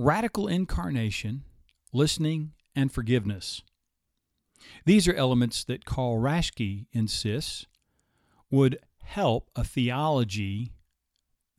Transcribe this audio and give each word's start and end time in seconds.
radical 0.00 0.48
incarnation, 0.48 1.44
listening, 1.92 2.52
and 2.74 2.90
forgiveness. 2.90 3.62
These 4.86 5.06
are 5.06 5.14
elements 5.14 5.62
that 5.64 5.84
Carl 5.84 6.16
Raschke 6.16 6.86
insists 6.90 7.66
would 8.50 8.78
help 9.02 9.50
a 9.54 9.62
theology 9.62 10.72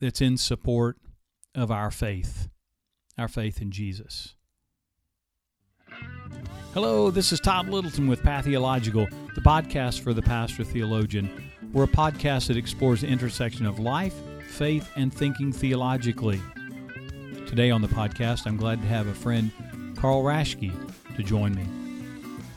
that's 0.00 0.20
in 0.20 0.36
support 0.36 0.96
of 1.54 1.70
our 1.70 1.92
faith, 1.92 2.48
our 3.16 3.28
faith 3.28 3.62
in 3.62 3.70
Jesus. 3.70 4.34
Hello, 6.74 7.12
this 7.12 7.32
is 7.32 7.38
Todd 7.38 7.68
Littleton 7.68 8.08
with 8.08 8.24
Patheological, 8.24 9.06
the 9.36 9.40
podcast 9.40 10.00
for 10.00 10.12
the 10.12 10.22
pastor 10.22 10.64
theologian. 10.64 11.30
We're 11.72 11.84
a 11.84 11.88
podcast 11.88 12.48
that 12.48 12.56
explores 12.56 13.02
the 13.02 13.06
intersection 13.06 13.66
of 13.66 13.78
life, 13.78 14.14
faith, 14.48 14.90
and 14.96 15.14
thinking 15.14 15.52
theologically. 15.52 16.40
Today 17.52 17.70
on 17.70 17.82
the 17.82 17.88
podcast, 17.88 18.46
I'm 18.46 18.56
glad 18.56 18.80
to 18.80 18.88
have 18.88 19.08
a 19.08 19.14
friend, 19.14 19.50
Carl 19.94 20.22
Raschke, 20.22 20.72
to 21.16 21.22
join 21.22 21.54
me. 21.54 21.66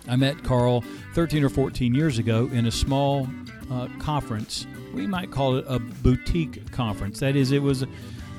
I 0.08 0.16
met 0.16 0.42
Carl 0.42 0.86
13 1.16 1.44
or 1.44 1.50
14 1.50 1.94
years 1.94 2.18
ago 2.18 2.50
in 2.54 2.66
a 2.66 2.72
small 2.72 3.28
uh, 3.70 3.90
conference. 4.00 4.66
We 4.94 5.06
might 5.06 5.32
call 5.32 5.58
it 5.58 5.66
a 5.68 5.80
boutique 5.80 6.72
conference. 6.72 7.20
That 7.20 7.36
is, 7.36 7.52
it 7.52 7.62
was 7.62 7.84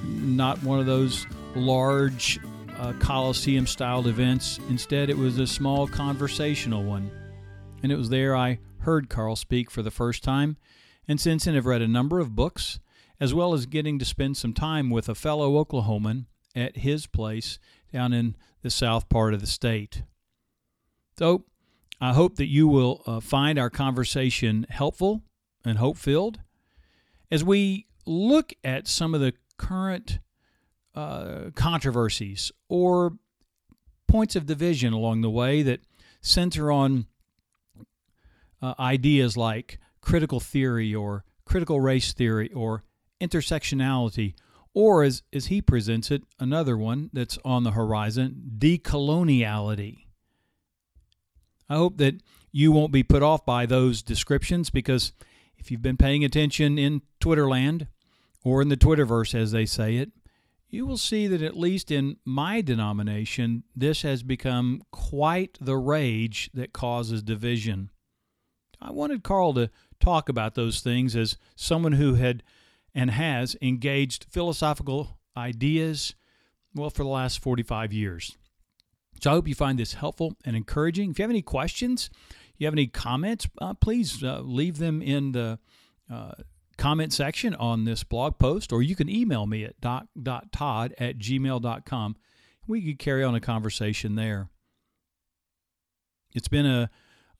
not 0.03 0.63
one 0.63 0.81
of 0.81 0.87
those 0.87 1.27
large 1.55 2.41
uh, 2.79 2.95
Coliseum 3.01 3.67
styled 3.67 4.07
events. 4.07 4.59
Instead, 4.71 5.11
it 5.11 5.19
was 5.19 5.39
a 5.39 5.47
small 5.47 5.87
conversational 5.87 6.85
one. 6.85 7.11
And 7.83 7.93
it 7.93 7.97
was 7.97 8.09
there 8.09 8.35
I 8.35 8.61
heard 8.79 9.11
Carl 9.11 9.37
speak 9.37 9.71
for 9.71 9.83
the 9.83 9.91
first 9.91 10.25
time. 10.25 10.57
And 11.07 11.21
since 11.21 11.45
then, 11.45 11.55
I've 11.55 11.67
read 11.67 11.83
a 11.83 11.87
number 11.87 12.19
of 12.19 12.35
books, 12.35 12.81
as 13.21 13.35
well 13.35 13.53
as 13.53 13.67
getting 13.67 13.99
to 13.99 14.07
spend 14.07 14.39
some 14.39 14.55
time 14.55 14.89
with 14.89 15.11
a 15.11 15.15
fellow 15.15 15.63
Oklahoman 15.63 16.25
at 16.57 16.79
his 16.79 17.07
place 17.07 17.59
down 17.93 18.13
in 18.13 18.35
the 18.63 18.71
south 18.71 19.09
part 19.09 19.35
of 19.35 19.41
the 19.41 19.47
state. 19.47 20.03
So, 21.19 21.45
I 22.01 22.13
hope 22.13 22.37
that 22.37 22.47
you 22.47 22.69
will 22.69 23.03
uh, 23.07 23.21
find 23.21 23.59
our 23.59 23.71
conversation 23.71 24.67
helpful 24.69 25.23
and 25.65 25.79
hope 25.79 25.97
filled 25.97 26.41
as 27.31 27.43
we 27.43 27.87
look 28.05 28.53
at 28.63 28.87
some 28.87 29.15
of 29.15 29.21
the 29.21 29.33
current 29.57 30.19
uh, 30.95 31.51
controversies 31.55 32.53
or 32.69 33.13
points 34.07 34.37
of 34.37 34.47
division 34.47 34.93
along 34.93 35.23
the 35.23 35.31
way 35.31 35.63
that 35.63 35.81
center 36.21 36.71
on 36.71 37.07
uh, 38.63 38.75
ideas 38.79 39.37
like 39.37 39.79
critical 40.01 40.41
theory 40.41 40.95
or 40.95 41.25
critical 41.45 41.81
race 41.81 42.13
theory 42.13 42.53
or 42.53 42.83
intersectionality, 43.21 44.35
or 44.77 45.03
as, 45.03 45.23
as 45.33 45.47
he 45.47 45.63
presents 45.63 46.11
it, 46.11 46.23
another 46.39 46.77
one 46.77 47.09
that's 47.15 47.39
on 47.47 47.65
the 47.65 47.71
horizon, 47.71 48.43
decoloniality. 48.59 50.05
I 51.67 51.77
hope 51.77 51.97
that 51.97 52.21
you 52.53 52.73
won't 52.73 52.93
be 52.93 53.03
put 53.03 53.23
off 53.23 53.47
by 53.47 53.65
those 53.65 54.03
descriptions 54.03 54.69
because 54.69 55.15
if 55.57 55.71
you've 55.71 55.81
been 55.81 55.97
paying 55.97 56.27
attention 56.27 56.77
in 56.77 57.01
Twitterland 57.23 57.89
or 58.45 58.61
in 58.61 58.69
the 58.69 58.77
Twitterverse, 58.77 59.35
as 59.35 59.51
they 59.51 59.65
say 59.65 59.97
it, 59.97 60.11
you 60.69 60.85
will 60.85 60.99
see 60.99 61.27
that 61.27 61.41
at 61.41 61.57
least 61.57 61.91
in 61.91 62.19
my 62.27 62.61
denomination, 62.61 63.65
this 63.75 64.03
has 64.03 64.23
become 64.23 64.83
quite 64.93 65.57
the 65.59 65.79
rage 65.79 66.51
that 66.53 66.75
causes 66.75 67.23
division. 67.23 67.89
I 68.79 68.91
wanted 68.91 69.25
Carl 69.25 69.55
to 69.55 69.71
talk 70.01 70.29
about 70.29 70.55
those 70.55 70.81
things 70.81 71.17
as 71.17 71.39
someone 71.55 71.93
who 71.93 72.17
had 72.17 72.43
and 72.97 73.11
has 73.11 73.55
engaged 73.61 74.25
philosophical 74.31 75.19
ideas, 75.37 76.15
well, 76.75 76.89
for 76.89 77.03
the 77.03 77.11
last 77.11 77.41
45 77.41 77.93
years. 77.93 78.39
So 79.21 79.31
I 79.31 79.35
hope 79.35 79.47
you 79.47 79.55
find 79.55 79.79
this 79.79 79.93
helpful 79.93 80.35
and 80.47 80.57
encouraging. 80.57 81.11
If 81.11 81.19
you 81.19 81.23
have 81.25 81.31
any 81.31 81.43
questions, 81.43 82.09
you 82.57 82.67
have 82.67 82.75
any 82.75 82.87
comments, 82.87 83.47
uh, 83.61 83.75
please 83.75 84.25
uh, 84.25 84.41
leave 84.41 84.79
them 84.79 85.03
in 85.03 85.33
the 85.33 85.59
uh, 86.11 86.33
comment 86.79 87.13
section 87.13 87.55
on 87.57 87.85
this 87.85 88.03
blog 88.03 88.39
post, 88.39 88.73
or 88.73 88.83
you 88.83 88.97
can 88.97 89.11
email 89.11 89.47
me 89.47 89.65
at 89.65 89.79
doc.todd 89.81 90.95
at 90.99 91.19
gmail.com. 91.19 92.17
We 92.67 92.83
could 92.83 92.99
carry 92.99 93.23
on 93.23 93.35
a 93.35 93.41
conversation 93.41 94.15
there. 94.15 94.49
It's 96.35 96.49
been 96.49 96.67
a, 96.67 96.91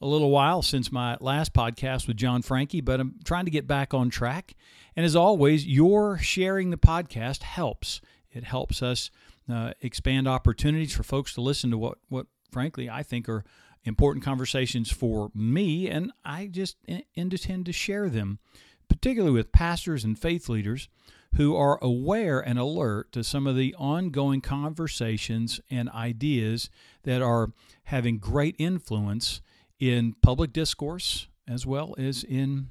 a 0.01 0.07
little 0.07 0.31
while 0.31 0.63
since 0.63 0.93
my 0.93 1.17
last 1.21 1.53
podcast 1.53 2.07
with 2.07 2.17
John 2.17 2.43
Franke, 2.43 2.81
but 2.81 3.01
I'm 3.01 3.15
trying 3.25 3.47
to 3.47 3.51
get 3.51 3.67
back 3.67 3.95
on 3.95 4.11
track. 4.11 4.55
And 4.95 5.05
as 5.05 5.17
always, 5.17 5.67
your 5.67 6.19
sharing 6.19 6.71
the 6.71 6.77
podcast 6.77 7.43
helps. 7.43 8.01
It 8.31 8.45
helps 8.45 8.83
us 8.83 9.11
uh, 9.51 9.73
expand 9.81 10.29
opportunities 10.29 10.95
for 10.95 11.03
folks 11.03 11.35
to 11.35 11.41
listen 11.41 11.71
to 11.71 11.79
what, 11.79 11.99
what 12.09 12.27
frankly, 12.51 12.91
I 12.91 13.03
think 13.03 13.29
are 13.29 13.45
important 13.85 14.25
conversations 14.25 14.91
for 14.91 15.31
me, 15.35 15.89
and 15.89 16.13
I 16.25 16.49
just 16.49 16.77
intend 17.15 17.67
to 17.67 17.73
share 17.73 18.09
them, 18.11 18.41
particularly 18.89 19.33
with 19.33 19.53
pastors 19.53 20.05
and 20.05 20.19
faith 20.19 20.49
leaders 20.49 20.89
who 21.37 21.55
are 21.55 21.79
aware 21.83 22.41
and 22.41 22.59
alert 22.59 23.13
to 23.13 23.23
some 23.23 23.47
of 23.47 23.57
the 23.57 23.75
ongoing 23.79 24.41
conversations 24.41 25.61
and 25.71 25.89
ideas 25.91 26.71
that 27.05 27.23
are 27.23 27.53
having 27.85 28.19
great 28.19 28.57
influence 28.59 29.41
in 29.79 30.15
public 30.23 30.53
discourse 30.53 31.29
as 31.49 31.67
well 31.67 31.95
as 31.99 32.25
in 32.25 32.71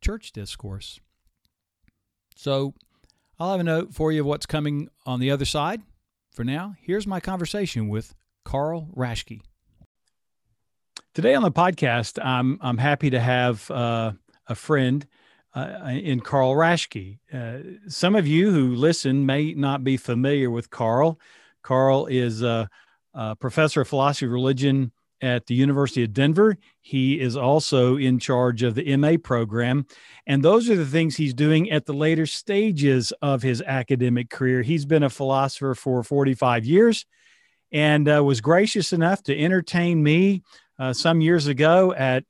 church 0.00 0.32
discourse. 0.32 1.00
So, 2.36 2.74
I'll 3.38 3.50
have 3.50 3.60
a 3.60 3.64
note 3.64 3.92
for 3.92 4.12
you 4.12 4.20
of 4.20 4.26
what's 4.26 4.46
coming 4.46 4.88
on 5.06 5.18
the 5.18 5.30
other 5.30 5.44
side. 5.44 5.82
For 6.32 6.44
now, 6.44 6.74
here's 6.80 7.06
my 7.06 7.20
conversation 7.20 7.88
with 7.88 8.14
Carl 8.44 8.88
Raschke. 8.94 9.40
Today 11.14 11.34
on 11.34 11.42
the 11.42 11.50
podcast, 11.50 12.24
I'm 12.24 12.58
I'm 12.60 12.78
happy 12.78 13.10
to 13.10 13.20
have 13.20 13.70
uh, 13.70 14.12
a 14.48 14.54
friend 14.54 15.06
uh, 15.54 15.90
in 15.90 16.20
Carl 16.20 16.54
Raschke. 16.54 17.18
Uh, 17.32 17.58
some 17.88 18.14
of 18.14 18.26
you 18.26 18.50
who 18.50 18.74
listen 18.74 19.26
may 19.26 19.54
not 19.54 19.84
be 19.84 19.96
familiar 19.96 20.50
with 20.50 20.70
Carl. 20.70 21.18
Carl 21.62 22.06
is 22.06 22.42
a, 22.42 22.68
a 23.14 23.36
professor 23.36 23.80
of 23.80 23.88
philosophy 23.88 24.26
of 24.26 24.32
religion 24.32 24.92
at 25.24 25.46
the 25.46 25.54
University 25.54 26.04
of 26.04 26.12
Denver. 26.12 26.56
He 26.82 27.18
is 27.18 27.36
also 27.36 27.96
in 27.96 28.18
charge 28.18 28.62
of 28.62 28.74
the 28.74 28.96
MA 28.96 29.14
program. 29.22 29.86
And 30.26 30.42
those 30.42 30.68
are 30.68 30.76
the 30.76 30.86
things 30.86 31.16
he's 31.16 31.34
doing 31.34 31.70
at 31.70 31.86
the 31.86 31.94
later 31.94 32.26
stages 32.26 33.12
of 33.22 33.42
his 33.42 33.62
academic 33.62 34.28
career. 34.28 34.62
He's 34.62 34.84
been 34.84 35.02
a 35.02 35.10
philosopher 35.10 35.74
for 35.74 36.02
45 36.02 36.66
years 36.66 37.06
and 37.72 38.08
uh, 38.08 38.22
was 38.22 38.40
gracious 38.40 38.92
enough 38.92 39.22
to 39.24 39.38
entertain 39.38 40.02
me 40.02 40.42
uh, 40.78 40.92
some 40.92 41.20
years 41.20 41.46
ago 41.46 41.94
at 41.94 42.24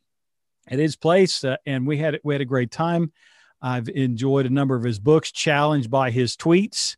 at 0.66 0.78
his 0.78 0.96
place, 0.96 1.44
uh, 1.44 1.56
and 1.66 1.86
we 1.86 1.98
had 1.98 2.18
we 2.24 2.34
had 2.34 2.40
a 2.40 2.46
great 2.46 2.70
time. 2.70 3.12
I've 3.60 3.88
enjoyed 3.88 4.46
a 4.46 4.50
number 4.50 4.74
of 4.74 4.82
his 4.82 4.98
books, 4.98 5.30
challenged 5.30 5.90
by 5.90 6.10
his 6.10 6.36
tweets, 6.36 6.96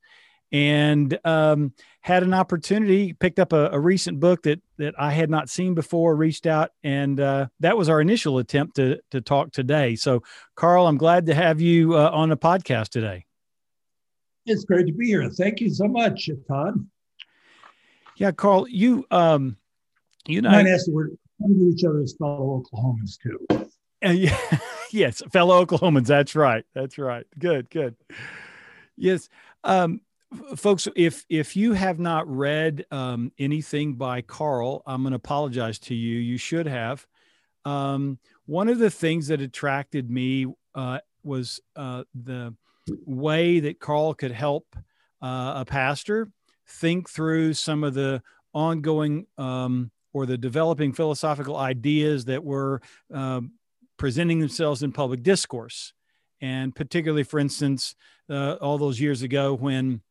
and 0.52 1.18
um, 1.24 1.72
had 2.00 2.22
an 2.22 2.34
opportunity, 2.34 3.12
picked 3.12 3.38
up 3.38 3.52
a, 3.52 3.70
a, 3.70 3.78
recent 3.78 4.20
book 4.20 4.42
that 4.44 4.60
that 4.78 4.94
I 4.98 5.12
had 5.12 5.30
not 5.30 5.48
seen 5.48 5.74
before, 5.74 6.14
reached 6.14 6.46
out, 6.46 6.70
and 6.82 7.18
uh, 7.18 7.46
that 7.60 7.76
was 7.76 7.88
our 7.88 8.00
initial 8.00 8.38
attempt 8.38 8.76
to 8.76 9.00
to 9.10 9.20
talk 9.20 9.52
today. 9.52 9.96
So, 9.96 10.22
Carl, 10.54 10.86
I'm 10.86 10.98
glad 10.98 11.26
to 11.26 11.34
have 11.34 11.60
you 11.60 11.94
uh, 11.94 12.10
on 12.12 12.28
the 12.28 12.36
podcast 12.36 12.88
today. 12.88 13.26
It's 14.44 14.64
great 14.64 14.86
to 14.86 14.92
be 14.92 15.06
here. 15.06 15.28
Thank 15.28 15.60
you 15.60 15.70
so 15.70 15.88
much, 15.88 16.30
Todd. 16.46 16.86
Yeah, 18.16 18.32
Carl, 18.32 18.68
you 18.68 19.04
um, 19.10 19.56
you 20.26 20.42
know, 20.42 20.50
might 20.50 20.66
ask 20.66 20.86
we're 20.88 21.08
to 21.08 21.72
each 21.74 21.84
other 21.84 22.00
as 22.00 22.14
fellow 22.18 22.62
Oklahomans 22.62 23.18
too. 23.20 23.46
Uh, 24.04 24.10
yeah, 24.10 24.38
yes, 24.90 25.22
fellow 25.30 25.64
Oklahomans. 25.64 26.06
That's 26.06 26.34
right. 26.34 26.64
That's 26.74 26.98
right. 26.98 27.26
Good, 27.38 27.70
good. 27.70 27.96
Yes. 28.96 29.28
Um, 29.64 30.00
folks 30.56 30.88
if 30.96 31.24
if 31.28 31.56
you 31.56 31.72
have 31.72 31.98
not 31.98 32.28
read 32.28 32.84
um, 32.90 33.32
anything 33.38 33.94
by 33.94 34.22
carl 34.22 34.82
i'm 34.86 35.02
going 35.02 35.12
to 35.12 35.16
apologize 35.16 35.78
to 35.78 35.94
you. 35.94 36.18
You 36.18 36.38
should 36.38 36.66
have. 36.66 37.06
Um, 37.64 38.18
one 38.46 38.68
of 38.68 38.78
the 38.78 38.90
things 38.90 39.26
that 39.28 39.40
attracted 39.40 40.08
me 40.08 40.46
uh, 40.74 41.00
was 41.24 41.60
uh, 41.74 42.04
the 42.14 42.54
way 43.04 43.60
that 43.60 43.80
carl 43.80 44.14
could 44.14 44.30
help 44.30 44.76
uh, 45.20 45.54
a 45.56 45.64
pastor 45.66 46.30
think 46.68 47.10
through 47.10 47.54
some 47.54 47.82
of 47.82 47.94
the 47.94 48.22
ongoing 48.54 49.26
um, 49.36 49.90
or 50.12 50.26
the 50.26 50.38
developing 50.38 50.92
philosophical 50.92 51.56
ideas 51.56 52.26
that 52.26 52.44
were 52.44 52.80
um, 53.12 53.52
presenting 53.96 54.38
themselves 54.38 54.82
in 54.82 54.92
public 54.92 55.22
discourse. 55.22 55.92
And 56.40 56.74
particularly 56.74 57.24
for 57.24 57.40
instance 57.40 57.96
uh, 58.30 58.54
all 58.60 58.78
those 58.78 59.00
years 59.00 59.22
ago 59.22 59.54
when 59.54 60.02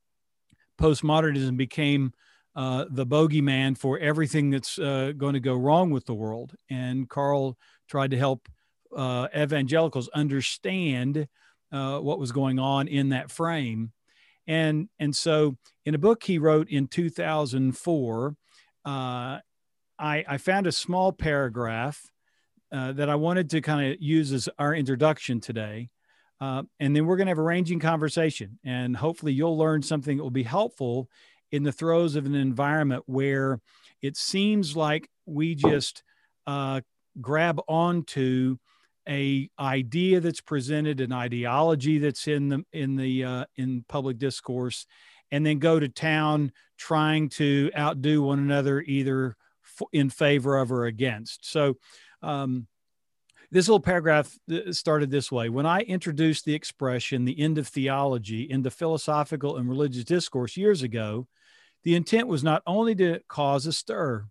postmodernism 0.79 1.57
became 1.57 2.13
uh, 2.55 2.85
the 2.89 3.05
bogeyman 3.05 3.77
for 3.77 3.99
everything 3.99 4.49
that's 4.49 4.79
uh, 4.79 5.11
going 5.17 5.33
to 5.33 5.39
go 5.39 5.55
wrong 5.55 5.91
with 5.91 6.05
the 6.05 6.13
world. 6.13 6.55
And 6.69 7.09
Carl 7.09 7.57
tried 7.89 8.11
to 8.11 8.17
help 8.17 8.47
uh, 8.95 9.27
evangelicals 9.35 10.07
understand 10.09 11.27
uh, 11.71 11.99
what 11.99 12.19
was 12.19 12.31
going 12.31 12.59
on 12.59 12.87
in 12.87 13.09
that 13.09 13.29
frame. 13.29 13.91
And, 14.47 14.89
and 14.99 15.15
so 15.15 15.57
in 15.85 15.95
a 15.95 15.99
book 15.99 16.23
he 16.23 16.37
wrote 16.37 16.69
in 16.69 16.87
2004, 16.87 18.35
uh, 18.85 18.89
I, 18.89 19.41
I 19.99 20.37
found 20.37 20.67
a 20.67 20.71
small 20.71 21.11
paragraph 21.11 22.01
uh, 22.71 22.91
that 22.93 23.09
I 23.09 23.15
wanted 23.15 23.49
to 23.51 23.61
kind 23.61 23.91
of 23.91 24.01
use 24.01 24.31
as 24.31 24.49
our 24.59 24.73
introduction 24.73 25.39
today. 25.39 25.89
Uh, 26.45 26.61
and 26.79 26.95
then 26.95 27.07
we're 27.07 27.17
going 27.17 27.25
to 27.25 27.31
have 27.31 27.39
a 27.39 27.43
ranging 27.43 27.79
conversation. 27.79 28.59
And 28.63 28.95
hopefully 28.95 29.33
you'll 29.33 29.57
learn 29.57 29.81
something 29.81 30.17
that 30.17 30.23
will 30.23 30.29
be 30.29 30.43
helpful 30.43 31.09
in 31.51 31.63
the 31.63 31.71
throes 31.71 32.15
of 32.15 32.27
an 32.27 32.35
environment 32.35 33.01
where 33.07 33.59
it 33.99 34.15
seems 34.15 34.75
like 34.75 35.09
we 35.25 35.55
just 35.55 36.03
uh, 36.45 36.81
grab 37.19 37.59
onto 37.67 38.57
a 39.09 39.49
idea 39.59 40.19
that's 40.19 40.41
presented, 40.41 41.01
an 41.01 41.11
ideology 41.11 41.97
that's 41.97 42.27
in 42.27 42.49
the 42.49 42.63
in 42.71 42.95
the 42.95 43.23
uh, 43.23 43.45
in 43.55 43.83
public 43.87 44.19
discourse, 44.19 44.85
and 45.31 45.43
then 45.43 45.57
go 45.57 45.79
to 45.79 45.89
town 45.89 46.51
trying 46.77 47.29
to 47.29 47.71
outdo 47.75 48.21
one 48.21 48.37
another 48.37 48.81
either 48.81 49.35
in 49.91 50.11
favor 50.11 50.57
of 50.57 50.71
or 50.71 50.85
against. 50.85 51.51
So. 51.51 51.77
Um, 52.21 52.67
this 53.55 53.69
little 53.69 53.79
paragraph 53.79 54.37
started 54.71 55.09
this 55.09 55.31
way 55.31 55.47
When 55.47 55.65
I 55.65 55.79
introduced 55.79 56.43
the 56.43 56.53
expression 56.53 57.23
the 57.23 57.39
end 57.39 57.57
of 57.57 57.69
theology 57.69 58.41
into 58.51 58.69
philosophical 58.69 59.55
and 59.55 59.69
religious 59.69 60.03
discourse 60.03 60.57
years 60.57 60.83
ago, 60.83 61.29
the 61.83 61.95
intent 61.95 62.27
was 62.27 62.43
not 62.43 62.63
only 62.67 62.93
to 62.95 63.21
cause 63.29 63.65
a 63.65 63.71
stir, 63.71 64.25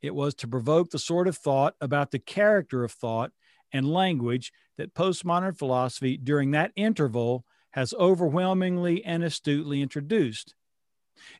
it 0.00 0.14
was 0.14 0.36
to 0.36 0.46
provoke 0.46 0.90
the 0.90 1.00
sort 1.00 1.26
of 1.26 1.36
thought 1.36 1.74
about 1.80 2.12
the 2.12 2.20
character 2.20 2.84
of 2.84 2.92
thought 2.92 3.32
and 3.72 3.92
language 3.92 4.52
that 4.78 4.94
postmodern 4.94 5.58
philosophy 5.58 6.16
during 6.16 6.52
that 6.52 6.70
interval 6.76 7.44
has 7.72 7.92
overwhelmingly 7.94 9.04
and 9.04 9.24
astutely 9.24 9.82
introduced. 9.82 10.54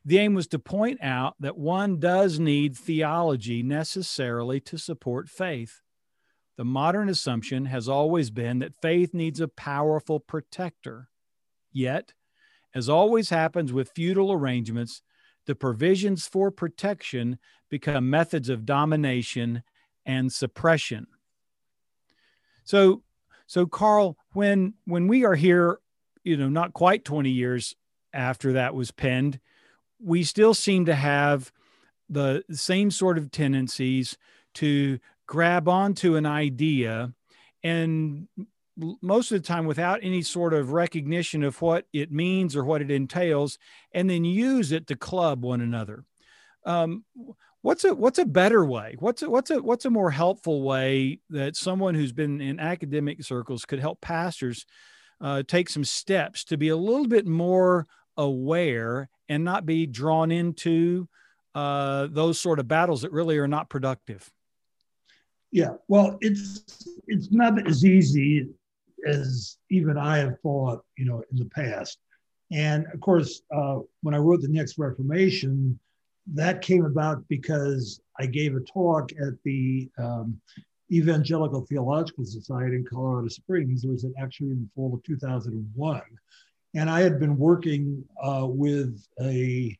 The 0.03 0.17
aim 0.17 0.33
was 0.33 0.47
to 0.47 0.59
point 0.59 1.01
out 1.01 1.35
that 1.39 1.57
one 1.57 2.01
does 2.01 2.37
need 2.37 2.77
theology 2.77 3.63
necessarily 3.63 4.59
to 4.59 4.77
support 4.77 5.29
faith. 5.29 5.83
The 6.55 6.65
modern 6.65 7.09
assumption 7.09 7.65
has 7.65 7.89
always 7.89 8.29
been 8.29 8.59
that 8.59 8.75
faith 8.75 9.13
needs 9.13 9.39
a 9.39 9.47
powerful 9.47 10.19
protector. 10.19 11.09
Yet, 11.71 12.13
as 12.75 12.89
always 12.89 13.29
happens 13.29 13.73
with 13.73 13.91
feudal 13.95 14.31
arrangements, 14.31 15.01
the 15.45 15.55
provisions 15.55 16.27
for 16.27 16.51
protection 16.51 17.39
become 17.69 18.09
methods 18.09 18.49
of 18.49 18.65
domination 18.65 19.63
and 20.05 20.31
suppression. 20.31 21.07
So, 22.63 23.03
so 23.47 23.65
Carl, 23.65 24.17
when 24.33 24.75
when 24.85 25.07
we 25.07 25.25
are 25.25 25.35
here, 25.35 25.79
you 26.23 26.37
know, 26.37 26.49
not 26.49 26.73
quite 26.73 27.03
20 27.03 27.29
years 27.29 27.75
after 28.13 28.53
that 28.53 28.75
was 28.75 28.91
penned, 28.91 29.39
we 29.99 30.23
still 30.23 30.53
seem 30.53 30.85
to 30.85 30.95
have 30.95 31.51
the 32.09 32.43
same 32.51 32.91
sort 32.91 33.17
of 33.17 33.31
tendencies 33.31 34.17
to 34.55 34.99
grab 35.27 35.67
onto 35.67 36.15
an 36.15 36.25
idea 36.25 37.13
and 37.63 38.27
most 39.01 39.31
of 39.31 39.41
the 39.41 39.47
time 39.47 39.65
without 39.65 39.99
any 40.01 40.21
sort 40.21 40.53
of 40.53 40.71
recognition 40.71 41.43
of 41.43 41.61
what 41.61 41.85
it 41.93 42.11
means 42.11 42.55
or 42.55 42.63
what 42.63 42.81
it 42.81 42.89
entails, 42.91 43.57
and 43.93 44.09
then 44.09 44.25
use 44.25 44.71
it 44.71 44.87
to 44.87 44.95
club 44.95 45.43
one 45.43 45.61
another. 45.61 46.03
Um, 46.65 47.03
what's 47.61 47.83
a 47.83 47.93
what's 47.93 48.19
a 48.19 48.25
better 48.25 48.65
way? 48.65 48.95
What's 48.99 49.21
a, 49.21 49.29
what's 49.29 49.51
a 49.51 49.61
what's 49.61 49.85
a 49.85 49.89
more 49.89 50.11
helpful 50.11 50.63
way 50.63 51.19
that 51.29 51.55
someone 51.55 51.95
who's 51.95 52.13
been 52.13 52.41
in 52.41 52.59
academic 52.59 53.23
circles 53.23 53.65
could 53.65 53.79
help 53.79 54.01
pastors 54.01 54.65
uh, 55.21 55.43
take 55.47 55.69
some 55.69 55.83
steps 55.83 56.43
to 56.45 56.57
be 56.57 56.69
a 56.69 56.77
little 56.77 57.07
bit 57.07 57.27
more 57.27 57.85
aware 58.17 59.09
and 59.29 59.43
not 59.43 59.65
be 59.65 59.85
drawn 59.85 60.31
into 60.31 61.07
uh, 61.55 62.07
those 62.09 62.39
sort 62.39 62.59
of 62.59 62.67
battles 62.67 63.03
that 63.03 63.11
really 63.11 63.37
are 63.37 63.47
not 63.47 63.69
productive. 63.69 64.29
Yeah, 65.53 65.73
well, 65.87 66.17
it's 66.19 66.63
it's 67.07 67.31
not 67.31 67.67
as 67.67 67.85
easy 67.85 68.49
as 69.05 69.57
even 69.69 69.99
I 69.99 70.17
have 70.17 70.39
thought, 70.39 70.83
you 70.97 71.05
know, 71.05 71.21
in 71.31 71.37
the 71.37 71.45
past. 71.45 71.99
And 72.51 72.87
of 72.91 72.99
course, 73.01 73.43
uh, 73.55 73.79
when 74.01 74.15
I 74.15 74.17
wrote 74.17 74.41
the 74.41 74.47
Next 74.47 74.79
Reformation, 74.79 75.79
that 76.33 76.63
came 76.63 76.85
about 76.85 77.23
because 77.27 78.01
I 78.19 78.25
gave 78.25 78.55
a 78.55 78.61
talk 78.61 79.11
at 79.11 79.33
the 79.45 79.91
um, 79.99 80.41
Evangelical 80.91 81.61
Theological 81.67 82.25
Society 82.25 82.77
in 82.77 82.85
Colorado 82.91 83.27
Springs. 83.27 83.83
It 83.83 83.91
was 83.91 84.07
actually 84.19 84.51
in 84.51 84.61
the 84.61 84.69
fall 84.75 84.95
of 84.95 85.03
2001. 85.03 86.01
And 86.73 86.89
I 86.89 87.01
had 87.01 87.19
been 87.19 87.37
working 87.37 88.03
uh, 88.23 88.47
with 88.49 89.05
a 89.21 89.77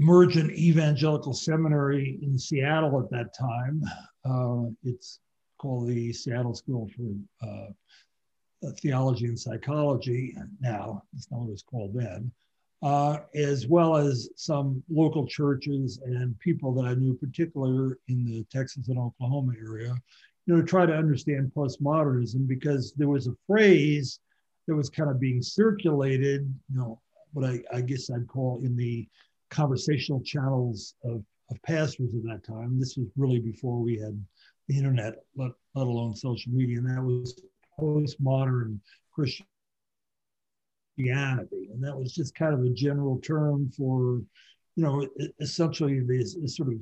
emergent 0.00 0.52
evangelical 0.52 1.32
seminary 1.32 2.18
in 2.22 2.38
Seattle 2.38 3.00
at 3.00 3.10
that 3.10 3.34
time. 3.34 3.82
Uh, 4.24 4.70
it's 4.84 5.20
called 5.58 5.88
the 5.88 6.12
Seattle 6.12 6.54
School 6.54 6.88
for 6.96 7.46
uh, 7.46 7.70
uh, 8.66 8.72
theology 8.80 9.26
and 9.26 9.38
psychology 9.38 10.34
now, 10.60 11.02
it's 11.16 11.30
not 11.30 11.40
what 11.40 11.48
it 11.48 11.52
was 11.52 11.62
called 11.62 11.94
then, 11.94 12.30
uh, 12.82 13.18
as 13.34 13.66
well 13.66 13.96
as 13.96 14.28
some 14.36 14.82
local 14.90 15.26
churches 15.26 16.00
and 16.04 16.38
people 16.40 16.74
that 16.74 16.84
I 16.84 16.94
knew, 16.94 17.14
particularly 17.14 17.94
in 18.08 18.24
the 18.24 18.44
Texas 18.50 18.88
and 18.88 18.98
Oklahoma 18.98 19.52
area, 19.60 19.94
you 20.46 20.56
know, 20.56 20.62
try 20.62 20.86
to 20.86 20.96
understand 20.96 21.52
postmodernism 21.54 22.48
because 22.48 22.94
there 22.96 23.08
was 23.08 23.26
a 23.26 23.36
phrase 23.46 24.20
that 24.66 24.74
was 24.74 24.90
kind 24.90 25.10
of 25.10 25.20
being 25.20 25.42
circulated, 25.42 26.52
you 26.70 26.78
know, 26.78 27.00
what 27.32 27.48
I, 27.48 27.62
I 27.72 27.80
guess 27.80 28.10
I'd 28.10 28.26
call 28.26 28.60
in 28.64 28.76
the 28.76 29.06
conversational 29.50 30.20
channels 30.22 30.94
of, 31.04 31.22
of 31.50 31.62
pastors 31.62 32.14
at 32.14 32.22
that 32.24 32.44
time. 32.44 32.78
This 32.78 32.96
was 32.96 33.08
really 33.16 33.40
before 33.40 33.78
we 33.78 33.98
had 33.98 34.22
the 34.68 34.76
internet, 34.76 35.14
let, 35.36 35.52
let 35.74 35.86
alone 35.86 36.14
social 36.14 36.52
media, 36.52 36.78
and 36.78 36.88
that 36.88 37.02
was 37.02 37.42
postmodern 37.78 38.78
Christianity. 39.12 39.46
And 41.72 41.82
that 41.82 41.96
was 41.96 42.12
just 42.12 42.34
kind 42.34 42.54
of 42.54 42.62
a 42.62 42.70
general 42.70 43.18
term 43.20 43.70
for, 43.76 44.20
you 44.76 44.84
know, 44.84 45.08
essentially 45.40 46.00
these, 46.00 46.36
sort 46.54 46.72
of 46.72 46.78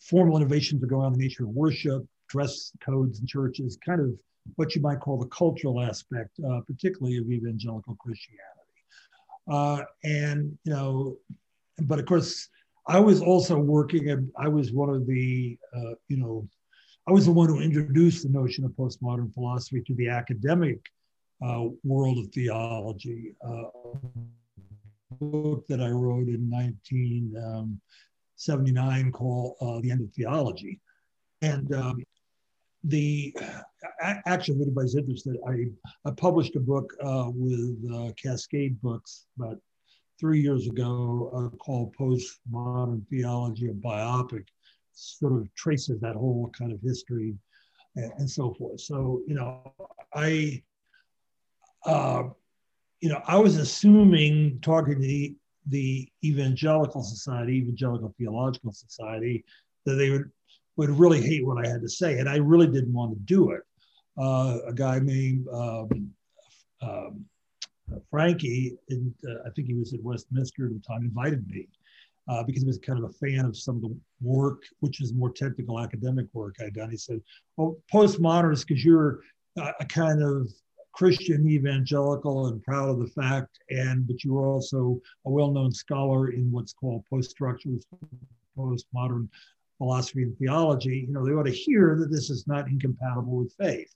formal 0.00 0.36
innovations 0.36 0.80
that 0.80 0.88
go 0.88 1.00
on 1.00 1.12
in 1.12 1.18
the 1.18 1.24
nature 1.24 1.44
of 1.44 1.50
worship, 1.50 2.04
dress 2.28 2.72
codes 2.80 3.20
in 3.20 3.26
churches, 3.26 3.78
kind 3.84 4.00
of 4.00 4.18
what 4.56 4.74
you 4.74 4.82
might 4.82 5.00
call 5.00 5.18
the 5.18 5.26
cultural 5.28 5.80
aspect, 5.80 6.30
uh, 6.50 6.60
particularly 6.66 7.16
of 7.16 7.30
evangelical 7.30 7.94
Christianity. 7.96 8.40
Uh, 9.46 9.82
and, 10.02 10.58
you 10.64 10.72
know, 10.72 11.16
but 11.82 11.98
of 11.98 12.06
course, 12.06 12.48
I 12.86 13.00
was 13.00 13.20
also 13.20 13.58
working, 13.58 14.10
and 14.10 14.30
I 14.38 14.48
was 14.48 14.72
one 14.72 14.90
of 14.90 15.06
the, 15.06 15.58
uh, 15.74 15.94
you 16.08 16.18
know, 16.18 16.46
I 17.06 17.12
was 17.12 17.26
the 17.26 17.32
one 17.32 17.48
who 17.48 17.60
introduced 17.60 18.22
the 18.22 18.30
notion 18.30 18.64
of 18.64 18.72
postmodern 18.72 19.32
philosophy 19.32 19.82
to 19.86 19.94
the 19.94 20.08
academic 20.08 20.80
uh, 21.44 21.64
world 21.82 22.18
of 22.18 22.28
theology. 22.32 23.34
Uh, 23.46 23.64
book 25.20 25.66
that 25.68 25.80
I 25.80 25.90
wrote 25.90 26.26
in 26.28 26.50
1979 26.50 29.06
um, 29.06 29.12
called 29.12 29.56
uh, 29.60 29.80
The 29.80 29.90
End 29.90 30.00
of 30.02 30.10
Theology. 30.12 30.80
And 31.42 31.74
um, 31.74 32.02
the 32.84 33.36
actually, 34.00 34.54
if 34.56 34.62
anybody's 34.62 34.94
interested, 34.94 35.36
I, 35.46 35.66
I 36.06 36.12
published 36.12 36.56
a 36.56 36.60
book 36.60 36.90
uh, 37.02 37.30
with 37.32 37.76
uh, 37.92 38.12
Cascade 38.22 38.80
Books 38.82 39.26
about 39.38 39.58
three 40.18 40.40
years 40.40 40.66
ago 40.66 41.30
uh, 41.34 41.56
called 41.56 41.94
Postmodern 41.96 43.06
Theology 43.08 43.68
of 43.68 43.76
Biopic 43.76 44.46
sort 44.92 45.32
of 45.32 45.52
traces 45.54 46.00
that 46.00 46.14
whole 46.14 46.50
kind 46.56 46.72
of 46.72 46.80
history 46.80 47.34
and, 47.96 48.12
and 48.18 48.30
so 48.30 48.54
forth. 48.54 48.80
So, 48.80 49.22
you 49.26 49.34
know, 49.34 49.72
I, 50.14 50.62
uh, 51.84 52.24
you 53.00 53.08
know, 53.08 53.20
I 53.26 53.36
was 53.36 53.56
assuming 53.56 54.60
talking 54.62 54.94
to 54.94 55.00
the, 55.00 55.34
the 55.68 56.08
Evangelical 56.24 57.02
Society, 57.02 57.56
Evangelical 57.56 58.14
Theological 58.18 58.72
Society, 58.72 59.44
that 59.84 59.94
they 59.94 60.10
would 60.10 60.30
would 60.76 60.90
really 60.90 61.20
hate 61.20 61.46
what 61.46 61.64
I 61.64 61.68
had 61.68 61.82
to 61.82 61.88
say, 61.88 62.18
and 62.18 62.28
I 62.28 62.36
really 62.36 62.66
didn't 62.66 62.92
want 62.92 63.12
to 63.12 63.18
do 63.20 63.50
it. 63.50 63.62
Uh, 64.18 64.58
a 64.66 64.72
guy 64.72 64.98
named 64.98 65.46
um, 65.52 66.10
um, 66.82 67.24
Franke, 68.10 68.76
in, 68.88 69.14
uh, 69.28 69.46
I 69.46 69.50
think 69.50 69.68
he 69.68 69.74
was 69.74 69.92
at 69.92 70.02
Westminster 70.02 70.66
at 70.66 70.72
the 70.72 70.80
time, 70.80 71.02
invited 71.02 71.46
me, 71.48 71.68
uh, 72.28 72.42
because 72.42 72.62
he 72.62 72.66
was 72.66 72.78
kind 72.78 72.98
of 72.98 73.10
a 73.10 73.12
fan 73.14 73.44
of 73.44 73.56
some 73.56 73.76
of 73.76 73.82
the 73.82 73.96
work, 74.22 74.62
which 74.80 75.00
is 75.02 75.12
more 75.12 75.30
technical 75.30 75.78
academic 75.78 76.26
work 76.32 76.56
I'd 76.60 76.74
done. 76.74 76.90
He 76.90 76.96
said, 76.96 77.20
"Well, 77.56 77.76
postmodernist, 77.92 78.66
because 78.66 78.84
you're 78.84 79.20
a 79.56 79.84
kind 79.84 80.22
of 80.22 80.50
Christian 80.92 81.48
evangelical 81.48 82.46
and 82.46 82.62
proud 82.62 82.88
of 82.88 82.98
the 82.98 83.08
fact, 83.08 83.58
and 83.70 84.06
but 84.06 84.24
you're 84.24 84.46
also 84.46 85.00
a 85.26 85.30
well-known 85.30 85.72
scholar 85.72 86.30
in 86.30 86.50
what's 86.50 86.72
called 86.72 87.04
post-structuralist, 87.10 87.86
postmodern 88.56 89.28
philosophy 89.78 90.22
and 90.22 90.38
theology. 90.38 91.04
You 91.06 91.12
know, 91.12 91.26
they 91.26 91.32
ought 91.32 91.46
to 91.46 91.52
hear 91.52 91.96
that 91.98 92.10
this 92.10 92.30
is 92.30 92.46
not 92.46 92.68
incompatible 92.68 93.36
with 93.36 93.52
faith." 93.54 93.94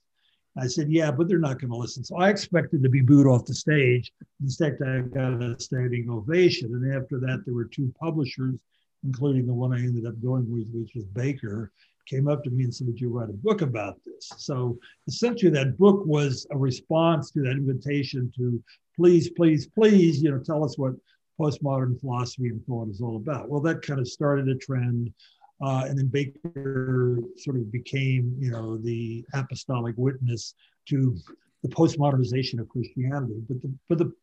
I 0.59 0.67
said, 0.67 0.91
yeah, 0.91 1.11
but 1.11 1.27
they're 1.27 1.39
not 1.39 1.59
going 1.59 1.71
to 1.71 1.77
listen. 1.77 2.03
So 2.03 2.17
I 2.17 2.29
expected 2.29 2.83
to 2.83 2.89
be 2.89 3.01
booed 3.01 3.27
off 3.27 3.45
the 3.45 3.53
stage. 3.53 4.11
Instead, 4.41 4.77
I 4.85 4.99
got 5.01 5.41
a 5.41 5.59
standing 5.59 6.09
ovation. 6.09 6.73
And 6.73 6.95
after 6.95 7.19
that, 7.19 7.43
there 7.45 7.55
were 7.55 7.65
two 7.65 7.93
publishers, 7.99 8.59
including 9.03 9.47
the 9.47 9.53
one 9.53 9.73
I 9.73 9.77
ended 9.79 10.05
up 10.05 10.21
going 10.21 10.51
with, 10.51 10.67
which 10.73 10.91
was 10.95 11.05
Baker, 11.05 11.71
came 12.07 12.27
up 12.27 12.43
to 12.43 12.49
me 12.49 12.63
and 12.63 12.73
said, 12.73 12.87
Would 12.87 12.99
you 12.99 13.09
write 13.09 13.29
a 13.29 13.33
book 13.33 13.61
about 13.61 13.99
this? 14.05 14.29
So 14.37 14.77
essentially, 15.07 15.51
that 15.51 15.77
book 15.77 16.03
was 16.05 16.47
a 16.51 16.57
response 16.57 17.31
to 17.31 17.41
that 17.43 17.51
invitation 17.51 18.31
to 18.37 18.61
please, 18.95 19.29
please, 19.29 19.67
please, 19.67 20.21
you 20.21 20.31
know, 20.31 20.39
tell 20.39 20.63
us 20.63 20.77
what 20.77 20.93
postmodern 21.39 21.99
philosophy 21.99 22.49
and 22.49 22.65
thought 22.65 22.89
is 22.89 23.01
all 23.01 23.15
about. 23.15 23.49
Well, 23.49 23.61
that 23.61 23.81
kind 23.81 23.99
of 23.99 24.07
started 24.07 24.49
a 24.49 24.55
trend. 24.55 25.13
Uh, 25.61 25.85
and 25.87 25.97
then 25.97 26.07
Baker 26.07 27.19
sort 27.37 27.57
of 27.57 27.71
became, 27.71 28.35
you 28.39 28.51
know, 28.51 28.77
the 28.77 29.25
apostolic 29.33 29.95
witness 29.97 30.53
to 30.87 31.17
the 31.63 31.69
postmodernization 31.69 32.59
of 32.59 32.69
Christianity. 32.69 33.41
But 33.47 33.61
the, 33.61 33.73
but 33.89 33.97
the, 33.97 34.13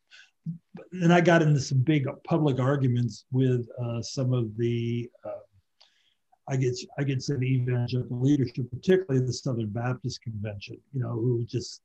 and 0.92 1.12
I 1.12 1.20
got 1.20 1.42
into 1.42 1.60
some 1.60 1.80
big 1.80 2.06
public 2.24 2.58
arguments 2.58 3.26
with 3.32 3.66
uh, 3.84 4.00
some 4.00 4.32
of 4.32 4.56
the, 4.56 5.10
uh, 5.24 5.44
I 6.48 6.56
get 6.56 6.78
I 6.98 7.02
get 7.02 7.22
some 7.22 7.42
evangelical 7.42 8.20
leadership, 8.20 8.70
particularly 8.70 9.26
the 9.26 9.32
Southern 9.32 9.68
Baptist 9.68 10.22
Convention, 10.22 10.78
you 10.92 11.02
know, 11.02 11.10
who 11.10 11.44
just 11.44 11.82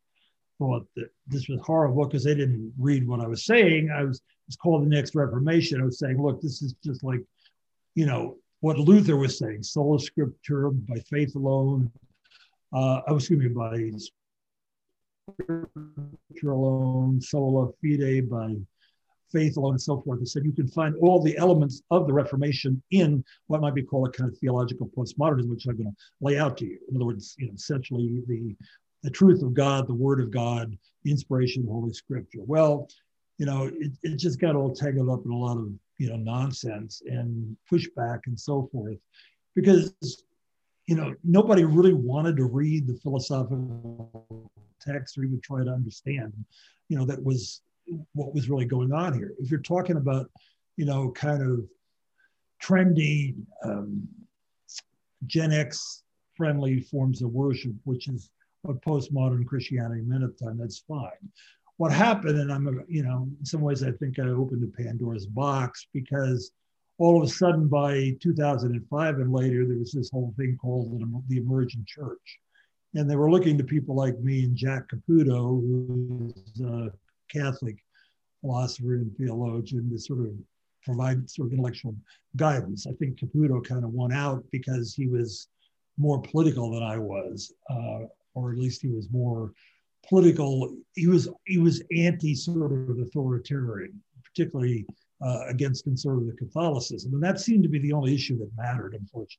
thought 0.60 0.86
that 0.96 1.10
this 1.26 1.50
was 1.50 1.60
horrible 1.62 2.06
because 2.06 2.24
they 2.24 2.36
didn't 2.36 2.72
read 2.78 3.08
what 3.08 3.20
I 3.20 3.28
was 3.28 3.46
saying. 3.46 3.90
I 3.90 4.04
was 4.04 4.22
it's 4.48 4.58
called 4.58 4.84
the 4.84 4.90
next 4.90 5.16
Reformation. 5.16 5.82
I 5.82 5.86
was 5.86 5.98
saying, 5.98 6.22
look, 6.22 6.42
this 6.42 6.62
is 6.62 6.76
just 6.84 7.04
like, 7.04 7.22
you 7.96 8.06
know, 8.06 8.38
what 8.62 8.78
Luther 8.78 9.18
was 9.18 9.38
saying, 9.38 9.64
sola 9.64 9.98
scriptura, 9.98 10.72
by 10.88 11.00
faith 11.10 11.36
alone. 11.36 11.92
Uh, 12.74 13.02
I 13.08 13.12
was 13.12 13.24
excuse 13.24 13.44
me, 13.44 13.50
by 13.50 13.92
scripture 15.28 16.52
alone, 16.52 17.20
sola 17.20 17.72
fide, 17.82 18.30
by 18.30 18.56
faith 19.32 19.58
alone, 19.58 19.74
and 19.74 19.82
so 19.82 20.02
forth. 20.02 20.20
They 20.20 20.26
said 20.26 20.46
you 20.46 20.52
can 20.52 20.68
find 20.68 20.96
all 21.02 21.22
the 21.22 21.38
elements 21.38 21.82
of 21.90 22.06
the 22.08 22.14
Reformation 22.14 22.82
in 22.92 23.24
what 23.48 23.62
might 23.62 23.76
be 23.76 23.84
called 23.84 24.10
a 24.10 24.12
kind 24.12 24.32
of 24.32 24.38
theological 24.38 24.90
postmodernism, 24.96 25.50
which 25.50 25.66
I'm 25.66 25.78
going 25.78 25.90
to 25.90 25.96
lay 26.22 26.38
out 26.38 26.58
to 26.58 26.66
you. 26.66 26.78
In 26.90 26.96
other 26.96 27.06
words, 27.06 27.36
you 27.38 27.48
know, 27.48 27.54
essentially 27.54 28.22
the 28.28 28.56
the 29.04 29.10
truth 29.10 29.42
of 29.42 29.56
God, 29.56 29.88
the 29.88 29.96
Word 29.96 30.20
of 30.20 30.30
God, 30.30 30.78
inspiration 31.06 31.66
Holy 31.68 31.92
Scripture. 31.92 32.42
Well, 32.46 32.88
you 33.40 33.48
know, 33.48 33.72
it, 33.74 33.92
it 34.04 34.18
just 34.18 34.40
got 34.40 34.56
all 34.56 34.76
tangled 34.76 35.10
up 35.10 35.26
in 35.26 35.32
a 35.32 35.36
lot 35.36 35.58
of 35.58 35.72
you 36.02 36.10
know 36.10 36.16
nonsense 36.16 37.04
and 37.06 37.56
pushback 37.72 38.22
and 38.26 38.40
so 38.40 38.68
forth. 38.72 38.98
Because 39.56 39.94
you 40.88 40.96
know 40.96 41.14
nobody 41.24 41.64
really 41.64 41.94
wanted 41.94 42.36
to 42.38 42.46
read 42.46 42.88
the 42.88 42.96
philosophical 42.96 44.52
text 44.82 45.16
or 45.18 45.24
even 45.24 45.40
try 45.42 45.64
to 45.64 45.70
understand 45.70 46.34
you 46.90 46.98
know 46.98 47.06
that 47.06 47.24
was 47.24 47.62
what 48.14 48.34
was 48.34 48.50
really 48.50 48.66
going 48.66 48.92
on 48.92 49.14
here. 49.14 49.34
If 49.40 49.52
you're 49.52 49.60
talking 49.60 49.98
about 49.98 50.26
you 50.76 50.86
know 50.86 51.12
kind 51.12 51.44
of 51.44 51.66
trendy 52.64 53.36
um, 53.64 54.08
gen 55.28 55.52
x 55.52 56.04
friendly 56.36 56.82
forms 56.82 57.22
of 57.22 57.30
worship 57.32 57.74
which 57.84 58.08
is 58.08 58.30
what 58.62 58.82
postmodern 58.82 59.46
christianity 59.46 60.02
meant 60.02 60.24
at 60.24 60.38
the 60.38 60.46
time 60.46 60.58
that's 60.58 60.80
fine 60.80 61.24
what 61.82 61.92
happened, 61.92 62.38
and 62.38 62.54
I'm, 62.54 62.86
you 62.88 63.02
know, 63.02 63.28
in 63.40 63.44
some 63.44 63.62
ways, 63.62 63.82
I 63.82 63.92
think 63.94 64.20
I 64.20 64.28
opened 64.28 64.62
the 64.62 64.84
Pandora's 64.84 65.26
box 65.26 65.88
because 65.92 66.52
all 67.00 67.18
of 67.18 67.28
a 67.28 67.32
sudden 67.32 67.68
by 67.68 68.16
2005 68.22 69.16
and 69.16 69.34
later, 69.34 69.66
there 69.66 69.80
was 69.80 69.92
this 69.92 70.12
whole 70.12 70.32
thing 70.38 70.60
called 70.62 71.02
the 71.28 71.38
emergent 71.38 71.88
church. 71.88 72.38
And 72.94 73.10
they 73.10 73.16
were 73.16 73.32
looking 73.32 73.58
to 73.58 73.64
people 73.64 73.96
like 73.96 74.20
me 74.20 74.44
and 74.44 74.56
Jack 74.56 74.90
Caputo, 74.90 75.60
who's 75.60 76.62
a 76.64 76.92
Catholic 77.34 77.78
philosopher 78.42 78.94
and 78.94 79.18
theologian, 79.18 79.90
to 79.90 79.98
sort 79.98 80.20
of 80.20 80.34
provide 80.84 81.28
sort 81.32 81.48
of 81.48 81.54
intellectual 81.54 81.96
guidance. 82.36 82.86
I 82.86 82.92
think 82.92 83.18
Caputo 83.18 83.60
kind 83.68 83.84
of 83.84 83.90
won 83.90 84.14
out 84.14 84.44
because 84.52 84.94
he 84.94 85.08
was 85.08 85.48
more 85.98 86.22
political 86.22 86.70
than 86.70 86.84
I 86.84 87.00
was, 87.00 87.52
uh, 87.72 88.02
or 88.36 88.52
at 88.52 88.60
least 88.60 88.84
he 88.84 88.90
was 88.90 89.10
more 89.12 89.52
political. 90.08 90.76
He 90.96 91.08
was 91.08 91.30
he 91.46 91.58
was 91.58 91.82
anti 91.96 92.36
sort 92.36 92.72
of 92.72 92.98
authoritarian, 93.00 94.02
particularly 94.24 94.86
uh, 95.24 95.46
against 95.48 95.84
conservative 95.84 96.38
Catholicism, 96.38 97.14
and 97.14 97.24
that 97.24 97.40
seemed 97.40 97.64
to 97.64 97.70
be 97.70 97.80
the 97.80 97.94
only 97.94 98.14
issue 98.14 98.38
that 98.40 98.50
mattered, 98.58 98.94
unfortunately, 98.94 99.38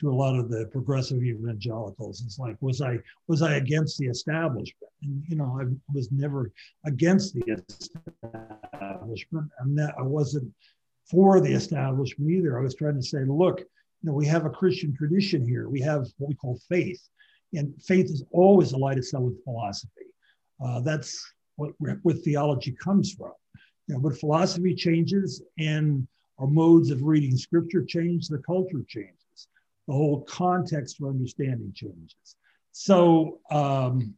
to 0.00 0.10
a 0.10 0.14
lot 0.14 0.38
of 0.38 0.50
the 0.50 0.66
progressive 0.72 1.22
evangelicals. 1.22 2.22
It's 2.24 2.38
like, 2.38 2.56
was 2.60 2.80
I 2.80 2.98
was 3.28 3.42
I 3.42 3.54
against 3.54 3.98
the 3.98 4.06
establishment? 4.06 4.92
And 5.02 5.22
you 5.28 5.36
know, 5.36 5.58
I 5.60 5.64
was 5.92 6.10
never 6.10 6.50
against 6.86 7.34
the 7.34 7.64
establishment. 7.68 9.48
I'm 9.60 9.74
not, 9.74 9.94
I 9.98 10.02
wasn't 10.02 10.52
for 11.10 11.40
the 11.40 11.52
establishment 11.52 12.30
either. 12.30 12.58
I 12.58 12.62
was 12.62 12.74
trying 12.74 12.94
to 12.94 13.02
say, 13.02 13.24
look, 13.24 13.60
you 13.60 13.66
know, 14.08 14.14
we 14.14 14.26
have 14.26 14.46
a 14.46 14.50
Christian 14.50 14.96
tradition 14.96 15.46
here. 15.46 15.68
We 15.68 15.80
have 15.80 16.06
what 16.18 16.28
we 16.28 16.34
call 16.34 16.58
faith 16.68 17.02
and 17.52 17.74
faith 17.82 18.06
is 18.06 18.24
always 18.30 18.72
allied 18.72 18.98
itself 18.98 19.24
with 19.24 19.44
philosophy. 19.44 20.06
Uh, 20.64 20.80
that's 20.80 21.32
what, 21.56 21.72
where 21.78 22.14
theology 22.14 22.72
comes 22.72 23.12
from. 23.12 23.32
You 23.86 23.94
know, 23.94 24.00
but 24.00 24.18
philosophy 24.18 24.74
changes 24.74 25.42
and 25.58 26.06
our 26.38 26.46
modes 26.46 26.90
of 26.90 27.02
reading 27.02 27.36
scripture 27.36 27.84
change, 27.84 28.28
the 28.28 28.38
culture 28.38 28.84
changes, 28.88 29.48
the 29.86 29.94
whole 29.94 30.22
context 30.22 30.96
for 30.96 31.08
understanding 31.08 31.72
changes. 31.74 32.36
So, 32.72 33.40
um, 33.50 34.14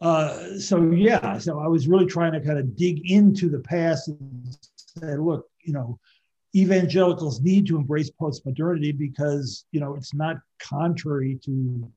uh, 0.00 0.58
so 0.58 0.90
yeah, 0.90 1.38
so 1.38 1.60
I 1.60 1.68
was 1.68 1.86
really 1.86 2.06
trying 2.06 2.32
to 2.32 2.40
kind 2.40 2.58
of 2.58 2.74
dig 2.76 3.10
into 3.10 3.50
the 3.50 3.60
past 3.60 4.08
and 4.08 4.56
say, 4.76 5.16
look, 5.16 5.46
you 5.62 5.74
know, 5.74 5.98
evangelicals 6.54 7.40
need 7.40 7.66
to 7.66 7.76
embrace 7.76 8.10
postmodernity 8.10 8.96
because 8.96 9.66
you 9.72 9.80
know 9.80 9.94
it's 9.94 10.14
not 10.14 10.36
contrary 10.58 11.38
to 11.44 11.90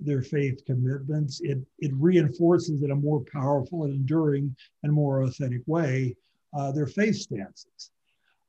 their 0.00 0.22
faith 0.22 0.64
commitments. 0.66 1.40
It 1.42 1.58
it 1.78 1.92
reinforces 1.94 2.82
in 2.82 2.90
a 2.90 2.96
more 2.96 3.22
powerful 3.32 3.84
and 3.84 3.94
enduring 3.94 4.54
and 4.82 4.92
more 4.92 5.22
authentic 5.22 5.62
way 5.66 6.16
uh, 6.56 6.72
their 6.72 6.86
faith 6.86 7.16
stances. 7.16 7.90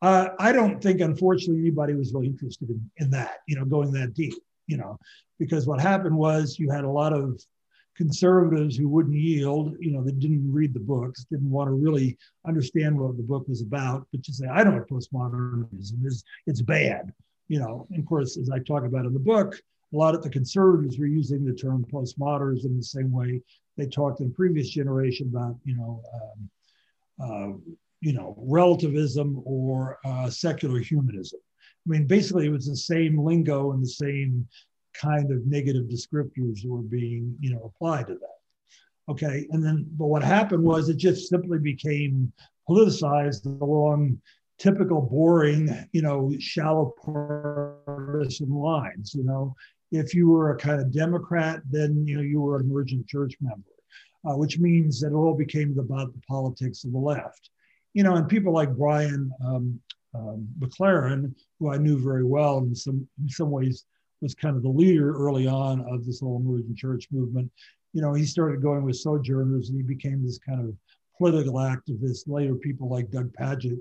Uh, 0.01 0.29
I 0.39 0.51
don't 0.51 0.81
think, 0.81 1.01
unfortunately, 1.01 1.61
anybody 1.61 1.93
was 1.93 2.13
really 2.13 2.27
interested 2.27 2.69
in, 2.69 2.91
in 2.97 3.09
that, 3.11 3.37
you 3.47 3.55
know, 3.55 3.65
going 3.65 3.91
that 3.93 4.13
deep, 4.13 4.35
you 4.67 4.77
know, 4.77 4.99
because 5.39 5.65
what 5.65 5.81
happened 5.81 6.15
was 6.15 6.59
you 6.59 6.69
had 6.69 6.83
a 6.83 6.89
lot 6.89 7.13
of 7.13 7.41
conservatives 7.95 8.75
who 8.75 8.89
wouldn't 8.89 9.15
yield, 9.15 9.75
you 9.79 9.91
know, 9.91 10.03
that 10.03 10.19
didn't 10.19 10.51
read 10.51 10.73
the 10.73 10.79
books, 10.79 11.25
didn't 11.25 11.49
want 11.49 11.69
to 11.69 11.73
really 11.73 12.17
understand 12.45 12.97
what 12.97 13.15
the 13.17 13.23
book 13.23 13.47
was 13.47 13.61
about, 13.61 14.05
but 14.11 14.21
just 14.21 14.39
say, 14.39 14.47
I 14.47 14.63
don't 14.63 14.73
know 14.73 14.79
what 14.79 14.89
postmodernism 14.89 16.05
is, 16.05 16.23
it's 16.45 16.61
bad, 16.61 17.13
you 17.47 17.59
know. 17.59 17.87
And 17.91 17.99
of 17.99 18.05
course, 18.05 18.37
as 18.37 18.49
I 18.49 18.59
talk 18.59 18.83
about 18.83 19.05
in 19.05 19.13
the 19.13 19.19
book, 19.19 19.55
a 19.93 19.97
lot 19.97 20.15
of 20.15 20.23
the 20.23 20.29
conservatives 20.29 20.99
were 20.99 21.05
using 21.05 21.45
the 21.45 21.53
term 21.53 21.85
postmodernism 21.91 22.75
the 22.75 22.83
same 22.83 23.11
way 23.11 23.41
they 23.77 23.85
talked 23.87 24.19
in 24.19 24.33
previous 24.33 24.69
generation 24.69 25.31
about, 25.33 25.55
you 25.63 25.75
know, 25.75 26.01
um, 26.13 26.49
uh, 27.21 27.73
you 28.01 28.13
know, 28.13 28.35
relativism 28.37 29.41
or 29.45 29.99
uh, 30.05 30.29
secular 30.29 30.79
humanism. 30.79 31.39
I 31.85 31.89
mean, 31.89 32.07
basically, 32.07 32.47
it 32.47 32.51
was 32.51 32.67
the 32.67 32.75
same 32.75 33.17
lingo 33.17 33.71
and 33.71 33.81
the 33.81 33.87
same 33.87 34.47
kind 35.01 35.31
of 35.31 35.45
negative 35.45 35.85
descriptors 35.85 36.65
were 36.65 36.81
being, 36.81 37.35
you 37.39 37.51
know, 37.51 37.61
applied 37.63 38.07
to 38.07 38.13
that. 38.13 38.39
Okay, 39.07 39.47
and 39.51 39.63
then, 39.63 39.85
but 39.91 40.07
what 40.07 40.23
happened 40.23 40.63
was 40.63 40.89
it 40.89 40.97
just 40.97 41.29
simply 41.29 41.59
became 41.59 42.31
politicized 42.67 43.45
along 43.61 44.19
typical 44.57 45.01
boring, 45.01 45.69
you 45.91 46.01
know, 46.01 46.31
shallow 46.39 46.93
partisan 47.03 48.49
lines. 48.49 49.13
You 49.13 49.23
know, 49.23 49.55
if 49.91 50.13
you 50.13 50.29
were 50.29 50.51
a 50.51 50.57
kind 50.57 50.81
of 50.81 50.91
Democrat, 50.91 51.61
then 51.69 52.05
you 52.07 52.15
know 52.15 52.21
you 52.21 52.41
were 52.41 52.57
an 52.57 52.65
emergent 52.69 53.07
church 53.07 53.35
member, 53.41 53.61
uh, 54.27 54.37
which 54.37 54.59
means 54.59 54.99
that 55.01 55.11
it 55.11 55.15
all 55.15 55.35
became 55.35 55.77
about 55.77 56.13
the 56.13 56.21
politics 56.27 56.83
of 56.83 56.91
the 56.91 56.97
left. 56.97 57.49
You 57.93 58.03
know, 58.03 58.15
and 58.15 58.27
people 58.27 58.53
like 58.53 58.75
Brian 58.75 59.31
um, 59.45 59.79
um, 60.13 60.47
McLaren, 60.59 61.33
who 61.59 61.71
I 61.71 61.77
knew 61.77 62.01
very 62.01 62.23
well, 62.23 62.59
in 62.59 62.75
some 62.75 63.07
in 63.21 63.29
some 63.29 63.51
ways 63.51 63.85
was 64.25 64.33
kind 64.33 64.55
of 64.55 64.63
the 64.63 64.69
leader 64.69 65.15
early 65.15 65.45
on 65.45 65.81
of 65.81 66.03
this 66.03 66.19
whole 66.19 66.37
emergent 66.37 66.75
church 66.75 67.07
movement. 67.11 67.51
You 67.93 68.01
know, 68.01 68.13
he 68.13 68.25
started 68.25 68.61
going 68.61 68.83
with 68.83 68.97
sojourners, 68.97 69.69
and 69.69 69.77
he 69.77 69.83
became 69.83 70.23
this 70.23 70.39
kind 70.39 70.59
of 70.59 70.75
political 71.15 71.53
activist. 71.53 72.27
Later, 72.27 72.55
people 72.55 72.89
like 72.89 73.11
Doug 73.11 73.31
Pagitt, 73.33 73.79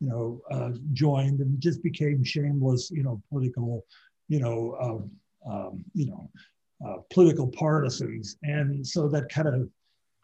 you 0.00 0.08
know, 0.08 0.40
uh, 0.50 0.72
joined 0.92 1.38
and 1.40 1.60
just 1.60 1.80
became 1.82 2.24
shameless, 2.24 2.90
you 2.90 3.04
know, 3.04 3.22
political, 3.30 3.84
you 4.26 4.40
know, 4.40 4.76
um, 4.80 5.10
um, 5.48 5.84
you 5.94 6.06
know, 6.06 6.28
uh, 6.84 6.96
political 7.12 7.46
partisans. 7.46 8.36
And 8.42 8.84
so 8.84 9.08
that 9.08 9.28
kind 9.28 9.46
of 9.46 9.70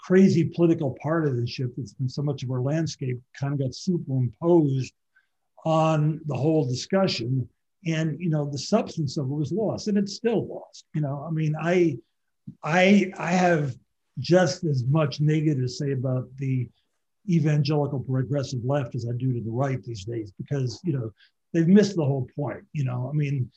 crazy 0.01 0.45
political 0.45 0.97
partisanship 1.01 1.71
that's 1.77 1.95
been 1.95 2.09
so 2.09 2.23
much 2.23 2.43
of 2.43 2.51
our 2.51 2.61
landscape 2.61 3.21
kind 3.39 3.53
of 3.53 3.61
got 3.61 3.75
superimposed 3.75 4.93
on 5.65 6.21
the 6.27 6.35
whole 6.35 6.67
discussion. 6.69 7.49
And, 7.87 8.21
you 8.21 8.29
know, 8.29 8.45
the 8.45 8.59
substance 8.59 9.17
of 9.17 9.27
it 9.27 9.35
was 9.35 9.53
lost 9.53 9.89
and 9.89 9.97
it's 9.97 10.15
still 10.15 10.47
lost. 10.47 10.85
You 10.95 11.01
know, 11.01 11.25
I 11.27 11.31
mean, 11.31 11.55
I, 11.61 11.97
I 12.63 13.13
I 13.17 13.31
have 13.31 13.75
just 14.19 14.65
as 14.65 14.85
much 14.85 15.21
negative 15.21 15.63
to 15.63 15.69
say 15.69 15.93
about 15.93 16.29
the 16.37 16.69
evangelical 17.29 18.01
progressive 18.01 18.65
left 18.65 18.95
as 18.95 19.07
I 19.09 19.13
do 19.17 19.33
to 19.33 19.41
the 19.41 19.51
right 19.51 19.83
these 19.83 20.05
days 20.05 20.33
because 20.39 20.81
you 20.85 20.93
know 20.93 21.13
they've 21.53 21.69
missed 21.69 21.97
the 21.97 22.05
whole 22.05 22.29
point. 22.37 22.65
You 22.73 22.85
know, 22.85 23.09
I 23.13 23.17
mean, 23.17 23.51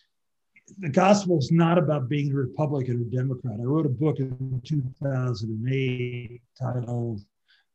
the 0.79 0.89
gospel 0.89 1.37
is 1.37 1.51
not 1.51 1.77
about 1.77 2.09
being 2.09 2.31
a 2.31 2.35
Republican 2.35 3.01
or 3.01 3.15
Democrat. 3.15 3.59
I 3.59 3.63
wrote 3.63 3.85
a 3.85 3.89
book 3.89 4.19
in 4.19 4.61
2008 4.63 6.41
titled 6.59 7.21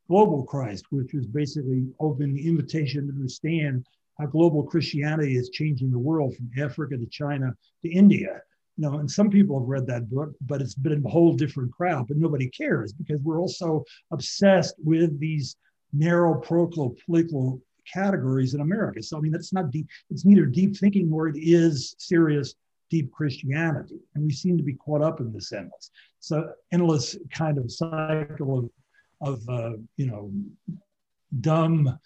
Global 0.08 0.44
Christ, 0.44 0.86
which 0.90 1.12
was 1.12 1.26
basically 1.26 1.86
open 2.00 2.36
invitation 2.38 3.08
to 3.08 3.12
understand 3.12 3.86
how 4.18 4.26
global 4.26 4.62
Christianity 4.62 5.37
is 5.37 5.50
changing 5.50 5.90
the 5.90 5.98
world 5.98 6.34
from 6.34 6.50
Africa 6.58 6.96
to 6.96 7.06
China 7.06 7.54
to 7.82 7.88
India. 7.88 8.40
You 8.76 8.88
know, 8.88 8.98
and 8.98 9.10
some 9.10 9.30
people 9.30 9.58
have 9.58 9.68
read 9.68 9.87
that 9.88 10.08
book, 10.08 10.32
but 10.40 10.60
it's 10.60 10.75
been 10.75 11.04
a 11.04 11.08
whole 11.08 11.34
different 11.34 11.72
crowd, 11.72 12.06
but 12.08 12.16
nobody 12.16 12.48
cares 12.48 12.92
because 12.92 13.20
we're 13.22 13.40
also 13.40 13.84
obsessed 14.12 14.76
with 14.78 15.18
these 15.18 15.56
narrow 15.92 16.40
parochial 16.40 16.96
political 17.04 17.60
categories 17.92 18.54
in 18.54 18.60
America. 18.60 19.02
So 19.02 19.16
I 19.16 19.20
mean, 19.20 19.32
that's 19.32 19.52
not 19.52 19.70
deep, 19.70 19.88
it's 20.10 20.25
neither 20.25 20.46
deep 20.46 20.76
thinking 20.76 21.10
nor 21.10 21.28
it 21.28 21.37
is 21.38 21.96
serious 21.98 22.54
deep 22.90 23.10
Christianity. 23.12 23.98
And 24.14 24.25
we 24.25 24.32
seem 24.32 24.56
to 24.56 24.62
be 24.62 24.75
caught 24.75 25.02
up 25.02 25.20
in 25.20 25.32
this 25.32 25.52
endless, 25.52 25.90
so 26.20 26.52
endless 26.72 27.16
kind 27.32 27.58
of 27.58 27.70
cycle 27.70 28.58
of, 28.58 28.70
of 29.20 29.48
uh, 29.48 29.76
you 29.96 30.06
know, 30.06 30.30
dumb 31.40 31.98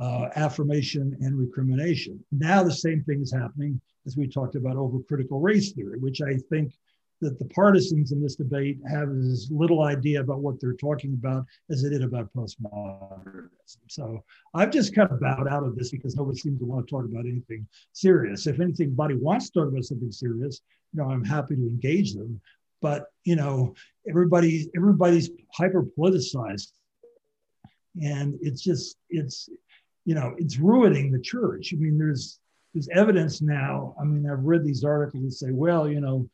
uh, 0.00 0.28
affirmation 0.36 1.16
and 1.20 1.38
recrimination. 1.38 2.22
Now 2.30 2.62
the 2.62 2.72
same 2.72 3.02
thing 3.04 3.20
is 3.20 3.32
happening 3.32 3.80
as 4.06 4.16
we 4.16 4.28
talked 4.28 4.54
about 4.54 4.76
over 4.76 4.98
critical 5.00 5.40
race 5.40 5.72
theory, 5.72 5.98
which 5.98 6.20
I 6.22 6.36
think 6.50 6.72
that 7.20 7.38
the 7.38 7.44
partisans 7.46 8.12
in 8.12 8.22
this 8.22 8.36
debate 8.36 8.78
have 8.88 9.10
as 9.10 9.48
little 9.50 9.82
idea 9.82 10.20
about 10.20 10.40
what 10.40 10.60
they're 10.60 10.74
talking 10.74 11.14
about 11.14 11.44
as 11.68 11.82
they 11.82 11.88
did 11.88 12.02
about 12.02 12.32
postmodernism. 12.32 13.50
So 13.88 14.22
I've 14.54 14.70
just 14.70 14.94
kind 14.94 15.10
of 15.10 15.20
bowed 15.20 15.48
out 15.48 15.64
of 15.64 15.74
this 15.74 15.90
because 15.90 16.14
nobody 16.14 16.38
seems 16.38 16.60
to 16.60 16.64
want 16.64 16.86
to 16.86 16.90
talk 16.90 17.04
about 17.04 17.26
anything 17.26 17.66
serious. 17.92 18.46
If 18.46 18.60
anything, 18.60 18.94
body 18.94 19.16
wants 19.16 19.50
to 19.50 19.60
talk 19.60 19.68
about 19.68 19.84
something 19.84 20.12
serious, 20.12 20.60
you 20.92 21.02
know, 21.02 21.10
I'm 21.10 21.24
happy 21.24 21.56
to 21.56 21.62
engage 21.62 22.14
them. 22.14 22.40
But 22.80 23.06
you 23.24 23.34
know, 23.34 23.74
everybody 24.08 24.70
everybody's 24.76 25.30
hyper 25.52 25.84
politicized, 25.98 26.70
and 28.00 28.38
it's 28.40 28.62
just 28.62 28.96
it's 29.10 29.48
you 30.08 30.14
know 30.14 30.34
it's 30.38 30.58
ruining 30.58 31.12
the 31.12 31.20
church. 31.20 31.74
I 31.74 31.76
mean, 31.76 31.98
there's 31.98 32.40
there's 32.72 32.88
evidence 32.94 33.42
now. 33.42 33.94
I 34.00 34.04
mean, 34.04 34.24
I've 34.30 34.42
read 34.42 34.64
these 34.64 34.82
articles 34.82 35.22
that 35.22 35.32
say, 35.32 35.52
well, 35.52 35.86
you 35.86 36.00
know, 36.00 36.26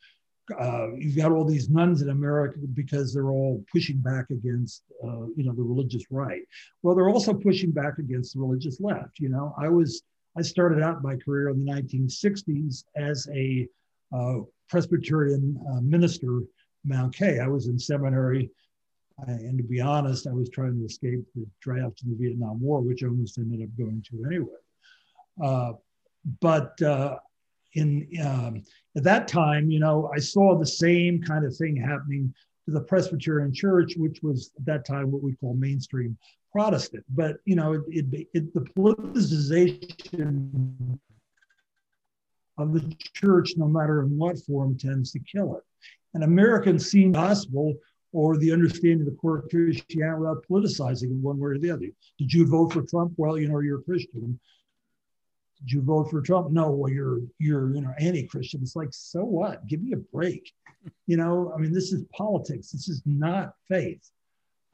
uh, 0.57 0.93
you've 0.95 1.17
got 1.17 1.33
all 1.33 1.43
these 1.43 1.69
nones 1.69 2.01
in 2.01 2.09
America 2.09 2.57
because 2.73 3.13
they're 3.13 3.31
all 3.31 3.65
pushing 3.69 3.97
back 3.97 4.29
against, 4.29 4.83
uh, 5.03 5.25
you 5.35 5.43
know, 5.43 5.53
the 5.53 5.61
religious 5.61 6.05
right. 6.09 6.43
Well, 6.83 6.95
they're 6.95 7.09
also 7.09 7.33
pushing 7.33 7.71
back 7.71 7.97
against 7.97 8.33
the 8.33 8.39
religious 8.39 8.79
left. 8.79 9.19
You 9.19 9.27
know, 9.27 9.53
I 9.59 9.67
was 9.67 10.03
I 10.37 10.41
started 10.41 10.81
out 10.81 11.03
my 11.03 11.17
career 11.17 11.49
in 11.49 11.65
the 11.65 11.69
1960s 11.69 12.85
as 12.95 13.27
a 13.33 13.67
uh, 14.15 14.35
Presbyterian 14.69 15.59
uh, 15.69 15.81
minister, 15.81 16.39
Mount 16.85 17.13
K. 17.13 17.39
I 17.39 17.47
was 17.47 17.67
in 17.67 17.77
seminary, 17.77 18.49
and 19.17 19.57
to 19.57 19.63
be 19.63 19.79
honest, 19.79 20.27
I 20.27 20.33
was 20.33 20.49
trying 20.49 20.77
to 20.77 20.85
escape 20.85 21.23
the 21.35 21.45
draft 21.61 22.01
in 22.03 22.11
the 22.11 22.17
Vietnam 22.17 22.61
War, 22.61 22.81
which 22.81 23.03
I 23.03 23.07
almost 23.07 23.37
ended 23.37 23.61
up 23.61 23.69
going 23.77 24.03
to 24.09 24.25
anyway. 24.25 24.49
Uh, 25.43 25.73
but 26.41 26.81
uh, 26.81 27.17
in 27.73 28.07
um, 28.23 28.63
at 28.95 29.03
that 29.03 29.27
time, 29.27 29.69
you 29.69 29.79
know, 29.79 30.09
I 30.13 30.19
saw 30.19 30.57
the 30.57 30.65
same 30.65 31.21
kind 31.21 31.45
of 31.45 31.55
thing 31.55 31.75
happening 31.75 32.33
to 32.65 32.71
the 32.71 32.81
Presbyterian 32.81 33.53
Church, 33.53 33.93
which 33.95 34.21
was 34.21 34.51
at 34.57 34.65
that 34.65 34.85
time 34.85 35.11
what 35.11 35.23
we 35.23 35.35
call 35.35 35.53
mainstream 35.53 36.17
Protestant. 36.51 37.05
But 37.09 37.37
you 37.45 37.55
know, 37.55 37.73
it, 37.73 37.83
it, 37.89 38.27
it, 38.33 38.53
the 38.53 38.61
politicization 38.61 40.99
of 42.57 42.73
the 42.73 42.95
church, 43.13 43.53
no 43.57 43.67
matter 43.67 44.01
in 44.01 44.17
what 44.17 44.39
form, 44.39 44.77
tends 44.77 45.11
to 45.11 45.19
kill 45.19 45.57
it. 45.57 45.63
And 46.13 46.23
Americans 46.23 46.89
see 46.89 47.09
gospel 47.09 47.75
or 48.15 48.37
the 48.37 48.53
understanding 48.53 49.01
of 49.01 49.07
the 49.07 49.19
core 49.19 49.43
Christianity 49.49 50.19
without 50.21 50.45
politicizing 50.49 51.11
it 51.11 51.17
one 51.17 51.37
way 51.37 51.49
or 51.51 51.57
the 51.57 51.69
other. 51.69 51.87
Did 52.17 52.33
you 52.33 52.47
vote 52.47 52.71
for 52.71 52.81
Trump? 52.83 53.11
Well, 53.17 53.37
you 53.37 53.49
know, 53.49 53.59
you're 53.59 53.79
a 53.79 53.83
Christian. 53.83 54.39
Did 55.59 55.71
you 55.73 55.81
vote 55.81 56.09
for 56.09 56.21
Trump? 56.21 56.49
No, 56.49 56.71
well, 56.71 56.89
you're 56.91 57.19
you're 57.39 57.75
you 57.75 57.81
know 57.81 57.93
anti-Christian. 57.99 58.61
It's 58.63 58.77
like, 58.77 58.87
so 58.91 59.25
what? 59.25 59.67
Give 59.67 59.81
me 59.81 59.91
a 59.91 59.97
break. 59.97 60.53
You 61.07 61.17
know, 61.17 61.51
I 61.53 61.59
mean, 61.59 61.73
this 61.73 61.91
is 61.91 62.05
politics. 62.13 62.71
This 62.71 62.87
is 62.87 63.01
not 63.05 63.53
faith. 63.67 64.09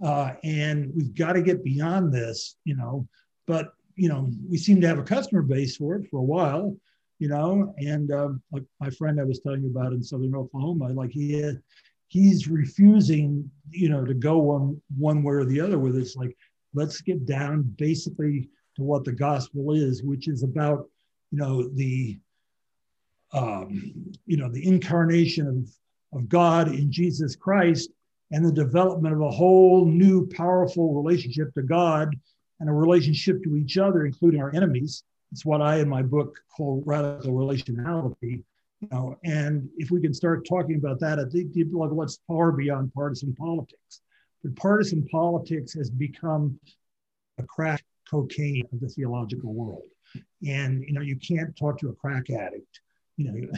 Uh, 0.04 0.34
and 0.44 0.92
we've 0.96 1.16
got 1.16 1.34
to 1.34 1.42
get 1.42 1.64
beyond 1.64 2.14
this, 2.14 2.58
you 2.64 2.76
know. 2.76 3.08
But 3.48 3.74
you 3.96 4.08
know, 4.08 4.30
we 4.48 4.58
seem 4.60 4.82
to 4.82 4.88
have 4.88 5.00
a 5.00 5.04
customer 5.04 5.42
base 5.42 5.78
for 5.78 5.96
it 5.96 6.08
for 6.12 6.18
a 6.18 6.30
while, 6.36 6.78
you 7.18 7.28
know. 7.28 7.74
And 7.80 8.12
um, 8.12 8.42
like 8.52 8.66
my 8.80 8.92
friend 8.92 9.20
I 9.20 9.24
was 9.24 9.40
telling 9.40 9.64
you 9.64 9.72
about 9.72 9.94
in 9.94 10.04
Southern 10.04 10.36
Oklahoma, 10.36 10.90
like 10.90 11.12
he 11.12 11.34
had, 11.42 11.60
he's 12.12 12.50
refusing, 12.50 13.50
you 13.70 13.88
know, 13.88 14.04
to 14.04 14.14
go 14.14 14.38
one 14.38 14.82
one 14.98 15.24
way 15.24 15.34
or 15.34 15.46
the 15.46 15.62
other 15.62 15.80
with 15.80 15.96
it. 15.96 16.02
It's 16.02 16.18
like 16.18 16.36
let's 16.74 17.00
get 17.00 17.26
down 17.26 17.64
basically 17.78 18.50
to 18.76 18.84
what 18.84 19.06
the 19.06 19.14
gospel 19.14 19.72
is, 19.72 20.04
which 20.04 20.28
is 20.28 20.44
about, 20.44 20.90
you 21.32 21.40
know, 21.40 21.70
the, 21.70 22.20
um, 23.32 24.12
you 24.26 24.36
know, 24.36 24.50
the 24.50 24.66
incarnation 24.68 25.48
of, 25.48 26.20
of 26.20 26.28
God 26.28 26.68
in 26.68 26.92
Jesus 26.92 27.34
Christ 27.36 27.92
and 28.32 28.46
the 28.46 28.52
development 28.52 29.16
of 29.16 29.22
a 29.22 29.32
whole 29.32 29.86
new 29.86 30.28
powerful 30.28 30.94
relationship 30.94 31.54
to 31.54 31.62
God 31.62 32.14
and 32.60 32.70
a 32.70 32.74
relationship 32.74 33.42
to 33.44 33.56
each 33.56 33.78
other, 33.78 34.06
including 34.06 34.42
our 34.42 34.54
enemies. 34.54 35.04
It's 35.32 35.46
what 35.46 35.62
I, 35.62 35.78
in 35.78 35.88
my 35.88 36.02
book, 36.02 36.38
call 36.56 36.84
radical 36.86 37.32
relationality. 37.32 38.44
You 38.82 38.88
know, 38.92 39.16
and 39.24 39.70
if 39.78 39.92
we 39.92 40.02
can 40.02 40.14
start 40.14 40.46
talking 40.48 40.76
about 40.76 41.00
that, 41.02 41.20
I 41.20 41.26
think 41.26 41.54
like 41.56 41.92
what's 41.92 42.20
far 42.28 42.52
beyond 42.52 42.94
partisan 42.94 43.36
politics. 43.36 44.02
But 44.44 44.56
partisan 44.56 45.08
politics 45.08 45.74
has 45.74 45.92
become 45.92 46.60
a 47.38 47.44
crack 47.44 47.84
cocaine 48.10 48.68
of 48.74 48.80
the 48.80 48.90
theological 48.90 49.54
world. 49.54 49.84
And 50.48 50.84
you 50.84 50.94
know, 50.94 51.02
you 51.02 51.16
can't 51.16 51.56
talk 51.56 51.78
to 51.80 51.90
a 51.90 51.94
crack 51.94 52.32
addict, 52.32 52.82
you 53.18 53.52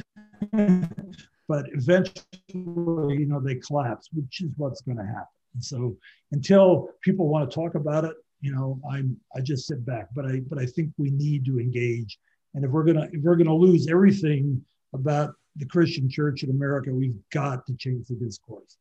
know, 0.51 0.87
but 1.47 1.67
eventually, 1.71 2.25
you 2.53 3.25
know, 3.25 3.39
they 3.39 3.55
collapse, 3.55 4.09
which 4.11 4.41
is 4.41 4.51
what's 4.57 4.81
going 4.81 4.97
to 4.97 5.05
happen. 5.05 5.27
And 5.53 5.63
so 5.63 5.97
until 6.33 6.89
people 7.01 7.29
want 7.29 7.49
to 7.49 7.55
talk 7.55 7.75
about 7.75 8.03
it, 8.03 8.15
you 8.41 8.53
know, 8.53 8.79
I'm 8.91 9.17
I 9.35 9.39
just 9.39 9.67
sit 9.67 9.85
back. 9.85 10.09
But 10.13 10.25
I 10.25 10.41
but 10.49 10.59
I 10.59 10.65
think 10.65 10.91
we 10.97 11.11
need 11.11 11.45
to 11.45 11.59
engage. 11.59 12.19
And 12.53 12.65
if 12.65 12.71
we're 12.71 12.83
gonna 12.83 13.07
if 13.11 13.21
we're 13.21 13.37
gonna 13.37 13.55
lose 13.55 13.87
everything 13.87 14.63
about 14.93 15.33
the 15.55 15.65
Christian 15.65 16.09
church 16.09 16.43
in 16.43 16.49
America, 16.49 16.91
we've 16.91 17.17
got 17.31 17.65
to 17.67 17.75
change 17.75 18.07
the 18.07 18.15
discourse. 18.15 18.77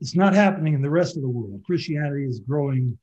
It's 0.00 0.16
not 0.16 0.34
happening 0.34 0.74
in 0.74 0.82
the 0.82 0.90
rest 0.90 1.16
of 1.16 1.22
the 1.22 1.28
world. 1.28 1.62
Christianity 1.64 2.24
is 2.24 2.40
growing 2.40 2.98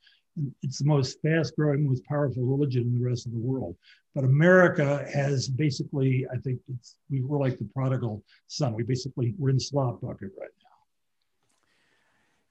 it's 0.61 0.79
the 0.79 0.85
most 0.85 1.19
fast 1.21 1.55
growing, 1.55 1.87
most 1.87 2.05
powerful 2.05 2.43
religion 2.43 2.83
in 2.83 2.99
the 2.99 3.07
rest 3.07 3.25
of 3.25 3.31
the 3.31 3.39
world. 3.39 3.75
But 4.15 4.23
America 4.23 5.05
has 5.13 5.47
basically, 5.47 6.25
I 6.31 6.37
think 6.37 6.59
it's, 6.73 6.95
we 7.09 7.21
were 7.21 7.37
like 7.37 7.57
the 7.57 7.69
prodigal 7.73 8.23
son. 8.47 8.73
We 8.73 8.83
basically, 8.83 9.35
we're 9.37 9.49
in 9.49 9.57
the 9.57 9.61
slop 9.61 10.01
bucket 10.01 10.31
right 10.39 10.49
now. 10.61 10.69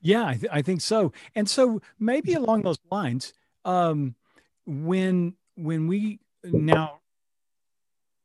Yeah, 0.01 0.27
I, 0.27 0.35
th- 0.35 0.53
I 0.53 0.63
think 0.63 0.81
so. 0.81 1.13
And 1.35 1.49
so 1.49 1.83
maybe 1.99 2.35
along 2.35 2.63
those 2.63 2.79
lines, 2.91 3.33
um, 3.65 4.15
when 4.67 5.35
when 5.57 5.89
we 5.89 6.21
now 6.45 7.01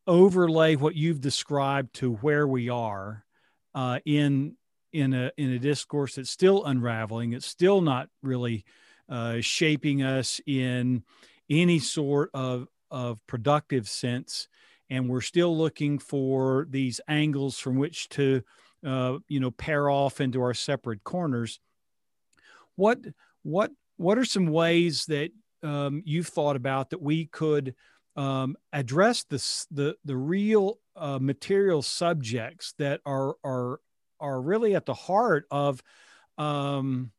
overlay 0.07 0.75
what 0.75 0.95
you've 0.95 1.21
described 1.21 1.93
to 1.95 2.13
where 2.15 2.47
we 2.47 2.69
are 2.69 3.25
uh, 3.73 3.99
in 4.05 4.55
in 4.91 5.13
a 5.13 5.31
in 5.37 5.51
a 5.51 5.59
discourse 5.59 6.15
that's 6.15 6.29
still 6.29 6.63
unraveling, 6.65 7.33
it's 7.33 7.47
still 7.47 7.81
not 7.81 8.09
really 8.21 8.63
uh, 9.09 9.37
shaping 9.41 10.03
us 10.03 10.39
in 10.45 11.03
any 11.49 11.79
sort 11.79 12.29
of, 12.33 12.67
of 12.89 13.19
productive 13.27 13.87
sense. 13.87 14.47
And 14.89 15.09
we're 15.09 15.21
still 15.21 15.57
looking 15.57 15.99
for 15.99 16.67
these 16.69 17.01
angles 17.07 17.57
from 17.57 17.77
which 17.77 18.09
to, 18.09 18.43
uh, 18.85 19.17
you 19.27 19.39
know, 19.39 19.51
pair 19.51 19.89
off 19.89 20.21
into 20.21 20.41
our 20.41 20.53
separate 20.53 21.03
corners. 21.03 21.59
What, 22.75 22.99
what, 23.43 23.71
what 23.97 24.17
are 24.17 24.25
some 24.25 24.47
ways 24.47 25.05
that 25.05 25.31
um, 25.63 26.01
you've 26.05 26.27
thought 26.27 26.55
about 26.55 26.89
that 26.89 27.01
we 27.01 27.25
could 27.27 27.75
um, 28.15 28.55
address 28.71 29.23
this, 29.23 29.67
the, 29.71 29.95
the 30.05 30.17
real 30.17 30.79
uh, 30.95 31.19
material 31.21 31.81
subjects 31.81 32.73
that 32.77 33.01
are, 33.05 33.35
are, 33.43 33.79
are 34.19 34.41
really 34.41 34.75
at 34.75 34.85
the 34.85 34.93
heart 34.93 35.45
of 35.51 35.81
um, 36.37 37.11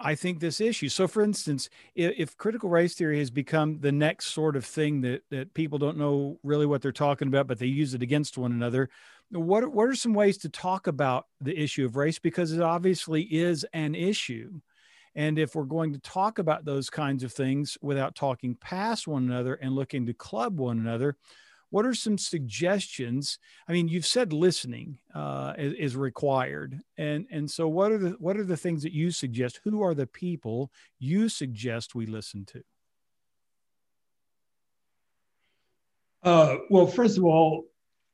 I 0.00 0.14
think 0.14 0.38
this 0.38 0.60
issue. 0.60 0.88
So, 0.88 1.08
for 1.08 1.22
instance, 1.22 1.68
if, 1.94 2.14
if, 2.16 2.36
critical 2.36 2.68
race 2.68 2.94
theory 2.94 3.18
has 3.18 3.30
become 3.30 3.80
the 3.80 3.90
next 3.90 4.26
sort 4.26 4.54
of 4.54 4.64
thing 4.64 5.00
that 5.00 5.22
that 5.30 5.54
people 5.54 5.78
don't 5.78 5.98
know 5.98 6.38
really 6.44 6.66
what 6.66 6.82
they're 6.82 6.92
talking 6.92 7.26
about, 7.26 7.48
but 7.48 7.58
they 7.58 7.66
use 7.66 7.94
it 7.94 8.02
against 8.02 8.38
one 8.38 8.52
another, 8.52 8.90
what 9.30 9.66
what 9.72 9.88
are 9.88 9.94
some 9.94 10.14
ways 10.14 10.38
to 10.38 10.48
talk 10.48 10.86
about 10.86 11.26
the 11.40 11.58
issue 11.58 11.84
of 11.84 11.96
race 11.96 12.18
because 12.18 12.52
it 12.52 12.62
obviously 12.62 13.22
is 13.22 13.64
an 13.72 13.94
issue 13.94 14.60
and 15.18 15.36
if 15.36 15.56
we're 15.56 15.64
going 15.64 15.92
to 15.92 15.98
talk 15.98 16.38
about 16.38 16.64
those 16.64 16.88
kinds 16.88 17.24
of 17.24 17.32
things 17.32 17.76
without 17.82 18.14
talking 18.14 18.54
past 18.54 19.08
one 19.08 19.24
another 19.24 19.54
and 19.54 19.74
looking 19.74 20.06
to 20.06 20.14
club 20.14 20.60
one 20.60 20.78
another 20.78 21.16
what 21.70 21.84
are 21.84 21.92
some 21.94 22.16
suggestions? 22.16 23.38
I 23.68 23.72
mean 23.72 23.88
you've 23.88 24.06
said 24.06 24.32
listening 24.32 24.98
uh, 25.14 25.52
is, 25.58 25.74
is, 25.74 25.96
required. 25.96 26.80
And 26.96 27.26
and 27.30 27.50
so 27.50 27.68
what 27.68 27.92
are 27.92 27.98
the 27.98 28.10
what 28.18 28.38
are 28.38 28.44
the 28.44 28.56
things 28.56 28.82
that 28.84 28.92
you 28.92 29.10
suggest? 29.10 29.60
Who 29.64 29.82
are 29.82 29.94
the 29.94 30.06
people 30.06 30.72
you 30.98 31.28
suggest 31.28 31.94
we 31.94 32.06
listen 32.06 32.46
to? 32.46 32.62
Uh, 36.22 36.56
well 36.70 36.86
first 36.86 37.18
of 37.18 37.24
all 37.24 37.64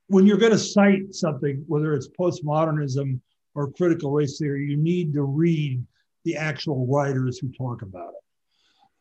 when 0.09 0.27
you're 0.27 0.37
going 0.37 0.53
to 0.53 0.59
cite 0.59 1.15
something 1.15 1.65
whether 1.67 1.95
it's 1.95 2.09
postmodernism 2.09 3.21
or 3.55 3.71
critical 3.71 4.11
race 4.11 4.37
theory 4.39 4.67
you 4.67 4.77
need 4.77 5.13
to 5.15 5.23
read 5.23 5.83
the 6.25 6.37
actual 6.37 6.87
writers 6.87 7.39
who 7.39 7.49
talk 7.53 7.83
about 7.83 8.11
it 8.11 8.25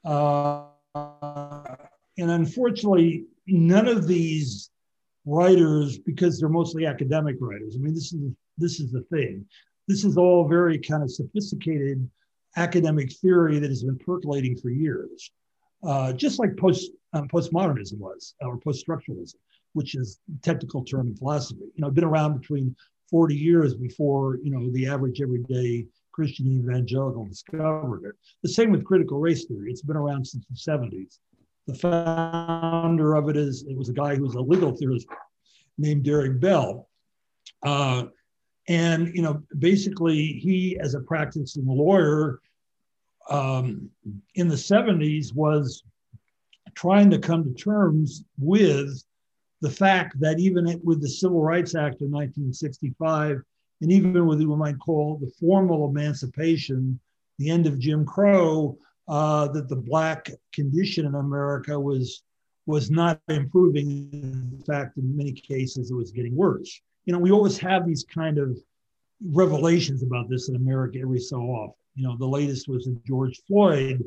uh, 0.05 0.65
and 2.17 2.31
unfortunately 2.31 3.25
none 3.47 3.87
of 3.87 4.07
these 4.07 4.69
writers, 5.25 5.97
because 5.99 6.39
they're 6.39 6.49
mostly 6.49 6.85
academic 6.85 7.37
writers. 7.39 7.75
I 7.75 7.79
mean, 7.79 7.93
this 7.93 8.13
is 8.13 8.31
this 8.57 8.79
is 8.79 8.91
the 8.91 9.01
thing. 9.03 9.45
This 9.87 10.03
is 10.03 10.17
all 10.17 10.47
very 10.47 10.77
kind 10.77 11.03
of 11.03 11.11
sophisticated 11.11 12.09
academic 12.55 13.11
theory 13.13 13.59
that 13.59 13.69
has 13.69 13.83
been 13.83 13.97
percolating 13.97 14.55
for 14.57 14.69
years, 14.69 15.31
uh, 15.83 16.13
just 16.13 16.39
like 16.39 16.55
post 16.57 16.91
um, 17.13 17.27
postmodernism 17.27 17.97
was, 17.99 18.35
or 18.41 18.57
post-structuralism, 18.57 19.35
which 19.73 19.95
is 19.95 20.19
technical 20.41 20.83
term 20.83 21.07
in 21.07 21.15
philosophy. 21.15 21.61
You 21.61 21.81
know, 21.81 21.87
it's 21.87 21.95
been 21.95 22.03
around 22.03 22.39
between 22.39 22.75
40 23.09 23.35
years 23.35 23.73
before 23.73 24.39
you 24.43 24.51
know 24.51 24.69
the 24.71 24.87
average 24.87 25.21
everyday 25.21 25.87
Christian 26.13 26.47
evangelical 26.47 27.25
discovered 27.25 28.05
it. 28.05 28.15
The 28.43 28.49
same 28.49 28.71
with 28.71 28.85
critical 28.85 29.19
race 29.19 29.45
theory. 29.45 29.71
It's 29.71 29.81
been 29.81 29.97
around 29.97 30.25
since 30.25 30.45
the 30.45 30.71
70s. 30.71 31.17
The 31.67 31.75
founder 31.75 33.15
of 33.15 33.29
it 33.29 33.37
is 33.37 33.65
it 33.67 33.75
was 33.75 33.89
a 33.89 33.93
guy 33.93 34.15
who 34.15 34.23
was 34.23 34.35
a 34.35 34.41
legal 34.41 34.75
theorist 34.75 35.07
named 35.77 36.03
Derrick 36.03 36.39
Bell. 36.39 36.87
Uh, 37.63 38.05
and 38.67 39.13
you 39.13 39.21
know, 39.21 39.41
basically, 39.59 40.33
he, 40.33 40.77
as 40.79 40.93
a 40.93 40.99
practicing 40.99 41.65
lawyer 41.65 42.39
um, 43.29 43.89
in 44.35 44.47
the 44.47 44.55
70s, 44.55 45.33
was 45.33 45.83
trying 46.75 47.09
to 47.09 47.19
come 47.19 47.43
to 47.43 47.53
terms 47.53 48.23
with 48.37 49.03
the 49.61 49.69
fact 49.69 50.19
that 50.19 50.39
even 50.39 50.79
with 50.83 51.01
the 51.01 51.09
Civil 51.09 51.41
Rights 51.41 51.75
Act 51.75 52.01
of 52.01 52.09
1965, 52.09 53.41
and 53.83 53.91
even 53.91 54.25
with 54.25 54.39
what 54.39 54.47
we 54.47 54.55
might 54.55 54.79
call 54.79 55.17
the 55.17 55.29
formal 55.39 55.89
emancipation, 55.89 56.97
the 57.37 57.49
end 57.49 57.67
of 57.67 57.77
Jim 57.77 58.05
Crow, 58.05 58.77
uh, 59.09 59.49
that 59.49 59.67
the 59.67 59.75
black 59.75 60.31
condition 60.53 61.05
in 61.05 61.15
America 61.15 61.77
was 61.77 62.23
was 62.65 62.89
not 62.89 63.19
improving. 63.27 64.09
In 64.13 64.63
fact, 64.65 64.97
in 64.97 65.17
many 65.17 65.33
cases, 65.33 65.91
it 65.91 65.95
was 65.95 66.11
getting 66.11 66.33
worse. 66.33 66.79
You 67.03 67.11
know, 67.11 67.19
we 67.19 67.31
always 67.31 67.57
have 67.57 67.85
these 67.85 68.05
kind 68.05 68.37
of 68.37 68.57
revelations 69.21 70.01
about 70.01 70.29
this 70.29 70.47
in 70.47 70.55
America 70.55 70.99
every 71.01 71.19
so 71.19 71.41
often. 71.41 71.75
You 71.95 72.07
know, 72.07 72.15
the 72.17 72.25
latest 72.25 72.69
was 72.69 72.85
the 72.85 72.97
George 73.05 73.41
Floyd, 73.45 74.01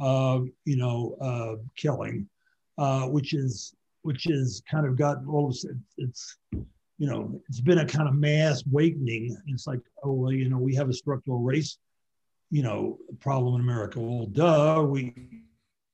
uh, 0.00 0.40
you 0.64 0.76
know, 0.76 1.16
uh, 1.20 1.62
killing, 1.76 2.28
uh, 2.78 3.06
which 3.06 3.32
is 3.32 3.76
which 4.02 4.28
is 4.28 4.60
kind 4.68 4.86
of 4.86 4.96
gotten 4.96 5.28
all 5.28 5.50
of 5.50 5.56
it's 5.98 6.36
you 7.00 7.08
know 7.08 7.40
it's 7.48 7.60
been 7.60 7.78
a 7.78 7.86
kind 7.86 8.08
of 8.08 8.14
mass 8.14 8.62
awakening. 8.70 9.36
It's 9.48 9.66
like 9.66 9.80
oh 10.04 10.12
well, 10.12 10.32
you 10.32 10.48
know 10.48 10.58
we 10.58 10.76
have 10.76 10.88
a 10.88 10.94
structural 10.94 11.40
race 11.40 11.78
you 12.50 12.62
know, 12.62 12.98
problem 13.20 13.54
in 13.54 13.60
America. 13.60 14.00
Well, 14.00 14.26
duh, 14.26 14.84
we, 14.86 15.14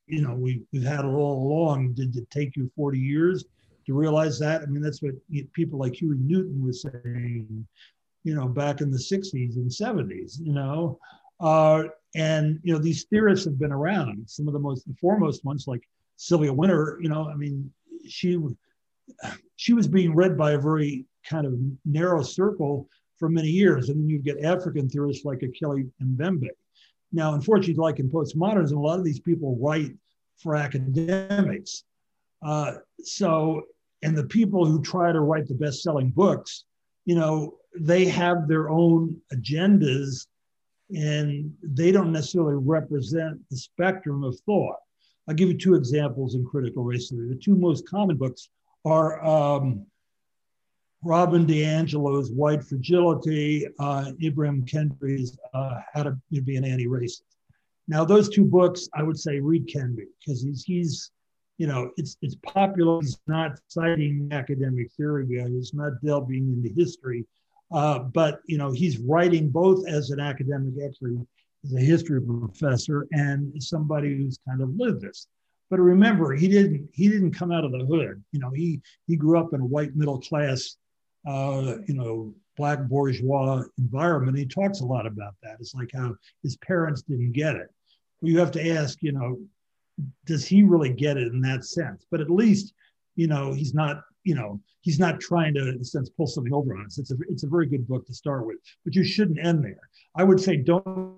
you 0.06 0.22
know, 0.22 0.34
we, 0.34 0.62
we've 0.72 0.82
had 0.82 1.00
it 1.00 1.08
all 1.08 1.46
along. 1.46 1.92
Did 1.92 2.16
it 2.16 2.30
take 2.30 2.56
you 2.56 2.70
40 2.74 2.98
years 2.98 3.44
to 3.86 3.94
realize 3.94 4.38
that? 4.38 4.62
I 4.62 4.66
mean, 4.66 4.82
that's 4.82 5.02
what 5.02 5.14
people 5.52 5.78
like 5.78 5.94
Huey 5.94 6.16
Newton 6.18 6.64
was 6.64 6.82
saying, 6.82 7.66
you 8.24 8.34
know, 8.34 8.48
back 8.48 8.80
in 8.80 8.90
the 8.90 8.98
60s 8.98 9.56
and 9.56 9.70
70s, 9.70 10.40
you 10.40 10.54
know. 10.54 10.98
Uh, 11.38 11.84
and, 12.14 12.58
you 12.62 12.72
know, 12.72 12.78
these 12.78 13.04
theorists 13.04 13.44
have 13.44 13.58
been 13.58 13.72
around. 13.72 14.28
Some 14.28 14.48
of 14.48 14.54
the 14.54 14.58
most, 14.58 14.86
the 14.86 14.94
foremost 14.94 15.44
ones, 15.44 15.66
like 15.68 15.86
Sylvia 16.16 16.52
Wynter, 16.52 16.98
you 17.02 17.10
know, 17.10 17.28
I 17.28 17.34
mean, 17.34 17.70
she, 18.08 18.38
she 19.56 19.72
was 19.72 19.88
being 19.88 20.14
read 20.14 20.36
by 20.36 20.52
a 20.52 20.58
very 20.58 21.06
kind 21.28 21.46
of 21.46 21.54
narrow 21.84 22.22
circle 22.22 22.88
for 23.18 23.28
many 23.28 23.48
years. 23.48 23.88
And 23.88 24.00
then 24.00 24.08
you 24.08 24.18
get 24.18 24.44
African 24.44 24.88
theorists 24.88 25.24
like 25.24 25.42
Achille 25.42 25.84
Mbembe. 26.02 26.48
Now, 27.12 27.34
unfortunately, 27.34 27.74
like 27.74 27.98
in 27.98 28.10
postmodernism, 28.10 28.76
a 28.76 28.80
lot 28.80 28.98
of 28.98 29.04
these 29.04 29.20
people 29.20 29.56
write 29.60 29.92
for 30.42 30.54
academics. 30.54 31.84
Uh, 32.44 32.74
so, 33.02 33.62
and 34.02 34.16
the 34.16 34.26
people 34.26 34.66
who 34.66 34.82
try 34.82 35.12
to 35.12 35.20
write 35.20 35.48
the 35.48 35.54
best 35.54 35.82
selling 35.82 36.10
books, 36.10 36.64
you 37.04 37.14
know, 37.14 37.54
they 37.78 38.04
have 38.04 38.48
their 38.48 38.70
own 38.70 39.16
agendas 39.32 40.26
and 40.94 41.52
they 41.62 41.90
don't 41.90 42.12
necessarily 42.12 42.56
represent 42.56 43.40
the 43.50 43.56
spectrum 43.56 44.22
of 44.22 44.38
thought. 44.40 44.76
I'll 45.28 45.34
give 45.34 45.48
you 45.48 45.58
two 45.58 45.74
examples 45.74 46.34
in 46.34 46.44
critical 46.44 46.84
race 46.84 47.10
theory. 47.10 47.28
The 47.28 47.36
two 47.36 47.56
most 47.56 47.88
common 47.88 48.16
books 48.16 48.48
are 48.86 49.22
um, 49.24 49.84
Robin 51.02 51.44
DiAngelo's 51.44 52.30
White 52.30 52.62
Fragility, 52.64 53.66
uh, 53.80 54.12
Ibram 54.22 54.64
Kendi's 54.64 55.36
uh, 55.52 55.80
How 55.92 56.04
to 56.04 56.16
Be 56.30 56.56
an 56.56 56.64
Anti-Racist. 56.64 57.22
Now, 57.88 58.04
those 58.04 58.28
two 58.28 58.44
books, 58.44 58.88
I 58.94 59.02
would 59.02 59.18
say 59.18 59.40
read 59.40 59.66
Kendi 59.66 60.06
because 60.18 60.42
he's, 60.42 60.64
he's, 60.64 61.10
you 61.58 61.66
know, 61.66 61.90
it's 61.96 62.16
it's 62.22 62.36
popular. 62.42 63.00
He's 63.00 63.18
not 63.26 63.58
citing 63.68 64.28
academic 64.32 64.92
theory. 64.92 65.26
He's 65.28 65.72
not 65.72 65.92
delving 66.04 66.52
into 66.52 66.74
history, 66.74 67.24
uh, 67.72 68.00
but 68.00 68.40
you 68.46 68.58
know, 68.58 68.72
he's 68.72 68.98
writing 68.98 69.48
both 69.50 69.86
as 69.88 70.10
an 70.10 70.20
academic, 70.20 70.74
actually, 70.84 71.16
as 71.64 71.74
a 71.74 71.80
history 71.80 72.20
professor, 72.20 73.06
and 73.12 73.62
somebody 73.62 74.16
who's 74.16 74.38
kind 74.46 74.60
of 74.60 74.70
lived 74.76 75.00
this. 75.00 75.28
But 75.68 75.80
remember, 75.80 76.32
he 76.32 76.48
didn't 76.48 76.88
he 76.92 77.08
didn't 77.08 77.32
come 77.32 77.50
out 77.50 77.64
of 77.64 77.72
the 77.72 77.84
hood. 77.84 78.22
You 78.32 78.40
know, 78.40 78.50
he 78.50 78.80
he 79.06 79.16
grew 79.16 79.38
up 79.38 79.52
in 79.52 79.60
a 79.60 79.66
white 79.66 79.96
middle 79.96 80.20
class 80.20 80.76
uh, 81.26 81.78
you 81.86 81.94
know, 81.94 82.34
black 82.56 82.82
bourgeois 82.84 83.62
environment. 83.78 84.38
He 84.38 84.46
talks 84.46 84.80
a 84.80 84.86
lot 84.86 85.06
about 85.06 85.34
that. 85.42 85.56
It's 85.60 85.74
like 85.74 85.90
how 85.92 86.14
his 86.42 86.56
parents 86.58 87.02
didn't 87.02 87.32
get 87.32 87.56
it. 87.56 87.68
Well, 88.20 88.30
you 88.30 88.38
have 88.38 88.52
to 88.52 88.70
ask, 88.70 88.98
you 89.02 89.12
know, 89.12 89.38
does 90.24 90.46
he 90.46 90.62
really 90.62 90.90
get 90.90 91.16
it 91.16 91.28
in 91.28 91.40
that 91.42 91.64
sense? 91.64 92.06
But 92.10 92.20
at 92.20 92.30
least, 92.30 92.74
you 93.16 93.26
know, 93.26 93.52
he's 93.52 93.74
not, 93.74 94.02
you 94.24 94.34
know, 94.34 94.60
he's 94.82 94.98
not 94.98 95.20
trying 95.20 95.54
to, 95.54 95.68
in 95.68 95.80
a 95.80 95.84
sense, 95.84 96.08
pull 96.10 96.26
something 96.26 96.52
over 96.52 96.76
on 96.76 96.86
us. 96.86 96.98
It's 96.98 97.10
a, 97.10 97.16
it's 97.28 97.44
a 97.44 97.48
very 97.48 97.66
good 97.66 97.88
book 97.88 98.06
to 98.06 98.14
start 98.14 98.46
with, 98.46 98.58
but 98.84 98.94
you 98.94 99.04
shouldn't 99.04 99.44
end 99.44 99.64
there. 99.64 99.80
I 100.14 100.24
would 100.24 100.40
say 100.40 100.56
don't 100.56 101.16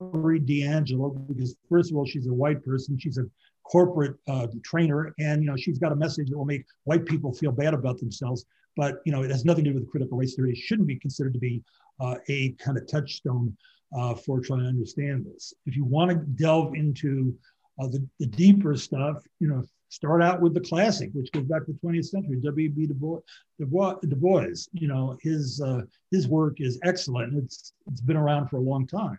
read 0.00 0.46
DiAngelo 0.46 1.26
because, 1.28 1.56
first 1.68 1.90
of 1.90 1.96
all, 1.96 2.06
she's 2.06 2.26
a 2.26 2.32
white 2.32 2.64
person. 2.64 2.98
She's 2.98 3.18
a 3.18 3.26
corporate 3.64 4.16
uh, 4.28 4.46
trainer, 4.64 5.14
and 5.18 5.42
you 5.42 5.48
know 5.48 5.56
she's 5.56 5.78
got 5.78 5.92
a 5.92 5.96
message 5.96 6.30
that 6.30 6.38
will 6.38 6.44
make 6.44 6.64
white 6.84 7.04
people 7.04 7.32
feel 7.32 7.52
bad 7.52 7.74
about 7.74 7.98
themselves. 7.98 8.44
But 8.76 9.00
you 9.04 9.12
know 9.12 9.22
it 9.22 9.30
has 9.30 9.44
nothing 9.44 9.64
to 9.64 9.70
do 9.70 9.78
with 9.78 9.90
critical 9.90 10.18
race 10.18 10.34
theory. 10.34 10.52
It 10.52 10.58
shouldn't 10.58 10.88
be 10.88 10.98
considered 10.98 11.34
to 11.34 11.40
be 11.40 11.62
uh, 12.00 12.16
a 12.28 12.52
kind 12.52 12.76
of 12.76 12.86
touchstone 12.86 13.56
uh, 13.96 14.14
for 14.14 14.40
trying 14.40 14.60
to 14.60 14.66
understand 14.66 15.26
this. 15.26 15.54
If 15.66 15.76
you 15.76 15.84
want 15.84 16.10
to 16.10 16.16
delve 16.16 16.74
into 16.74 17.34
uh, 17.80 17.88
the, 17.88 18.06
the 18.18 18.26
deeper 18.26 18.74
stuff, 18.76 19.22
you 19.40 19.48
know, 19.48 19.62
start 19.88 20.22
out 20.22 20.40
with 20.40 20.54
the 20.54 20.60
classic, 20.60 21.10
which 21.14 21.30
goes 21.32 21.44
back 21.44 21.64
to 21.66 21.72
the 21.72 21.78
20th 21.78 22.06
century. 22.06 22.40
W.B. 22.42 22.86
Du 22.86 22.94
Bois, 22.94 23.20
Du 23.58 23.66
Bois, 23.66 23.94
Du 24.02 24.16
Bois 24.16 24.46
you 24.72 24.88
know, 24.88 25.16
his 25.22 25.60
uh, 25.60 25.82
his 26.10 26.28
work 26.28 26.60
is 26.60 26.78
excellent. 26.84 27.34
It's 27.34 27.72
it's 27.90 28.00
been 28.02 28.16
around 28.16 28.48
for 28.48 28.56
a 28.58 28.60
long 28.60 28.86
time 28.86 29.18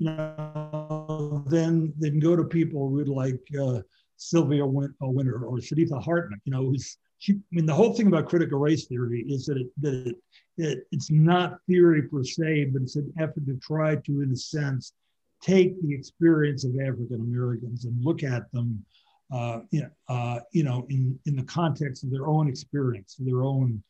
you 0.00 0.06
know, 0.06 1.44
then 1.46 1.92
then 1.98 2.18
go 2.18 2.34
to 2.34 2.44
people 2.44 2.88
who 2.88 3.04
like 3.04 3.40
uh, 3.60 3.80
Sylvia 4.16 4.64
Win- 4.64 4.94
uh, 5.02 5.06
Wynter 5.06 5.44
or 5.44 5.58
Saidiya 5.58 6.02
Hartman, 6.02 6.40
you 6.44 6.52
know, 6.52 6.64
who's 6.64 6.96
she, 7.18 7.34
I 7.34 7.36
mean, 7.52 7.66
the 7.66 7.74
whole 7.74 7.92
thing 7.92 8.06
about 8.06 8.30
critical 8.30 8.58
race 8.58 8.86
theory 8.86 9.26
is 9.28 9.44
that 9.44 9.58
it, 9.58 9.66
that 9.82 10.06
it, 10.06 10.16
it, 10.56 10.78
it's 10.90 11.10
not 11.10 11.58
theory 11.68 12.08
per 12.08 12.24
se, 12.24 12.70
but 12.72 12.80
it's 12.80 12.96
an 12.96 13.12
effort 13.18 13.44
to 13.44 13.58
try 13.62 13.96
to, 13.96 14.22
in 14.22 14.32
a 14.32 14.36
sense, 14.36 14.94
take 15.42 15.80
the 15.82 15.94
experience 15.94 16.64
of 16.64 16.72
African 16.80 17.20
Americans 17.20 17.84
and 17.84 18.02
look 18.02 18.22
at 18.22 18.50
them, 18.52 18.82
uh, 19.34 19.60
you, 19.70 19.82
know, 19.82 19.90
uh, 20.08 20.40
you 20.52 20.64
know, 20.64 20.86
in, 20.88 21.18
in 21.26 21.36
the 21.36 21.42
context 21.42 22.04
of 22.04 22.10
their 22.10 22.26
own 22.26 22.48
experience, 22.48 23.16
their 23.18 23.42
own, 23.42 23.82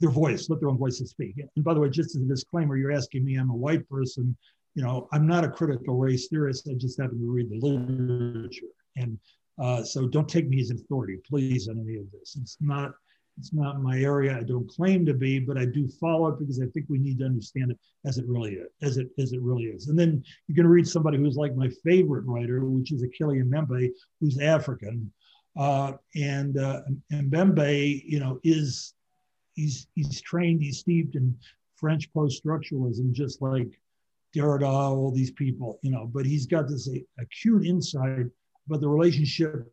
their 0.00 0.10
voice, 0.10 0.50
let 0.50 0.58
their 0.58 0.68
own 0.68 0.78
voices 0.78 1.10
speak. 1.10 1.40
And 1.54 1.64
by 1.64 1.74
the 1.74 1.80
way, 1.80 1.88
just 1.88 2.16
as 2.16 2.22
a 2.22 2.26
disclaimer, 2.26 2.76
you're 2.76 2.90
asking 2.90 3.24
me, 3.24 3.36
I'm 3.36 3.50
a 3.50 3.54
white 3.54 3.88
person 3.88 4.36
you 4.74 4.82
know, 4.82 5.08
I'm 5.12 5.26
not 5.26 5.44
a 5.44 5.50
critical 5.50 5.96
race 5.96 6.28
theorist. 6.28 6.68
I 6.68 6.74
just 6.74 7.00
happen 7.00 7.18
to 7.18 7.30
read 7.30 7.50
the 7.50 7.60
literature. 7.60 8.66
And 8.96 9.18
uh, 9.58 9.82
so 9.82 10.08
don't 10.08 10.28
take 10.28 10.48
me 10.48 10.60
as 10.60 10.70
an 10.70 10.78
authority, 10.78 11.18
please, 11.28 11.68
on 11.68 11.78
any 11.78 11.96
of 11.98 12.10
this. 12.10 12.36
It's 12.40 12.56
not, 12.60 12.92
It's 13.38 13.52
not 13.52 13.82
my 13.82 13.98
area. 14.00 14.36
I 14.36 14.44
don't 14.44 14.68
claim 14.68 15.06
to 15.06 15.14
be, 15.14 15.38
but 15.38 15.56
I 15.56 15.64
do 15.64 15.88
follow 16.00 16.28
it 16.28 16.38
because 16.38 16.60
I 16.60 16.66
think 16.72 16.86
we 16.88 16.98
need 16.98 17.18
to 17.20 17.24
understand 17.24 17.70
it 17.70 17.78
as 18.04 18.18
it 18.18 18.26
really 18.26 18.54
is, 18.54 18.68
as 18.82 18.96
it 18.98 19.08
as 19.18 19.32
it 19.32 19.40
really 19.40 19.64
is. 19.64 19.88
And 19.88 19.98
then 19.98 20.22
you 20.48 20.54
can 20.54 20.66
read 20.66 20.86
somebody 20.86 21.16
who's 21.18 21.36
like 21.36 21.54
my 21.56 21.70
favorite 21.82 22.26
writer, 22.26 22.64
which 22.64 22.92
is 22.92 23.02
Achille 23.02 23.42
Mbembe, 23.48 23.90
who's 24.20 24.38
African, 24.38 25.10
uh, 25.56 25.92
and 26.14 26.58
uh, 26.58 26.80
Mbembe, 27.10 28.02
you 28.04 28.20
know, 28.20 28.38
is 28.44 28.94
he's 29.54 29.86
he's 29.94 30.20
trained, 30.20 30.62
he's 30.62 30.80
steeped 30.80 31.14
in 31.16 31.34
French 31.76 32.12
post-structuralism, 32.12 33.12
just 33.12 33.40
like 33.40 33.70
Derrida, 34.34 34.66
all 34.66 35.10
these 35.10 35.30
people, 35.30 35.78
you 35.82 35.90
know. 35.90 36.06
But 36.12 36.26
he's 36.26 36.46
got 36.46 36.68
this 36.68 36.88
acute 37.18 37.66
insight 37.66 38.26
about 38.66 38.80
the 38.80 38.88
relationship 38.88 39.72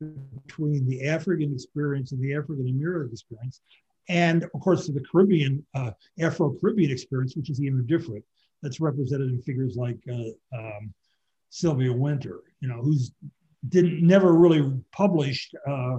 between 0.00 0.86
the 0.86 1.06
African 1.08 1.52
experience 1.52 2.12
and 2.12 2.22
the 2.22 2.34
African 2.34 2.68
American 2.68 3.12
experience, 3.12 3.60
and 4.08 4.44
of 4.44 4.60
course 4.60 4.86
the 4.86 5.04
Caribbean, 5.10 5.64
uh, 5.74 5.92
Afro 6.20 6.54
Caribbean 6.60 6.90
experience, 6.90 7.36
which 7.36 7.50
is 7.50 7.60
even 7.60 7.86
different. 7.86 8.24
That's 8.62 8.80
represented 8.80 9.28
in 9.28 9.42
figures 9.42 9.76
like 9.76 9.98
uh, 10.10 10.56
um, 10.56 10.94
Sylvia 11.50 11.92
Wynter, 11.92 12.40
you 12.60 12.68
know, 12.68 12.80
who's 12.80 13.12
didn't 13.68 14.06
never 14.06 14.32
really 14.34 14.72
published, 14.92 15.54
uh, 15.66 15.98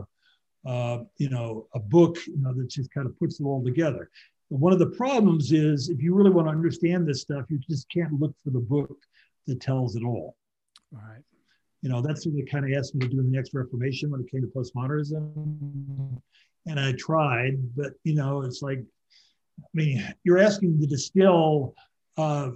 uh, 0.65 1.03
you 1.17 1.29
know, 1.29 1.67
a 1.73 1.79
book, 1.79 2.17
you 2.27 2.37
know, 2.37 2.53
that 2.53 2.69
just 2.69 2.91
kind 2.91 3.07
of 3.07 3.17
puts 3.17 3.39
it 3.39 3.45
all 3.45 3.63
together. 3.63 4.09
One 4.49 4.73
of 4.73 4.79
the 4.79 4.91
problems 4.91 5.51
is 5.51 5.89
if 5.89 6.01
you 6.01 6.13
really 6.13 6.29
want 6.29 6.47
to 6.47 6.51
understand 6.51 7.07
this 7.07 7.21
stuff, 7.21 7.45
you 7.49 7.59
just 7.69 7.89
can't 7.89 8.13
look 8.13 8.33
for 8.43 8.51
the 8.51 8.59
book 8.59 8.97
that 9.47 9.59
tells 9.59 9.95
it 9.95 10.03
all. 10.03 10.35
All 10.93 11.01
right 11.01 11.23
you 11.85 11.91
know, 11.91 12.01
that's 12.01 12.25
what 12.25 12.33
they 12.33 12.41
kind 12.41 12.65
of 12.65 12.75
asked 12.75 12.95
me 12.95 13.01
to 13.01 13.13
do 13.13 13.19
in 13.19 13.29
the 13.29 13.37
next 13.37 13.53
Reformation 13.53 14.09
when 14.09 14.19
it 14.19 14.31
came 14.31 14.41
to 14.41 14.47
postmodernism. 14.47 16.19
And 16.65 16.79
I 16.79 16.93
tried, 16.93 17.59
but, 17.75 17.93
you 18.03 18.15
know, 18.15 18.41
it's 18.41 18.63
like, 18.63 18.79
I 19.59 19.67
mean, 19.75 20.03
you're 20.23 20.39
asking 20.39 20.79
to 20.81 20.87
distill 20.87 21.75
uh, 22.17 22.49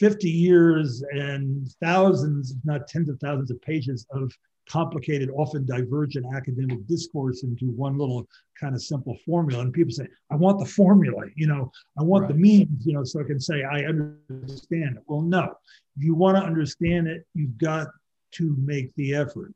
50 0.00 0.28
years 0.28 1.04
and 1.12 1.68
thousands, 1.80 2.50
if 2.50 2.56
not 2.64 2.88
tens 2.88 3.08
of 3.08 3.20
thousands 3.20 3.52
of 3.52 3.62
pages 3.62 4.04
of 4.10 4.32
complicated, 4.68 5.30
often 5.30 5.64
divergent 5.64 6.26
academic 6.34 6.86
discourse 6.86 7.42
into 7.42 7.66
one 7.66 7.96
little 7.98 8.26
kind 8.58 8.74
of 8.74 8.82
simple 8.82 9.16
formula. 9.24 9.62
And 9.62 9.72
people 9.72 9.92
say, 9.92 10.08
I 10.30 10.36
want 10.36 10.58
the 10.58 10.66
formula, 10.66 11.24
you 11.34 11.46
know, 11.46 11.70
I 11.98 12.02
want 12.02 12.22
right. 12.22 12.32
the 12.32 12.38
means, 12.38 12.86
you 12.86 12.94
know, 12.94 13.04
so 13.04 13.20
I 13.20 13.24
can 13.24 13.40
say, 13.40 13.62
I 13.62 13.84
understand 13.84 14.96
it. 14.96 15.02
Well, 15.06 15.22
no, 15.22 15.54
if 15.96 16.04
you 16.04 16.14
want 16.14 16.36
to 16.36 16.42
understand 16.42 17.06
it, 17.06 17.24
you've 17.34 17.58
got 17.58 17.88
to 18.32 18.56
make 18.58 18.94
the 18.96 19.14
effort. 19.14 19.52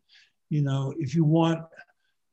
You 0.49 0.63
know, 0.63 0.95
if 0.99 1.15
you 1.15 1.25
want, 1.25 1.61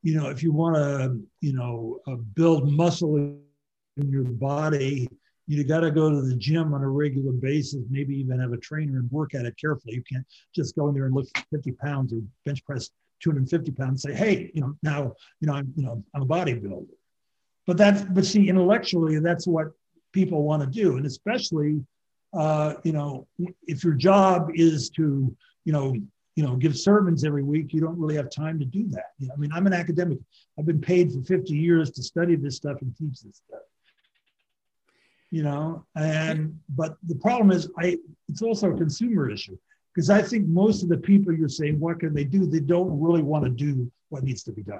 you 0.04 0.16
know, 0.16 0.30
if 0.30 0.44
you 0.44 0.52
want 0.52 0.76
to, 0.76 1.20
you 1.42 1.54
know, 1.54 2.00
uh, 2.08 2.16
build 2.36 2.72
muscle 2.72 3.18
in 3.18 4.10
your 4.10 4.24
body, 4.24 5.08
you 5.48 5.64
got 5.64 5.80
to 5.80 5.92
go 5.92 6.10
to 6.10 6.22
the 6.22 6.36
gym 6.36 6.74
on 6.74 6.84
a 6.84 6.90
regular 6.90 7.32
basis, 7.32 7.82
maybe 7.90 8.16
even 8.20 8.40
have 8.40 8.52
a 8.52 8.58
trainer 8.58 9.00
and 9.00 9.10
work 9.12 9.34
at 9.34 9.46
it 9.46 9.56
carefully. 9.60 9.96
You 9.96 10.04
can't 10.04 10.26
just 10.54 10.76
go 10.76 10.90
in 10.90 10.94
there 10.94 11.06
and 11.06 11.16
lift 11.16 11.42
50 11.52 11.72
pounds 11.74 12.14
or 12.14 12.20
bench 12.46 12.64
press 12.66 12.92
250 13.24 13.72
pounds 13.72 14.06
and 14.06 14.14
say, 14.14 14.26
hey, 14.26 14.52
you 14.54 14.62
know, 14.62 14.76
now, 14.84 15.14
you 15.40 15.48
know, 15.48 15.54
I'm, 15.54 15.74
you 15.76 15.84
know, 15.84 16.04
I'm 16.14 16.22
a 16.22 16.26
bodybuilder. 16.26 16.88
But 17.66 17.78
that's, 17.78 18.04
but 18.04 18.26
see, 18.26 18.50
intellectually, 18.50 19.20
that's 19.20 19.48
what 19.48 19.68
people 20.12 20.44
want 20.44 20.64
to 20.64 20.68
do. 20.68 20.98
And 20.98 21.06
especially, 21.06 21.84
uh, 22.34 22.76
you 22.84 22.92
know, 22.92 23.28
if 23.68 23.84
your 23.84 23.94
job 23.94 24.50
is 24.54 24.90
to, 24.92 25.36
you 25.64 25.74
know, 25.74 25.96
you 26.36 26.44
know, 26.44 26.56
give 26.56 26.78
sermons 26.78 27.24
every 27.24 27.42
week, 27.42 27.74
you 27.74 27.82
don't 27.82 27.98
really 28.00 28.16
have 28.16 28.30
time 28.30 28.60
to 28.60 28.66
do 28.66 28.88
that. 28.90 29.12
You 29.18 29.28
know, 29.28 29.34
I 29.36 29.38
mean, 29.40 29.52
I'm 29.54 29.66
an 29.66 29.74
academic. 29.74 30.20
I've 30.60 30.68
been 30.68 30.80
paid 30.82 31.12
for 31.12 31.22
50 31.24 31.54
years 31.56 31.90
to 31.92 32.04
study 32.04 32.36
this 32.36 32.58
stuff 32.58 32.82
and 32.82 32.96
teach 32.96 33.22
this 33.22 33.42
stuff. 33.48 33.62
You 35.30 35.44
know, 35.44 35.86
and 35.96 36.58
but 36.70 36.98
the 37.06 37.16
problem 37.16 37.52
is, 37.52 37.70
I 37.78 37.98
it's 38.30 38.42
also 38.42 38.72
a 38.72 38.78
consumer 38.78 39.30
issue 39.30 39.58
because 39.94 40.10
I 40.10 40.22
think 40.22 40.48
most 40.48 40.84
of 40.84 40.90
the 40.90 40.98
people 40.98 41.34
you're 41.34 41.50
saying 41.50 41.80
what 41.80 42.00
can 42.00 42.14
they 42.14 42.24
do, 42.24 42.46
they 42.46 42.62
don't 42.62 43.00
really 43.00 43.22
want 43.22 43.44
to 43.44 43.50
do 43.50 43.92
what 44.10 44.24
needs 44.24 44.44
to 44.44 44.54
be 44.54 44.64
done. 44.64 44.80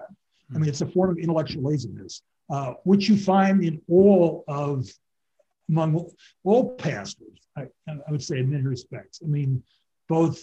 I 0.56 0.58
mean, 0.58 0.70
it's 0.70 0.82
a 0.82 0.86
form 0.86 1.10
of 1.12 1.18
intellectual 1.18 1.64
laziness, 1.64 2.22
uh, 2.50 2.76
which 2.84 3.10
you 3.10 3.18
find 3.18 3.62
in 3.64 3.82
all 3.90 4.46
of 4.48 4.88
among 5.70 6.10
all 6.44 6.76
pastors. 6.76 7.40
I, 7.58 7.64
I 7.90 8.12
would 8.12 8.24
say 8.24 8.40
in 8.40 8.50
many 8.50 8.64
respects. 8.64 9.22
I 9.24 9.28
mean, 9.28 9.62
both 10.08 10.42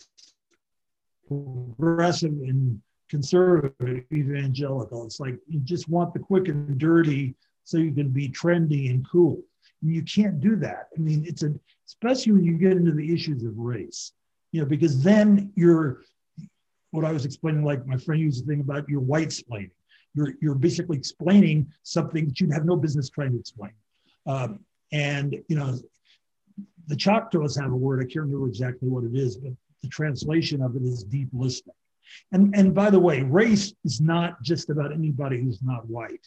progressive 1.27 2.33
and 2.33 2.81
conservative 3.09 4.05
evangelical. 4.13 5.07
It's 5.07 5.21
like 5.21 5.39
you 5.49 5.61
just 5.61 5.89
want 5.89 6.13
the 6.13 6.21
quick 6.21 6.49
and 6.49 6.77
dirty 6.79 7.35
so 7.65 7.79
you 7.79 7.93
can 7.93 8.11
be 8.11 8.29
trendy 8.29 8.91
and 8.91 9.09
cool. 9.09 9.41
And 9.85 9.95
you 9.95 10.03
can't 10.03 10.41
do 10.41 10.57
that. 10.57 10.89
I 10.97 11.01
mean, 11.01 11.25
it's 11.27 11.43
a 11.43 11.55
especially 11.87 12.33
when 12.33 12.45
you 12.45 12.55
get 12.55 12.73
into 12.73 12.93
the 12.93 13.13
issues 13.13 13.45
of 13.45 13.57
race, 13.59 14.13
you 14.51 14.63
know, 14.63 14.67
because 14.67 15.03
then 15.03 15.53
you're 15.55 16.01
what 16.91 17.05
I 17.05 17.13
was 17.13 17.25
explaining, 17.25 17.65
like 17.65 17.87
my 17.87 17.99
friend 17.99 18.21
used 18.21 18.43
the 18.43 18.47
thing 18.51 18.61
about 18.61 18.89
your 18.89 19.01
white 19.01 19.29
splaining. 19.29 19.71
You're 20.15 20.33
you're 20.41 20.55
basically 20.55 20.97
explaining 20.97 21.71
something 21.83 22.27
that 22.27 22.41
you'd 22.41 22.53
have 22.53 22.65
no 22.65 22.77
business 22.77 23.11
trying 23.11 23.33
to 23.33 23.39
explain. 23.39 23.73
Um, 24.27 24.61
and 24.91 25.37
you 25.49 25.57
know, 25.57 25.79
the 26.87 26.97
Choctaws 26.97 27.57
have 27.57 27.73
a 27.73 27.77
word, 27.77 28.01
I 28.01 28.05
can't 28.05 28.27
remember 28.27 28.49
exactly 28.49 28.89
what 28.89 29.05
it 29.05 29.15
is, 29.15 29.37
but 29.37 29.53
the 29.83 29.89
translation 29.89 30.63
of 30.63 30.77
it 30.77 30.83
is 30.83 31.05
deep 31.05 31.29
listening. 31.33 31.75
And, 32.33 32.55
and 32.57 32.75
by 32.75 32.91
the 32.91 32.99
way, 32.99 33.23
race 33.23 33.75
is 33.85 34.01
not 34.01 34.43
just 34.43 34.71
about 34.71 34.93
anybody 34.93 35.43
who's 35.43 35.63
not 35.63 35.87
white. 35.89 36.27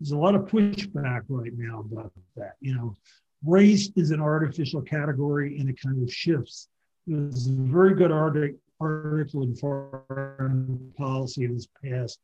There's 0.00 0.12
a 0.12 0.18
lot 0.18 0.34
of 0.34 0.42
pushback 0.42 1.22
right 1.28 1.52
now 1.56 1.80
about 1.80 2.12
that. 2.36 2.54
You 2.60 2.74
know, 2.74 2.96
race 3.44 3.90
is 3.96 4.10
an 4.10 4.20
artificial 4.20 4.82
category 4.82 5.58
and 5.58 5.68
it 5.68 5.80
kind 5.80 6.02
of 6.02 6.12
shifts. 6.12 6.68
There's 7.06 7.48
a 7.48 7.52
very 7.52 7.94
good 7.94 8.12
article, 8.12 8.58
in 9.42 9.56
Foreign 9.56 10.92
Policy 10.96 11.46
this 11.46 11.66
past 11.84 12.20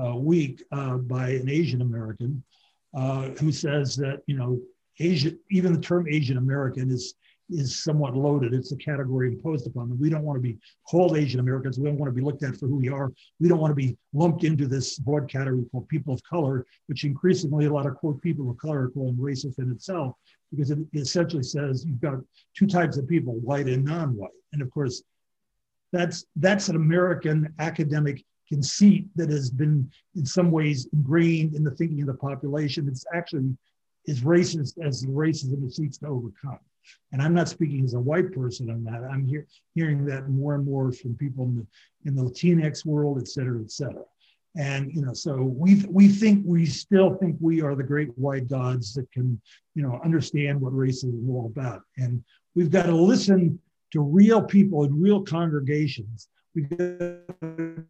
uh, 0.00 0.14
week 0.14 0.62
uh, 0.70 0.98
by 0.98 1.30
an 1.30 1.48
Asian 1.48 1.82
American 1.82 2.44
uh, 2.94 3.30
who 3.40 3.50
says 3.50 3.96
that, 3.96 4.22
you 4.26 4.36
know, 4.36 4.60
Asia, 4.98 5.32
even 5.50 5.72
the 5.72 5.80
term 5.80 6.06
Asian 6.08 6.36
American 6.36 6.90
is 6.90 7.14
is 7.52 7.82
somewhat 7.82 8.16
loaded. 8.16 8.54
It's 8.54 8.72
a 8.72 8.76
category 8.76 9.28
imposed 9.28 9.66
upon 9.66 9.88
them. 9.88 9.98
We 9.98 10.10
don't 10.10 10.22
want 10.22 10.36
to 10.36 10.42
be 10.42 10.58
called 10.88 11.16
Asian 11.16 11.40
Americans. 11.40 11.78
We 11.78 11.84
don't 11.86 11.98
want 11.98 12.10
to 12.10 12.14
be 12.14 12.24
looked 12.24 12.42
at 12.42 12.56
for 12.56 12.66
who 12.66 12.76
we 12.76 12.88
are. 12.88 13.12
We 13.40 13.48
don't 13.48 13.60
want 13.60 13.72
to 13.72 13.76
be 13.76 13.96
lumped 14.12 14.44
into 14.44 14.66
this 14.66 14.98
broad 14.98 15.28
category 15.28 15.64
called 15.70 15.88
people 15.88 16.14
of 16.14 16.22
color, 16.22 16.66
which 16.86 17.04
increasingly 17.04 17.66
a 17.66 17.72
lot 17.72 17.86
of 17.86 17.96
quote 17.96 18.20
people 18.20 18.50
of 18.50 18.58
color 18.58 18.84
are 18.84 18.90
calling 18.90 19.16
racist 19.16 19.58
in 19.58 19.70
itself, 19.70 20.14
because 20.50 20.70
it 20.70 20.78
essentially 20.94 21.42
says 21.42 21.84
you've 21.84 22.00
got 22.00 22.18
two 22.56 22.66
types 22.66 22.96
of 22.96 23.08
people, 23.08 23.34
white 23.34 23.66
and 23.66 23.84
non-white. 23.84 24.30
And 24.52 24.62
of 24.62 24.70
course, 24.70 25.02
that's 25.92 26.24
that's 26.36 26.68
an 26.68 26.76
American 26.76 27.52
academic 27.58 28.24
conceit 28.48 29.06
that 29.14 29.30
has 29.30 29.50
been 29.50 29.90
in 30.16 30.26
some 30.26 30.50
ways 30.50 30.88
ingrained 30.92 31.54
in 31.54 31.62
the 31.62 31.70
thinking 31.70 32.00
of 32.00 32.06
the 32.06 32.14
population. 32.14 32.88
It's 32.88 33.04
actually 33.14 33.56
as 34.08 34.20
racist 34.20 34.74
as 34.84 35.02
the 35.02 35.08
racism 35.08 35.64
it 35.64 35.72
seeks 35.72 35.98
to 35.98 36.06
overcome. 36.06 36.58
And 37.12 37.20
I'm 37.20 37.34
not 37.34 37.48
speaking 37.48 37.84
as 37.84 37.94
a 37.94 38.00
white 38.00 38.32
person 38.32 38.70
on 38.70 38.84
that. 38.84 39.02
I'm 39.04 39.26
hear, 39.26 39.46
hearing 39.74 40.04
that 40.06 40.28
more 40.28 40.54
and 40.54 40.64
more 40.64 40.92
from 40.92 41.14
people 41.16 41.44
in 41.44 41.56
the, 41.56 41.66
in 42.08 42.14
the 42.14 42.22
Latinx 42.22 42.84
world, 42.84 43.18
et 43.18 43.28
cetera, 43.28 43.60
et 43.60 43.70
cetera. 43.70 44.04
And 44.56 44.92
you 44.92 45.02
know, 45.02 45.12
so 45.12 45.36
we 45.42 45.84
we 45.88 46.08
think 46.08 46.42
we 46.44 46.66
still 46.66 47.14
think 47.14 47.36
we 47.40 47.62
are 47.62 47.76
the 47.76 47.84
great 47.84 48.08
white 48.18 48.48
gods 48.48 48.94
that 48.94 49.10
can, 49.12 49.40
you 49.76 49.82
know, 49.84 50.00
understand 50.04 50.60
what 50.60 50.72
racism 50.72 51.22
is 51.22 51.28
all 51.28 51.52
about. 51.54 51.82
And 51.98 52.24
we've 52.56 52.70
got 52.70 52.86
to 52.86 52.94
listen 52.94 53.60
to 53.92 54.00
real 54.00 54.42
people 54.42 54.82
in 54.84 55.00
real 55.00 55.22
congregations. 55.22 56.28
We 56.56 56.62
got 56.62 56.76
to 56.88 57.84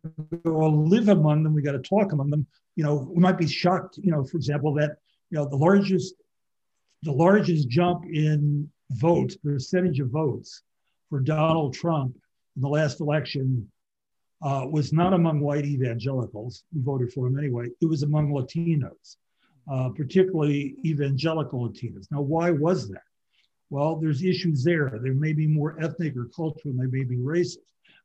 live 0.44 1.08
among 1.08 1.44
them. 1.44 1.54
We 1.54 1.62
got 1.62 1.72
to 1.72 1.78
talk 1.78 2.12
among 2.12 2.28
them. 2.28 2.46
You 2.76 2.84
know, 2.84 3.10
we 3.10 3.20
might 3.20 3.38
be 3.38 3.46
shocked. 3.46 3.98
You 4.02 4.10
know, 4.12 4.22
for 4.24 4.36
example, 4.36 4.74
that 4.74 4.96
you 5.30 5.38
know 5.38 5.48
the 5.48 5.56
largest 5.56 6.14
the 7.02 7.12
largest 7.12 7.70
jump 7.70 8.04
in 8.04 8.70
votes, 8.90 9.36
percentage 9.36 10.00
of 10.00 10.10
votes 10.10 10.62
for 11.08 11.20
Donald 11.20 11.74
Trump 11.74 12.16
in 12.56 12.62
the 12.62 12.68
last 12.68 13.00
election 13.00 13.70
uh, 14.42 14.66
was 14.70 14.92
not 14.92 15.12
among 15.12 15.40
white 15.40 15.64
evangelicals 15.64 16.64
who 16.72 16.82
voted 16.82 17.12
for 17.12 17.26
him 17.26 17.38
anyway. 17.38 17.66
It 17.80 17.86
was 17.86 18.02
among 18.02 18.30
Latinos, 18.30 19.16
uh, 19.70 19.90
particularly 19.90 20.76
evangelical 20.84 21.68
Latinos. 21.68 22.06
Now, 22.10 22.22
why 22.22 22.50
was 22.50 22.88
that? 22.88 23.02
Well, 23.68 23.96
there's 23.96 24.24
issues 24.24 24.64
there. 24.64 24.98
There 25.02 25.14
may 25.14 25.32
be 25.32 25.46
more 25.46 25.80
ethnic 25.80 26.16
or 26.16 26.28
cultural, 26.34 26.74
they 26.74 26.86
may 26.86 27.04
be 27.04 27.16
racist. 27.16 27.58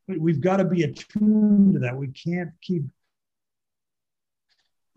But 0.08 0.20
we've 0.20 0.42
got 0.42 0.58
to 0.58 0.66
be 0.66 0.84
attuned 0.84 1.74
to 1.74 1.80
that. 1.80 1.98
We 1.98 2.10
can't 2.10 2.52
keep 2.62 2.84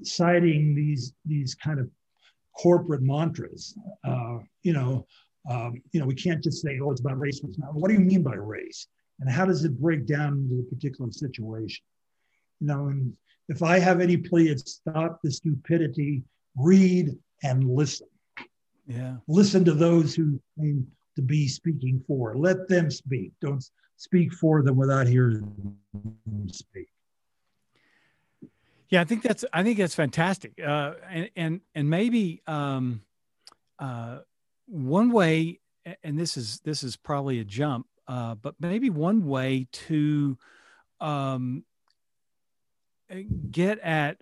citing 0.03 0.75
these 0.75 1.15
these 1.25 1.55
kind 1.55 1.81
of 1.81 1.89
corporate 2.53 3.01
mantras. 3.03 3.75
Uh, 4.05 4.39
you 4.63 4.75
know, 4.75 5.07
um, 5.49 5.81
you 5.93 6.01
know, 6.01 6.07
we 6.07 6.15
can't 6.15 6.43
just 6.43 6.63
say, 6.63 6.79
"Oh, 6.81 6.91
it's 6.91 7.01
about 7.01 7.19
race." 7.19 7.41
It's 7.43 7.59
not. 7.59 7.75
What 7.75 7.89
do 7.89 7.95
you 7.95 8.01
mean 8.01 8.23
by 8.23 8.35
race? 8.35 8.87
And 9.21 9.31
how 9.31 9.45
does 9.45 9.65
it 9.65 9.81
break 9.81 10.07
down 10.07 10.35
into 10.35 10.61
a 10.61 10.75
particular 10.75 11.11
situation? 11.11 11.85
You 12.61 12.67
know, 12.69 12.87
and 12.89 13.17
if 13.49 13.63
I 13.63 13.79
have 13.79 14.01
any 14.01 14.17
plea, 14.17 14.49
it's 14.49 14.73
stop 14.73 15.21
the 15.23 15.31
stupidity, 15.31 16.23
read 16.57 17.17
and 17.43 17.65
listen. 17.65 18.09
Yeah. 18.87 19.17
Listen 19.27 19.65
to 19.65 19.75
those 19.75 20.15
who 20.15 20.41
claim 20.57 20.87
to 21.17 21.23
be 21.23 21.49
speaking 21.49 22.03
for. 22.07 22.37
Let 22.37 22.69
them 22.69 22.91
speak. 22.91 23.33
Don't 23.41 23.65
speak 23.97 24.33
for 24.33 24.63
them 24.63 24.77
without 24.77 25.07
hearing 25.07 25.41
them 25.93 26.49
speak. 26.49 26.89
Yeah, 28.91 29.03
I 29.03 29.05
think 29.05 29.23
that's 29.23 29.45
I 29.53 29.63
think 29.63 29.79
that's 29.79 29.95
fantastic. 29.95 30.53
Uh, 30.65 30.95
and 31.11 31.31
and 31.37 31.61
and 31.75 31.91
maybe 31.91 32.43
um, 32.47 33.03
uh, 33.79 34.19
one 34.69 35.11
way, 35.11 35.61
and 36.03 36.19
this 36.19 36.37
is 36.37 36.61
this 36.61 36.83
is 36.83 36.97
probably 36.97 37.41
a 37.41 37.45
jump, 37.45 37.87
uh, 38.07 38.35
but 38.35 38.55
maybe 38.61 38.91
one 38.91 39.27
way 39.27 39.67
to 39.73 40.37
um, 41.01 41.65
get 43.51 43.79
at 43.81 44.19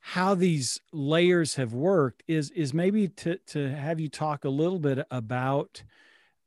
how 0.00 0.34
these 0.34 0.80
layers 0.92 1.54
have 1.54 1.72
worked 1.72 2.22
is 2.28 2.50
is 2.50 2.74
maybe 2.74 3.08
to 3.08 3.38
to 3.46 3.70
have 3.70 3.98
you 4.00 4.08
talk 4.08 4.44
a 4.44 4.50
little 4.50 4.78
bit 4.78 5.06
about 5.10 5.82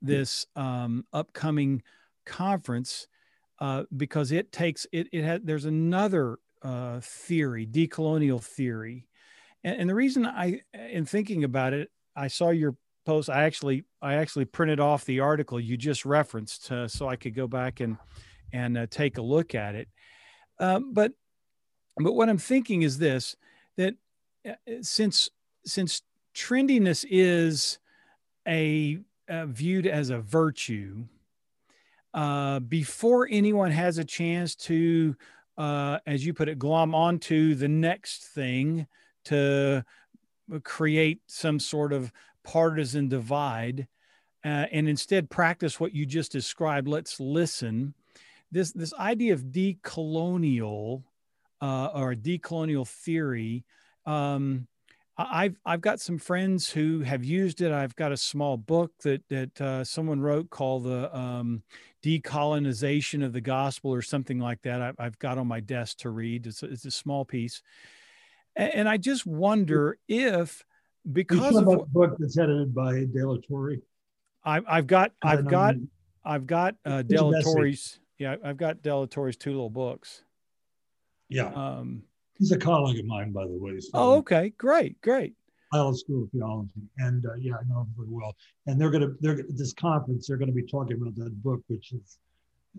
this 0.00 0.46
um, 0.54 1.04
upcoming 1.12 1.82
conference 2.24 3.08
uh, 3.58 3.82
because 3.96 4.30
it 4.30 4.52
takes 4.52 4.86
it 4.92 5.08
it 5.12 5.24
has 5.24 5.40
there's 5.42 5.64
another 5.64 6.38
uh, 6.62 7.00
theory 7.00 7.66
decolonial 7.66 8.42
theory. 8.42 9.08
And, 9.64 9.80
and 9.80 9.90
the 9.90 9.94
reason 9.94 10.26
I 10.26 10.60
in 10.72 11.04
thinking 11.04 11.42
about 11.42 11.72
it 11.72 11.90
I 12.18 12.28
saw 12.28 12.50
your 12.50 12.76
post. 13.06 13.30
I 13.30 13.44
actually 13.44 13.84
I 14.02 14.14
actually 14.14 14.44
printed 14.44 14.80
off 14.80 15.04
the 15.04 15.20
article 15.20 15.60
you 15.60 15.76
just 15.76 16.04
referenced 16.04 16.70
uh, 16.70 16.88
so 16.88 17.08
I 17.08 17.16
could 17.16 17.34
go 17.34 17.46
back 17.46 17.80
and 17.80 17.96
and 18.52 18.76
uh, 18.76 18.86
take 18.90 19.18
a 19.18 19.22
look 19.22 19.54
at 19.54 19.74
it. 19.74 19.88
Um, 20.58 20.92
but 20.92 21.12
but 21.96 22.12
what 22.12 22.28
I'm 22.28 22.38
thinking 22.38 22.82
is 22.82 22.98
this 22.98 23.36
that 23.76 23.94
uh, 24.46 24.52
since 24.82 25.30
since 25.64 26.02
trendiness 26.34 27.04
is 27.08 27.78
a 28.46 28.98
uh, 29.28 29.46
viewed 29.46 29.86
as 29.86 30.10
a 30.10 30.18
virtue, 30.18 31.04
uh, 32.14 32.60
before 32.60 33.28
anyone 33.30 33.70
has 33.70 33.98
a 33.98 34.04
chance 34.04 34.54
to, 34.54 35.14
uh, 35.58 35.98
as 36.06 36.24
you 36.24 36.32
put 36.32 36.48
it, 36.48 36.58
glom 36.58 36.94
onto 36.94 37.54
the 37.54 37.68
next 37.68 38.24
thing 38.24 38.86
to 39.26 39.84
create 40.62 41.20
some 41.26 41.58
sort 41.60 41.92
of 41.92 42.12
partisan 42.44 43.08
divide, 43.08 43.88
uh, 44.44 44.66
and 44.72 44.88
instead 44.88 45.30
practice 45.30 45.78
what 45.78 45.94
you 45.94 46.06
just 46.06 46.32
described. 46.32 46.88
Let's 46.88 47.20
listen. 47.20 47.94
This 48.50 48.72
this 48.72 48.94
idea 48.94 49.34
of 49.34 49.42
decolonial 49.44 51.02
uh, 51.60 51.90
or 51.94 52.14
decolonial 52.14 52.86
theory. 52.86 53.64
Um, 54.06 54.66
I've 55.18 55.58
I've 55.66 55.80
got 55.80 56.00
some 56.00 56.18
friends 56.18 56.70
who 56.70 57.00
have 57.00 57.24
used 57.24 57.60
it. 57.60 57.72
I've 57.72 57.96
got 57.96 58.12
a 58.12 58.16
small 58.16 58.56
book 58.56 58.92
that 59.02 59.22
that 59.28 59.60
uh, 59.60 59.84
someone 59.84 60.20
wrote 60.20 60.48
called 60.48 60.84
the 60.84 61.14
um, 61.16 61.62
Decolonization 62.04 63.24
of 63.24 63.32
the 63.32 63.40
Gospel 63.40 63.92
or 63.92 64.02
something 64.02 64.38
like 64.38 64.62
that. 64.62 64.80
I, 64.80 65.02
have 65.02 65.18
got 65.18 65.36
on 65.36 65.48
my 65.48 65.58
desk 65.58 65.98
to 65.98 66.10
read. 66.10 66.46
It's 66.46 66.62
a, 66.62 66.66
it's 66.66 66.84
a 66.84 66.90
small 66.92 67.24
piece, 67.24 67.62
and, 68.58 68.88
I 68.88 68.96
just 68.96 69.26
wonder 69.26 69.98
if 70.08 70.64
because 71.10 71.56
of 71.56 71.68
a 71.68 71.76
book 71.86 72.16
that's 72.18 72.38
edited 72.38 72.74
by 72.74 73.04
De 73.04 73.26
La 73.26 73.36
Torre. 73.48 73.76
I, 74.44 74.60
I've 74.66 74.86
got 74.86 75.12
I've 75.22 75.46
got 75.46 75.74
I've 76.24 76.46
got 76.46 76.74
uh, 76.84 77.02
De 77.02 77.22
La 77.22 77.40
Torre's 77.40 77.98
yeah 78.18 78.36
I've 78.44 78.56
got 78.56 78.82
De 78.82 78.94
La 78.94 79.06
Torre's 79.06 79.36
two 79.36 79.50
little 79.50 79.70
books. 79.70 80.22
Yeah. 81.28 81.52
Um, 81.54 82.02
He's 82.38 82.52
a 82.52 82.58
colleague 82.58 83.00
of 83.00 83.06
mine, 83.06 83.32
by 83.32 83.46
the 83.46 83.58
way. 83.58 83.80
So 83.80 83.90
oh, 83.94 84.12
okay, 84.18 84.50
great, 84.58 85.00
great. 85.00 85.34
Iliff 85.74 85.98
School 85.98 86.24
of 86.24 86.30
Theology, 86.30 86.70
and 86.98 87.26
uh, 87.26 87.34
yeah, 87.38 87.54
I 87.54 87.68
know 87.68 87.80
him 87.80 87.88
very 87.96 88.08
well. 88.10 88.34
And 88.66 88.80
they're 88.80 88.90
gonna, 88.90 89.10
they're 89.20 89.42
this 89.48 89.74
conference, 89.74 90.26
they're 90.26 90.36
gonna 90.36 90.52
be 90.52 90.62
talking 90.62 90.96
about 91.00 91.14
that 91.16 91.42
book, 91.42 91.60
which 91.66 91.92
is, 91.92 92.18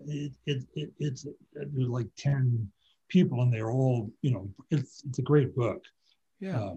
it, 0.06 0.32
it, 0.46 0.64
it 0.74 0.90
it's 0.98 1.26
there's 1.54 1.88
like 1.88 2.08
ten 2.16 2.68
people, 3.10 3.42
and 3.42 3.52
they're 3.52 3.70
all, 3.70 4.10
you 4.22 4.32
know, 4.32 4.48
it's 4.70 5.02
it's 5.06 5.18
a 5.18 5.22
great 5.22 5.54
book. 5.54 5.84
Yeah. 6.40 6.58
Uh, 6.58 6.74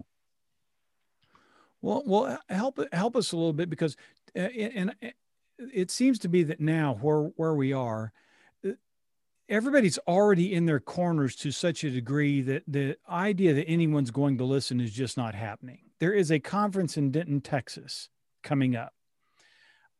well, 1.80 2.02
well, 2.06 2.38
help 2.48 2.80
help 2.92 3.16
us 3.16 3.32
a 3.32 3.36
little 3.36 3.52
bit 3.52 3.68
because, 3.68 3.96
uh, 4.36 4.40
and 4.40 4.94
it 5.58 5.90
seems 5.90 6.18
to 6.20 6.28
be 6.28 6.42
that 6.44 6.60
now 6.60 6.98
where 7.00 7.24
where 7.36 7.54
we 7.54 7.72
are, 7.72 8.12
everybody's 9.48 9.98
already 10.08 10.54
in 10.54 10.64
their 10.64 10.80
corners 10.80 11.36
to 11.36 11.50
such 11.50 11.84
a 11.84 11.90
degree 11.90 12.40
that 12.40 12.62
the 12.66 12.96
idea 13.08 13.52
that 13.52 13.68
anyone's 13.68 14.10
going 14.10 14.38
to 14.38 14.44
listen 14.44 14.80
is 14.80 14.92
just 14.92 15.18
not 15.18 15.34
happening. 15.34 15.80
There 16.00 16.14
is 16.14 16.32
a 16.32 16.40
conference 16.40 16.96
in 16.96 17.10
Denton, 17.10 17.42
Texas 17.42 18.08
coming 18.42 18.74
up 18.74 18.93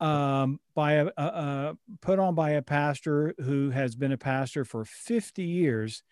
um, 0.01 0.61
by 0.75 0.95
a, 0.95 1.07
a, 1.17 1.23
a, 1.23 1.77
put 2.01 2.19
on 2.19 2.35
by 2.35 2.51
a 2.51 2.63
pastor 2.63 3.35
who 3.39 3.71
has 3.71 3.95
been 3.95 4.13
a 4.13 4.19
pastor 4.19 4.65
for 4.65 4.85
50 4.85 5.43
years 5.43 6.03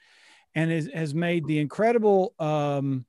and 0.55 0.71
is, 0.71 0.89
has 0.95 1.15
made 1.15 1.47
the 1.47 1.59
incredible 1.59 2.35
um, 2.39 3.05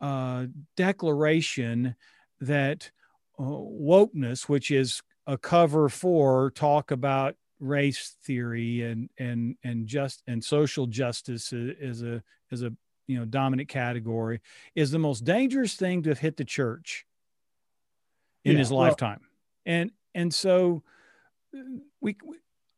uh, 0.00 0.46
declaration 0.76 1.96
that 2.40 2.90
uh, 3.38 3.42
wokeness, 3.42 4.48
which 4.48 4.70
is 4.70 5.02
a 5.26 5.38
cover 5.38 5.88
for 5.88 6.50
talk 6.50 6.90
about 6.90 7.36
race 7.60 8.16
theory 8.24 8.82
and 8.82 9.08
and 9.18 9.56
and 9.64 9.86
just 9.86 10.22
and 10.26 10.44
social 10.44 10.86
justice 10.86 11.52
is 11.52 12.02
a 12.02 12.22
is 12.50 12.62
a 12.62 12.70
you 13.06 13.18
know 13.18 13.24
dominant 13.24 13.68
category 13.68 14.40
is 14.74 14.90
the 14.90 14.98
most 14.98 15.24
dangerous 15.24 15.74
thing 15.74 16.02
to 16.02 16.10
have 16.10 16.18
hit 16.18 16.36
the 16.36 16.44
church 16.44 17.06
in 18.44 18.52
yeah, 18.52 18.58
his 18.58 18.70
well, 18.70 18.80
lifetime. 18.80 19.20
And 19.64 19.90
and 20.14 20.32
so 20.32 20.82
we, 22.00 22.16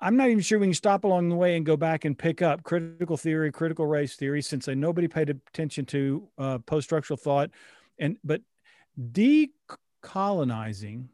I'm 0.01 0.16
not 0.16 0.29
even 0.29 0.42
sure 0.42 0.59
we 0.59 0.66
can 0.66 0.75
stop 0.75 1.05
along 1.05 1.29
the 1.29 1.37
way 1.37 1.57
and 1.57 1.64
go 1.64 1.77
back 1.77 2.05
and 2.05 2.18
pick 2.18 2.42
up 2.42 2.62
critical 2.62 3.16
theory, 3.16 3.51
critical 3.51 3.87
race 3.87 4.14
theory, 4.14 4.42
since 4.42 4.68
nobody 4.68 5.09
paid 5.09 5.31
attention 5.31 5.87
to 5.87 6.29
uh, 6.38 6.59
post-structural 6.59 7.16
thought, 7.16 7.51
and 7.99 8.18
but 8.22 8.42
decolonizing 9.12 11.09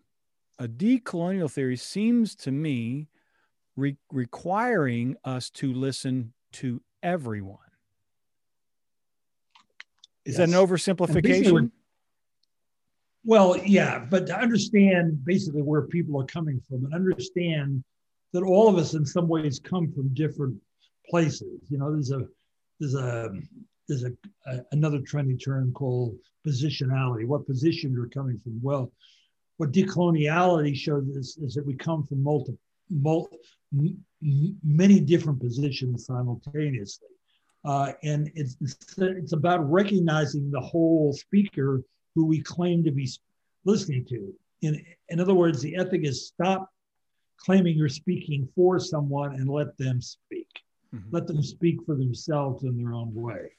a 0.59 0.69
decolonial 0.69 1.51
theory 1.51 1.77
seems 1.77 2.35
to 2.37 2.51
me 2.51 3.09
re- 3.77 3.97
requiring 4.11 5.17
us 5.25 5.51
to 5.51 5.73
listen 5.73 6.33
to 6.53 6.81
everyone. 7.03 7.59
Is 10.25 10.39
yes. 10.39 10.51
that 10.51 10.57
an 10.57 10.67
oversimplification? 10.67 11.71
Well, 13.25 13.57
yeah, 13.65 14.05
but 14.11 14.27
to 14.27 14.39
understand 14.39 15.25
basically 15.25 15.63
where 15.63 15.83
people 15.83 16.21
are 16.21 16.27
coming 16.27 16.61
from 16.69 16.85
and 16.85 16.95
understand 16.95 17.85
that 18.33 18.43
all 18.43 18.69
of 18.69 18.77
us 18.77 18.95
in 18.95 19.05
some 19.05 19.29
ways 19.29 19.61
come 19.61 19.93
from 19.93 20.13
different 20.15 20.61
places. 21.09 21.61
You 21.69 21.79
know, 21.79 21.93
there's 21.93 22.11
a 22.11 22.27
there's 22.81 22.95
a 22.95 23.31
there's 23.89 24.05
a, 24.05 24.13
a 24.47 24.63
another 24.73 24.99
trendy 24.99 25.43
term 25.43 25.73
called 25.73 26.17
positionality. 26.47 27.27
What 27.27 27.47
position 27.47 27.93
you're 27.93 28.09
coming 28.09 28.39
from? 28.39 28.59
Well, 28.63 28.91
what 29.59 29.73
decoloniality 29.73 30.75
shows 30.75 31.07
is, 31.09 31.37
is 31.37 31.55
that 31.55 31.67
we 31.67 31.75
come 31.75 32.05
from 32.05 32.23
multiple 32.23 32.59
many 34.21 35.01
different 35.01 35.41
positions 35.41 36.07
simultaneously. 36.07 37.09
Uh, 37.65 37.93
and 38.03 38.31
it's, 38.35 38.57
it's 38.99 39.33
about 39.33 39.71
recognizing 39.71 40.51
the 40.51 40.61
whole 40.61 41.13
speaker 41.13 41.83
who 42.15 42.25
we 42.25 42.41
claim 42.41 42.85
to 42.85 42.91
be 42.91 43.09
listening 43.65 44.05
to. 44.07 44.33
In, 44.63 44.85
in 45.09 45.21
other 45.21 45.35
words, 45.35 45.61
the 45.61 45.77
ethic 45.77 46.05
is 46.05 46.27
stop 46.27 46.71
claiming 47.39 47.77
you're 47.77 47.89
speaking 47.89 48.49
for 48.55 48.79
someone 48.79 49.35
and 49.35 49.49
let 49.49 49.77
them 49.79 50.01
speak. 50.01 50.49
Mm-hmm. 50.95 51.09
Let 51.11 51.27
them 51.27 51.43
speak 51.43 51.85
for 51.85 51.97
themselves 51.97 52.65
in 52.65 52.77
their 52.77 52.93
own 52.93 53.15
way. 53.15 53.53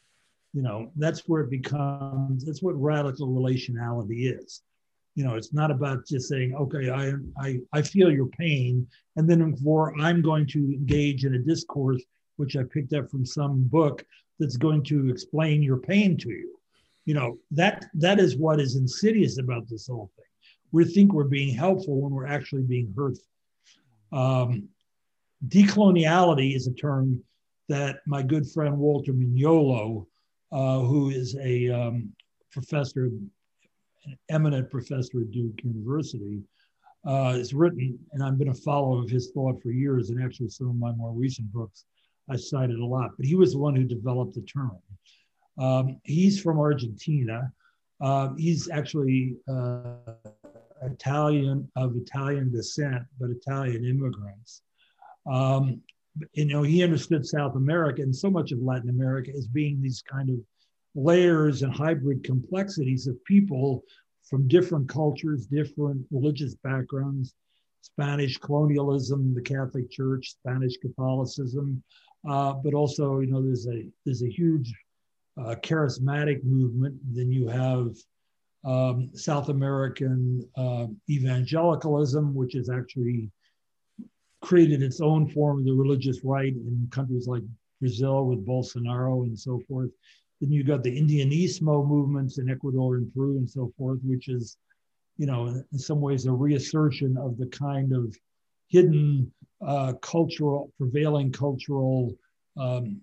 You 0.53 0.61
know, 0.61 0.91
that's 0.95 1.27
where 1.27 1.41
it 1.41 1.49
becomes, 1.49 2.45
that's 2.45 2.61
what 2.61 2.79
radical 2.79 3.27
relationality 3.27 4.37
is 4.37 4.61
you 5.15 5.23
know 5.23 5.35
it's 5.35 5.53
not 5.53 5.71
about 5.71 6.05
just 6.07 6.27
saying 6.27 6.55
okay 6.55 6.89
i 6.89 7.13
i, 7.39 7.59
I 7.71 7.81
feel 7.81 8.11
your 8.11 8.27
pain 8.27 8.87
and 9.15 9.29
then 9.29 9.55
for 9.57 9.93
i'm 9.99 10.21
going 10.21 10.47
to 10.47 10.59
engage 10.59 11.25
in 11.25 11.35
a 11.35 11.39
discourse 11.39 12.01
which 12.37 12.55
i 12.55 12.63
picked 12.63 12.93
up 12.93 13.09
from 13.09 13.25
some 13.25 13.63
book 13.63 14.03
that's 14.39 14.57
going 14.57 14.83
to 14.85 15.09
explain 15.09 15.61
your 15.61 15.77
pain 15.77 16.17
to 16.17 16.29
you 16.29 16.57
you 17.05 17.13
know 17.13 17.37
that 17.51 17.85
that 17.93 18.19
is 18.19 18.37
what 18.37 18.59
is 18.59 18.75
insidious 18.75 19.37
about 19.39 19.67
this 19.67 19.87
whole 19.87 20.11
thing 20.15 20.25
we 20.71 20.85
think 20.85 21.13
we're 21.13 21.23
being 21.23 21.53
helpful 21.53 22.01
when 22.01 22.13
we're 22.13 22.27
actually 22.27 22.63
being 22.63 22.93
hurtful 22.95 23.25
um, 24.11 24.67
decoloniality 25.47 26.55
is 26.55 26.67
a 26.67 26.73
term 26.73 27.21
that 27.69 27.97
my 28.05 28.21
good 28.21 28.49
friend 28.49 28.77
walter 28.77 29.13
mignolo 29.13 30.05
uh, 30.51 30.79
who 30.79 31.09
is 31.09 31.35
a 31.37 31.69
um, 31.69 32.11
professor 32.51 33.09
an 34.05 34.17
eminent 34.29 34.69
professor 34.69 35.21
at 35.21 35.31
Duke 35.31 35.63
University, 35.63 36.41
uh, 37.05 37.33
has 37.33 37.53
written, 37.53 37.97
and 38.11 38.23
I've 38.23 38.37
been 38.37 38.49
a 38.49 38.53
follower 38.53 39.01
of 39.01 39.09
his 39.09 39.31
thought 39.31 39.61
for 39.61 39.71
years, 39.71 40.09
and 40.09 40.23
actually 40.23 40.49
some 40.49 40.69
of 40.69 40.75
my 40.75 40.91
more 40.93 41.11
recent 41.11 41.51
books 41.51 41.85
I 42.29 42.37
cited 42.37 42.79
a 42.79 42.85
lot, 42.85 43.11
but 43.17 43.25
he 43.25 43.35
was 43.35 43.53
the 43.53 43.59
one 43.59 43.75
who 43.75 43.83
developed 43.83 44.35
the 44.35 44.41
term. 44.41 44.77
Um, 45.57 45.99
he's 46.03 46.41
from 46.41 46.59
Argentina. 46.59 47.51
Uh, 48.01 48.29
he's 48.37 48.69
actually 48.69 49.35
uh, 49.47 49.95
Italian 50.81 51.69
of 51.75 51.95
Italian 51.95 52.51
descent, 52.51 53.03
but 53.19 53.29
Italian 53.29 53.85
immigrants. 53.85 54.61
Um, 55.25 55.81
you 56.33 56.45
know, 56.45 56.63
he 56.63 56.83
understood 56.83 57.25
South 57.25 57.55
America 57.55 58.01
and 58.01 58.15
so 58.15 58.29
much 58.29 58.51
of 58.51 58.59
Latin 58.61 58.89
America 58.89 59.31
as 59.35 59.47
being 59.47 59.81
these 59.81 60.01
kind 60.01 60.29
of 60.29 60.35
layers 60.95 61.63
and 61.63 61.73
hybrid 61.73 62.23
complexities 62.23 63.07
of 63.07 63.23
people 63.25 63.83
from 64.23 64.47
different 64.47 64.87
cultures, 64.87 65.47
different 65.47 66.05
religious 66.11 66.55
backgrounds, 66.55 67.33
Spanish 67.81 68.37
colonialism, 68.37 69.33
the 69.33 69.41
Catholic 69.41 69.89
Church, 69.89 70.31
Spanish 70.31 70.77
Catholicism, 70.77 71.83
uh, 72.29 72.53
but 72.53 72.73
also, 72.73 73.19
you 73.19 73.27
know, 73.27 73.41
there's 73.41 73.67
a 73.67 73.85
there's 74.05 74.23
a 74.23 74.29
huge 74.29 74.73
uh, 75.37 75.55
charismatic 75.61 76.43
movement. 76.43 76.95
Then 77.11 77.31
you 77.31 77.47
have 77.47 77.95
um, 78.65 79.09
South 79.13 79.49
American 79.49 80.47
uh, 80.55 80.87
evangelicalism, 81.09 82.33
which 82.33 82.53
has 82.53 82.69
actually 82.69 83.29
created 84.41 84.81
its 84.81 85.01
own 85.01 85.27
form 85.29 85.59
of 85.59 85.65
the 85.65 85.73
religious 85.73 86.23
right 86.23 86.53
in 86.53 86.87
countries 86.91 87.27
like 87.27 87.43
Brazil 87.79 88.25
with 88.25 88.45
Bolsonaro 88.45 89.23
and 89.23 89.37
so 89.37 89.61
forth. 89.67 89.89
Then 90.41 90.51
you 90.51 90.63
got 90.63 90.83
the 90.83 90.97
Indianismo 90.99 91.87
movements 91.87 92.37
in 92.37 92.49
Ecuador 92.49 92.95
and 92.95 93.13
Peru 93.13 93.37
and 93.37 93.49
so 93.49 93.71
forth, 93.77 93.99
which 94.03 94.27
is, 94.27 94.57
you 95.17 95.25
know, 95.25 95.47
in 95.71 95.79
some 95.79 96.01
ways 96.01 96.25
a 96.25 96.31
reassertion 96.31 97.17
of 97.17 97.37
the 97.37 97.47
kind 97.47 97.93
of 97.93 98.15
hidden 98.67 99.31
uh, 99.65 99.93
cultural, 100.01 100.71
prevailing 100.77 101.31
cultural 101.31 102.13
um, 102.57 102.99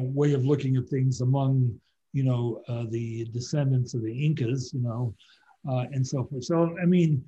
way 0.00 0.32
of 0.32 0.44
looking 0.44 0.76
at 0.76 0.88
things 0.88 1.20
among, 1.20 1.78
you 2.12 2.24
know, 2.24 2.62
uh, 2.68 2.84
the 2.90 3.24
descendants 3.26 3.94
of 3.94 4.02
the 4.02 4.26
Incas, 4.26 4.72
you 4.74 4.80
know, 4.80 5.14
uh, 5.68 5.84
and 5.92 6.06
so 6.06 6.24
forth. 6.24 6.44
So, 6.44 6.76
I 6.82 6.86
mean, 6.86 7.24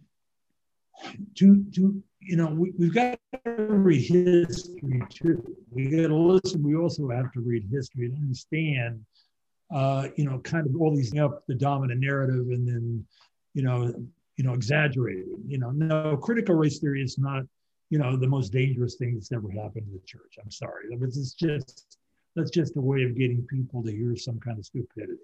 to 1.37 1.65
to 1.75 2.03
you 2.21 2.37
know, 2.37 2.49
we, 2.49 2.73
we've 2.79 2.95
got 2.95 3.19
to 3.45 3.53
read 3.55 4.03
history 4.03 5.03
too. 5.09 5.57
We 5.71 5.89
got 5.89 6.09
to 6.09 6.17
listen. 6.17 6.63
We 6.63 6.77
also 6.77 7.09
have 7.11 7.33
to 7.33 7.41
read 7.41 7.69
history 7.71 8.07
and 8.07 8.17
understand, 8.17 9.05
uh, 9.73 10.09
you 10.17 10.25
know, 10.25 10.39
kind 10.41 10.67
of 10.67 10.75
all 10.81 10.95
these 10.95 11.17
up 11.17 11.45
the 11.47 11.55
dominant 11.55 12.01
narrative 12.01 12.49
and 12.49 12.67
then, 12.67 13.07
you 13.55 13.63
know, 13.63 13.95
you 14.37 14.45
know, 14.45 14.53
exaggerating. 14.53 15.43
You 15.47 15.59
know, 15.59 15.71
no, 15.71 16.17
critical 16.17 16.55
race 16.55 16.79
theory 16.79 17.03
is 17.03 17.19
not, 17.19 17.45
you 17.91 17.99
know, 17.99 18.17
the 18.17 18.27
most 18.27 18.53
dangerous 18.53 18.97
thing 18.97 19.15
that's 19.15 19.33
ever 19.33 19.51
happened 19.51 19.87
to 19.87 19.93
the 19.93 20.05
church. 20.05 20.39
I'm 20.43 20.51
sorry, 20.51 20.87
it's 20.91 21.33
just 21.35 21.98
that's 22.39 22.51
just 22.51 22.77
a 22.77 22.81
way 22.81 23.03
of 23.03 23.17
getting 23.17 23.43
people 23.43 23.83
to 23.83 23.91
hear 23.91 24.17
some 24.17 24.39
kind 24.39 24.59
of 24.59 24.65
stupidity. 24.65 25.19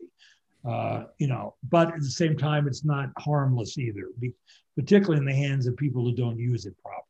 Uh, 0.64 1.04
you 1.18 1.26
know, 1.26 1.54
but 1.70 1.88
at 1.88 2.00
the 2.00 2.10
same 2.10 2.36
time, 2.36 2.66
it's 2.66 2.84
not 2.84 3.10
harmless 3.18 3.76
either, 3.76 4.08
be, 4.18 4.32
particularly 4.76 5.18
in 5.18 5.26
the 5.26 5.34
hands 5.34 5.66
of 5.66 5.76
people 5.76 6.02
who 6.02 6.14
don't 6.14 6.38
use 6.38 6.64
it 6.64 6.74
properly. 6.82 7.04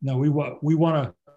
Now 0.00 0.16
we 0.16 0.28
want 0.28 0.62
we 0.62 0.74
want 0.74 1.04
to 1.04 1.32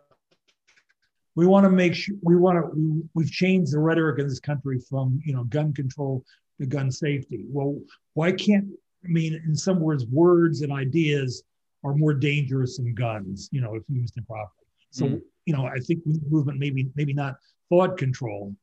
we 1.36 1.46
want 1.46 1.66
to 1.66 1.70
make 1.70 1.96
sure 1.96 2.16
we 2.22 2.36
want 2.36 2.58
to 2.58 2.72
we, 2.74 3.02
we've 3.14 3.32
changed 3.32 3.74
the 3.74 3.80
rhetoric 3.80 4.20
in 4.20 4.28
this 4.28 4.40
country 4.40 4.80
from 4.80 5.20
you 5.26 5.34
know 5.34 5.44
gun 5.46 5.74
control 5.74 6.24
to 6.60 6.66
gun 6.66 6.92
safety. 6.92 7.46
Well, 7.50 7.78
why 8.14 8.32
can't 8.32 8.68
I 9.04 9.08
mean 9.08 9.42
in 9.46 9.56
some 9.56 9.80
words 9.80 10.06
words 10.06 10.62
and 10.62 10.72
ideas 10.72 11.44
are 11.84 11.96
more 11.96 12.14
dangerous 12.14 12.78
than 12.78 12.94
guns, 12.94 13.50
you 13.52 13.60
know, 13.60 13.76
if 13.76 13.84
used 13.90 14.18
improperly. 14.18 14.68
So 14.92 15.06
mm. 15.06 15.22
you 15.46 15.54
know, 15.54 15.66
I 15.66 15.80
think 15.80 16.04
the 16.06 16.20
movement 16.30 16.60
maybe 16.60 16.90
maybe 16.96 17.14
not 17.14 17.36
thought 17.72 17.98
control, 17.98 18.54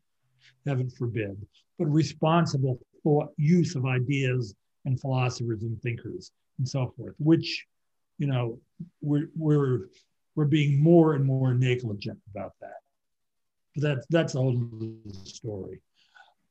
heaven 0.66 0.90
forbid, 0.90 1.34
but 1.78 1.86
responsible 1.86 2.78
thought 3.02 3.30
use 3.38 3.74
of 3.74 3.86
ideas 3.86 4.54
and 4.84 5.00
philosophers 5.00 5.62
and 5.62 5.80
thinkers 5.82 6.30
and 6.58 6.68
so 6.68 6.92
forth, 6.96 7.14
which, 7.18 7.66
you 8.18 8.26
know, 8.26 8.58
we're, 9.00 9.30
we're, 9.34 9.86
we're 10.36 10.44
being 10.44 10.80
more 10.80 11.14
and 11.14 11.24
more 11.24 11.54
negligent 11.54 12.18
about 12.30 12.52
that. 12.60 12.80
But 13.74 13.82
that's, 13.82 14.06
that's 14.10 14.34
a 14.34 14.38
whole 14.38 14.60
story. 15.24 15.80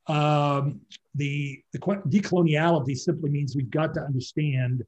Um, 0.08 0.80
the, 1.14 1.62
the 1.72 1.78
decoloniality 1.78 2.96
simply 2.96 3.30
means 3.30 3.54
we've 3.54 3.70
got 3.70 3.94
to 3.94 4.00
understand 4.00 4.82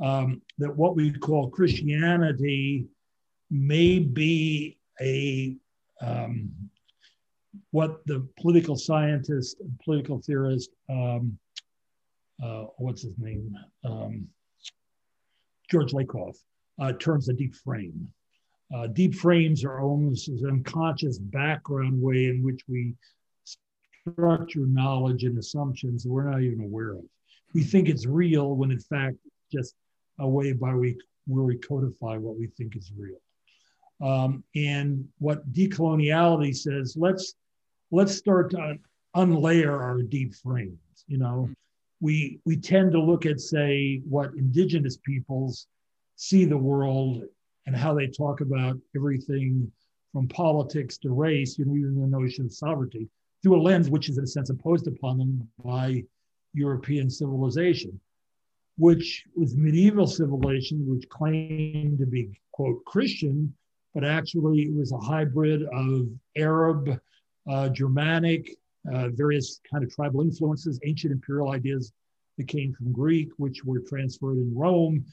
um, 0.00 0.42
that 0.58 0.74
what 0.74 0.96
we 0.96 1.12
call 1.12 1.48
Christianity 1.50 2.86
may 3.50 3.98
be 4.00 4.78
a 5.00 5.56
um, 6.00 6.50
what 7.70 8.06
the 8.06 8.26
political 8.40 8.76
scientist, 8.76 9.56
political 9.84 10.20
theorist, 10.20 10.70
um, 10.90 11.38
uh, 12.42 12.64
what's 12.78 13.02
his 13.02 13.14
name, 13.18 13.56
um, 13.84 14.26
George 15.70 15.92
Lakoff, 15.92 16.36
uh, 16.80 16.92
terms 16.94 17.28
a 17.28 17.32
deep 17.32 17.54
frame. 17.54 18.08
Uh, 18.74 18.86
deep 18.88 19.14
frames 19.14 19.64
are 19.64 19.80
almost 19.80 20.28
an 20.28 20.40
unconscious 20.46 21.18
background 21.18 22.00
way 22.00 22.26
in 22.26 22.42
which 22.42 22.62
we 22.68 22.94
structure 23.44 24.66
knowledge 24.66 25.24
and 25.24 25.38
assumptions 25.38 26.02
that 26.02 26.10
we're 26.10 26.28
not 26.28 26.42
even 26.42 26.64
aware 26.64 26.92
of. 26.92 27.04
We 27.54 27.62
think 27.62 27.88
it's 27.88 28.06
real 28.06 28.56
when 28.56 28.70
in 28.70 28.80
fact 28.80 29.16
it's 29.24 29.52
just 29.52 29.74
a 30.18 30.28
way 30.28 30.52
by 30.52 30.74
we, 30.74 30.98
where 31.26 31.44
we 31.44 31.56
codify 31.56 32.16
what 32.16 32.36
we 32.36 32.48
think 32.48 32.76
is 32.76 32.90
real. 32.96 33.18
Um, 34.02 34.42
and 34.56 35.06
what 35.18 35.50
decoloniality 35.52 36.54
says, 36.54 36.96
let's 36.98 37.34
let's 37.94 38.16
start 38.16 38.50
to 38.50 38.76
unlayer 39.14 39.80
our 39.80 40.02
deep 40.02 40.34
frames. 40.34 41.04
You 41.06 41.18
know, 41.18 41.44
mm-hmm. 41.44 41.52
we 42.00 42.40
we 42.44 42.56
tend 42.56 42.92
to 42.92 43.00
look 43.00 43.24
at 43.24 43.40
say 43.40 44.00
what 44.08 44.34
indigenous 44.34 44.96
peoples 44.96 45.68
see 46.16 46.44
the 46.44 46.58
world 46.58 47.22
and 47.66 47.76
how 47.76 47.94
they 47.94 48.08
talk 48.08 48.40
about 48.40 48.76
everything 48.96 49.70
from 50.12 50.28
politics 50.28 50.98
to 50.98 51.10
race, 51.10 51.58
you 51.58 51.64
know, 51.64 51.76
even 51.76 52.00
the 52.00 52.06
notion 52.06 52.46
of 52.46 52.52
sovereignty 52.52 53.08
through 53.42 53.60
a 53.60 53.62
lens 53.62 53.90
which 53.90 54.08
is 54.08 54.18
in 54.18 54.24
a 54.24 54.26
sense 54.26 54.50
imposed 54.50 54.86
upon 54.86 55.18
them 55.18 55.48
by 55.64 56.02
European 56.52 57.10
civilization, 57.10 57.98
which 58.76 59.24
was 59.36 59.56
medieval 59.56 60.06
civilization, 60.06 60.86
which 60.86 61.08
claimed 61.08 61.98
to 61.98 62.06
be 62.06 62.30
quote 62.52 62.84
Christian, 62.84 63.54
but 63.92 64.04
actually 64.04 64.62
it 64.62 64.74
was 64.74 64.92
a 64.92 64.98
hybrid 64.98 65.62
of 65.72 66.08
Arab 66.36 67.00
uh, 67.48 67.68
Germanic, 67.68 68.56
uh, 68.92 69.08
various 69.10 69.60
kind 69.70 69.84
of 69.84 69.94
tribal 69.94 70.20
influences, 70.20 70.78
ancient 70.84 71.12
imperial 71.12 71.50
ideas 71.52 71.92
that 72.38 72.48
came 72.48 72.72
from 72.72 72.92
Greek, 72.92 73.30
which 73.36 73.64
were 73.64 73.80
transferred 73.80 74.38
in 74.38 74.54
Rome. 74.54 75.04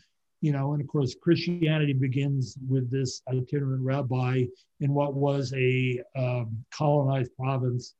You 0.42 0.52
know, 0.52 0.74
and 0.74 0.82
of 0.82 0.88
course, 0.88 1.16
Christianity 1.22 1.94
begins 1.94 2.58
with 2.68 2.90
this 2.90 3.22
itinerant 3.30 3.84
rabbi 3.84 4.46
in 4.80 4.94
what 4.94 5.14
was 5.14 5.54
a 5.56 6.02
um, 6.16 6.66
colonized 6.76 7.32
province 7.38 7.94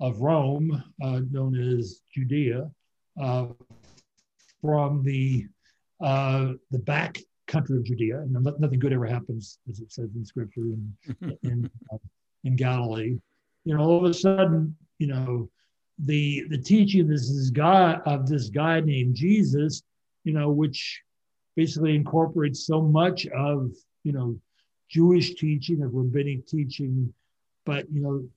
of 0.00 0.20
Rome, 0.20 0.82
uh, 1.02 1.20
known 1.30 1.54
as 1.54 2.00
Judea, 2.12 2.68
uh, 3.20 3.46
from 4.60 5.04
the 5.04 5.46
uh, 6.00 6.54
the 6.72 6.80
back 6.80 7.18
country 7.46 7.76
of 7.76 7.84
Judea, 7.84 8.18
and 8.18 8.32
nothing 8.32 8.80
good 8.80 8.92
ever 8.92 9.06
happens, 9.06 9.58
as 9.70 9.78
it 9.78 9.92
says 9.92 10.10
in 10.16 10.24
Scripture, 10.24 10.62
in 10.62 10.96
in, 11.44 11.70
uh, 11.92 11.98
in 12.42 12.56
Galilee 12.56 13.18
you 13.64 13.74
know, 13.74 13.82
all 13.82 14.04
of 14.04 14.10
a 14.10 14.14
sudden, 14.14 14.76
you 14.98 15.06
know, 15.06 15.48
the 15.98 16.44
the 16.50 16.58
teaching 16.58 17.02
of 17.02 17.08
this, 17.08 17.50
guy 17.50 17.94
of 18.06 18.28
this 18.28 18.48
guy 18.48 18.80
named 18.80 19.14
Jesus, 19.14 19.82
you 20.24 20.32
know, 20.32 20.50
which 20.50 21.02
basically 21.56 21.94
incorporates 21.94 22.66
so 22.66 22.82
much 22.82 23.26
of 23.28 23.70
you 24.02 24.12
know 24.12 24.38
Jewish 24.88 25.34
teaching, 25.34 25.82
of 25.82 25.94
rabbinic 25.94 26.46
teaching, 26.46 27.12
but 27.64 27.90
you 27.90 28.00
know, 28.00 28.28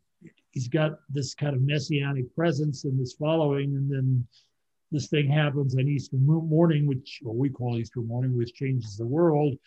he's 0.51 0.67
got 0.67 0.99
this 1.09 1.33
kind 1.33 1.55
of 1.55 1.61
messianic 1.61 2.33
presence 2.35 2.85
and 2.85 2.99
this 2.99 3.13
following, 3.13 3.75
and 3.75 3.91
then 3.91 4.25
this 4.91 5.07
thing 5.07 5.29
happens 5.29 5.75
on 5.75 5.87
Easter 5.87 6.15
morning, 6.15 6.87
which 6.87 7.19
what 7.21 7.35
we 7.35 7.49
call 7.49 7.77
Easter 7.77 8.01
morning, 8.01 8.37
which 8.37 8.53
changes 8.53 8.95
the 8.95 9.05
world. 9.05 9.57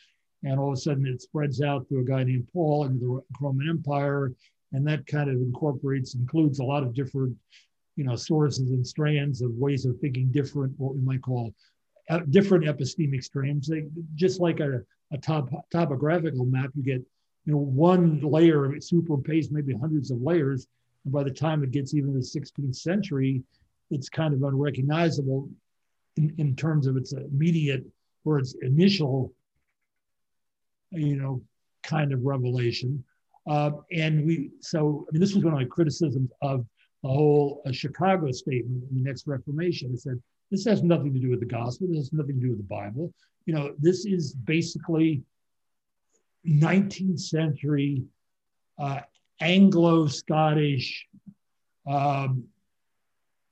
And 0.43 0.59
all 0.59 0.69
of 0.69 0.79
a 0.79 0.81
sudden 0.81 1.07
it 1.07 1.21
spreads 1.21 1.61
out 1.61 1.87
through 1.87 2.01
a 2.01 2.05
guy 2.05 2.25
named 2.25 2.49
Paul 2.51 2.87
into 2.87 3.23
the 3.29 3.37
Roman 3.45 3.69
Empire 3.69 4.33
and 4.73 4.87
that 4.87 5.07
kind 5.07 5.29
of 5.29 5.37
incorporates 5.37 6.15
includes 6.15 6.61
a 6.61 6.65
lot 6.65 6.83
of 6.83 6.95
different 6.95 7.37
you 7.97 8.05
know 8.05 8.17
sources 8.17 8.71
and 8.71 8.87
strands 8.87 9.43
of 9.43 9.51
ways 9.53 9.85
of 9.85 9.99
thinking 9.99 10.31
different 10.31 10.73
what 10.79 10.95
we 10.95 11.01
might 11.01 11.23
call 11.23 11.53
uh, 12.09 12.21
different 12.31 12.65
epistemic 12.65 13.23
strands. 13.23 13.69
They, 13.69 13.85
just 14.17 14.41
like 14.41 14.59
a, 14.61 14.81
a 15.13 15.19
top, 15.19 15.49
topographical 15.71 16.45
map 16.45 16.71
you 16.75 16.83
get 16.83 17.03
you 17.45 17.53
know 17.53 17.59
one 17.59 18.21
layer 18.21 18.65
of 18.65 18.75
it 18.75 18.85
superimposed 18.85 19.53
maybe 19.53 19.75
hundreds 19.75 20.11
of 20.11 20.21
layers. 20.21 20.67
And 21.05 21.13
by 21.13 21.23
the 21.25 21.31
time 21.31 21.63
it 21.63 21.71
gets 21.71 21.95
even 21.95 22.13
to 22.13 22.19
the 22.19 22.41
16th 22.41 22.77
century 22.77 23.43
it's 23.91 24.09
kind 24.09 24.33
of 24.33 24.43
unrecognizable 24.43 25.49
in, 26.17 26.35
in 26.39 26.57
terms 26.57 26.87
of 26.87 26.97
its 26.97 27.13
immediate 27.13 27.85
or 28.25 28.39
its 28.39 28.55
initial 28.63 29.33
you 30.91 31.17
know 31.17 31.43
kind 31.83 32.13
of 32.13 32.25
revelation 32.25 33.03
Uh, 33.49 33.71
and 33.93 34.25
we, 34.27 34.51
so, 34.61 35.07
I 35.09 35.13
mean, 35.13 35.21
this 35.21 35.35
was 35.35 35.45
one 35.45 35.55
of 35.55 35.59
my 35.59 35.67
criticisms 35.67 36.31
of 36.43 36.67
the 37.03 37.09
whole 37.09 37.63
uh, 37.67 37.73
Chicago 37.73 38.31
statement 38.33 38.85
in 38.91 38.97
the 38.97 39.03
next 39.03 39.27
Reformation. 39.27 39.93
It 39.93 40.01
said, 40.01 40.21
this 40.51 40.65
has 40.65 40.83
nothing 40.83 41.13
to 41.15 41.21
do 41.21 41.31
with 41.31 41.41
the 41.41 41.47
gospel. 41.47 41.89
This 41.89 41.99
has 41.99 42.13
nothing 42.13 42.37
to 42.37 42.41
do 42.41 42.51
with 42.51 42.59
the 42.59 42.65
Bible. 42.65 43.13
You 43.47 43.55
know, 43.55 43.75
this 43.79 44.05
is 44.05 44.35
basically 44.35 45.23
19th 46.47 47.21
century 47.21 48.03
uh, 48.79 49.01
Anglo 49.41 50.07
Scottish 50.07 51.07
um, 51.87 52.45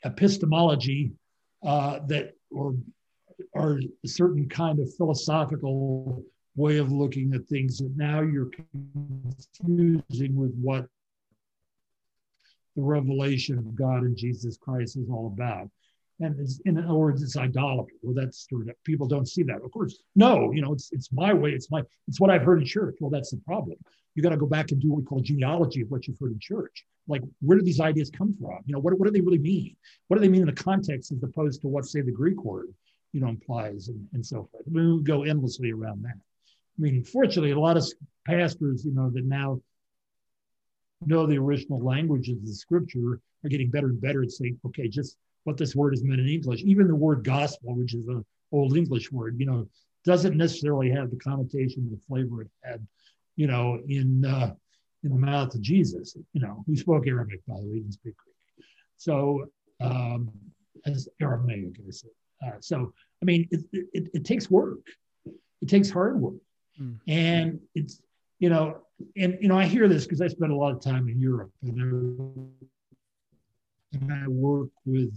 epistemology 0.05 1.13
uh, 1.65 2.01
that, 2.07 2.35
or, 2.51 2.75
or 3.53 3.81
a 4.05 4.09
certain 4.09 4.49
kind 4.49 4.81
of 4.81 4.93
philosophical 4.95 6.23
way 6.59 6.79
of 6.79 6.91
looking 6.91 7.33
at 7.35 7.47
things 7.47 7.79
that 7.79 7.97
now 7.97 8.21
you're 8.21 8.51
confusing 9.61 10.35
with 10.35 10.53
what 10.61 10.87
the 12.75 12.83
revelation 12.83 13.59
of 13.59 13.75
God 13.75 14.03
and 14.03 14.17
Jesus 14.17 14.57
Christ 14.57 14.97
is 14.97 15.09
all 15.09 15.29
about. 15.29 15.71
And 16.21 16.49
in 16.65 16.79
other 16.79 16.95
words, 16.95 17.23
it's 17.23 17.37
idolatry. 17.37 17.95
Well, 18.03 18.15
that's 18.15 18.49
sort 18.51 18.69
of 18.69 18.75
people 18.83 19.07
don't 19.07 19.29
see 19.29 19.45
that. 19.45 19.63
Of 19.65 19.71
course, 19.71 20.03
no, 20.17 20.51
you 20.51 20.61
know, 20.61 20.73
it's 20.73 20.91
it's 20.91 21.13
my 21.13 21.33
way. 21.33 21.53
It's 21.53 21.71
my 21.71 21.83
it's 22.09 22.21
what 22.21 22.31
I've 22.31 22.43
heard 22.43 22.59
in 22.59 22.67
church. 22.67 22.97
Well, 23.01 23.11
that's 23.11 23.31
the 23.31 23.41
problem. 23.47 23.77
You 24.17 24.23
got 24.23 24.31
to 24.31 24.37
go 24.37 24.47
back 24.47 24.73
and 24.73 24.81
do 24.81 24.91
what 24.91 24.99
we 24.99 25.05
call 25.05 25.21
genealogy 25.21 25.83
of 25.83 25.91
what 25.93 26.09
you've 26.09 26.19
heard 26.19 26.33
in 26.33 26.41
church. 26.41 26.85
Like, 27.07 27.23
where 27.41 27.57
do 27.57 27.65
these 27.65 27.81
ideas 27.81 28.11
come 28.11 28.35
from? 28.35 28.59
You 28.67 28.75
know, 28.75 28.81
what, 28.81 28.99
what 28.99 29.07
do 29.07 29.13
they 29.13 29.21
really 29.21 29.39
mean? 29.39 29.77
What 30.09 30.17
do 30.17 30.21
they 30.21 30.29
mean 30.29 30.41
in 30.41 30.49
the 30.49 30.53
context 30.53 31.13
as 31.13 31.23
opposed 31.23 31.61
to 31.63 31.69
what, 31.69 31.87
say, 31.87 32.01
the 32.01 32.11
Greek 32.11 32.43
word, 32.43 32.67
you 33.13 33.21
know, 33.21 33.29
implies 33.29 33.89
and, 33.89 34.05
and 34.13 34.27
so 34.27 34.49
forth. 34.51 34.65
We 34.69 35.03
go 35.05 35.23
endlessly 35.23 35.71
around 35.71 36.03
that. 36.03 36.19
I 36.79 36.83
mean, 36.83 37.05
fortunately, 37.05 37.51
a 37.51 37.59
lot 37.59 37.77
of 37.77 37.85
pastors, 38.27 38.85
you 38.85 38.93
know, 38.93 39.11
that 39.11 39.25
now 39.25 39.61
know 41.07 41.27
the 41.27 41.39
original 41.39 41.83
language 41.83 42.29
of 42.29 42.45
the 42.45 42.53
scripture 42.53 43.21
are 43.45 43.49
getting 43.49 43.71
better 43.71 43.89
and 43.89 44.01
better 44.01 44.23
at 44.23 44.31
saying, 44.31 44.59
okay, 44.67 44.89
just 44.89 45.17
what 45.45 45.57
this 45.57 45.75
word 45.75 45.95
is 45.95 46.05
meant 46.05 46.21
in 46.21 46.29
English. 46.29 46.63
Even 46.63 46.87
the 46.87 46.95
word 46.95 47.25
gospel, 47.25 47.75
which 47.75 47.95
is 47.95 48.07
an 48.09 48.25
old 48.53 48.77
English 48.77 49.11
word, 49.13 49.37
you 49.39 49.47
know, 49.47 49.67
doesn't 50.05 50.37
necessarily 50.37 50.91
have 50.91 51.11
the 51.11 51.17
connotation, 51.17 51.89
the 51.91 52.01
flavor 52.09 52.43
it 52.43 52.51
had, 52.63 52.87
you 53.37 53.47
know, 53.47 53.81
in 53.89 54.25
uh, 54.25 54.55
in 55.05 55.11
the 55.11 55.19
mouth 55.19 55.55
of 55.55 55.61
Jesus. 55.61 56.17
You 56.33 56.41
know, 56.41 56.65
who 56.67 56.77
spoke 56.77 57.07
Arabic, 57.07 57.41
by 57.47 57.55
the 57.61 57.67
way, 57.67 57.75
he 57.75 57.81
didn't 57.81 57.95
speak 57.95 58.15
Greek. 58.17 58.67
So, 58.97 59.47
um, 59.81 60.31
as 60.87 61.09
Aramaic, 61.21 61.81
I 61.87 61.91
said. 61.91 62.11
Uh, 62.45 62.57
so, 62.61 62.93
I 63.21 63.25
mean, 63.25 63.49
it, 63.51 63.65
it, 63.73 64.09
it 64.15 64.25
takes 64.25 64.49
work. 64.49 64.79
It 65.61 65.69
takes 65.69 65.91
hard 65.91 66.21
work. 66.21 66.35
Mm. 66.81 66.99
And 67.07 67.61
it's, 67.75 68.01
you 68.39 68.51
know, 68.51 68.79
and, 69.17 69.39
you 69.41 69.49
know, 69.49 69.59
I 69.59 69.67
hear 69.67 69.89
this 69.89 70.05
because 70.05 70.21
I 70.21 70.29
spent 70.29 70.53
a 70.53 70.57
lot 70.57 70.73
of 70.73 70.81
time 70.81 71.09
in 71.09 71.21
Europe 71.21 71.53
and 71.63 72.51
I, 73.93 73.99
and 73.99 74.13
I 74.13 74.29
work 74.29 74.69
with 74.85 75.15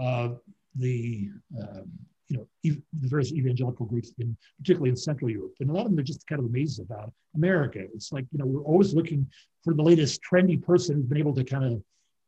uh, 0.00 0.30
the, 0.76 1.30
um, 1.60 1.90
you 2.28 2.36
know, 2.36 2.46
ev- 2.66 2.82
the 3.00 3.08
various 3.08 3.32
evangelical 3.32 3.86
groups, 3.86 4.12
in, 4.18 4.36
particularly 4.58 4.90
in 4.90 4.96
Central 4.96 5.30
Europe. 5.30 5.54
And 5.60 5.70
a 5.70 5.72
lot 5.72 5.86
of 5.86 5.90
them 5.90 5.98
are 5.98 6.02
just 6.02 6.26
kind 6.26 6.38
of 6.38 6.46
amazed 6.46 6.80
about 6.80 7.12
America. 7.34 7.80
It's 7.94 8.12
like, 8.12 8.26
you 8.32 8.38
know, 8.38 8.46
we're 8.46 8.62
always 8.62 8.94
looking 8.94 9.26
for 9.64 9.74
the 9.74 9.82
latest 9.82 10.20
trendy 10.22 10.62
person 10.62 10.96
who's 10.96 11.06
been 11.06 11.18
able 11.18 11.34
to 11.34 11.44
kind 11.44 11.64
of 11.64 11.82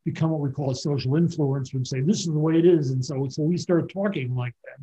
become 0.05 0.31
what 0.31 0.41
we 0.41 0.51
call 0.51 0.70
a 0.70 0.74
social 0.74 1.12
influencer 1.12 1.74
and 1.74 1.87
say, 1.87 2.01
this 2.01 2.20
is 2.20 2.26
the 2.26 2.39
way 2.39 2.59
it 2.59 2.64
is. 2.64 2.91
And 2.91 3.05
so, 3.05 3.28
so 3.28 3.43
we 3.43 3.59
start 3.59 3.93
talking 3.93 4.35
like 4.35 4.55
that, 4.64 4.78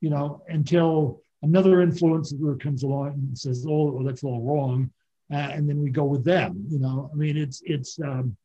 you 0.00 0.10
know, 0.10 0.42
until 0.48 1.22
another 1.42 1.86
influencer 1.86 2.60
comes 2.60 2.82
along 2.82 3.12
and 3.12 3.38
says, 3.38 3.66
"Oh, 3.68 3.92
well, 3.92 4.04
that's 4.04 4.24
all 4.24 4.42
wrong," 4.42 4.90
uh, 5.32 5.36
and 5.36 5.68
then 5.68 5.80
we 5.80 5.90
go 5.90 6.04
with 6.04 6.24
them. 6.24 6.64
You 6.68 6.78
know, 6.78 7.10
I 7.12 7.16
mean, 7.16 7.36
it's 7.36 7.62
it's 7.64 7.98
um, 8.00 8.36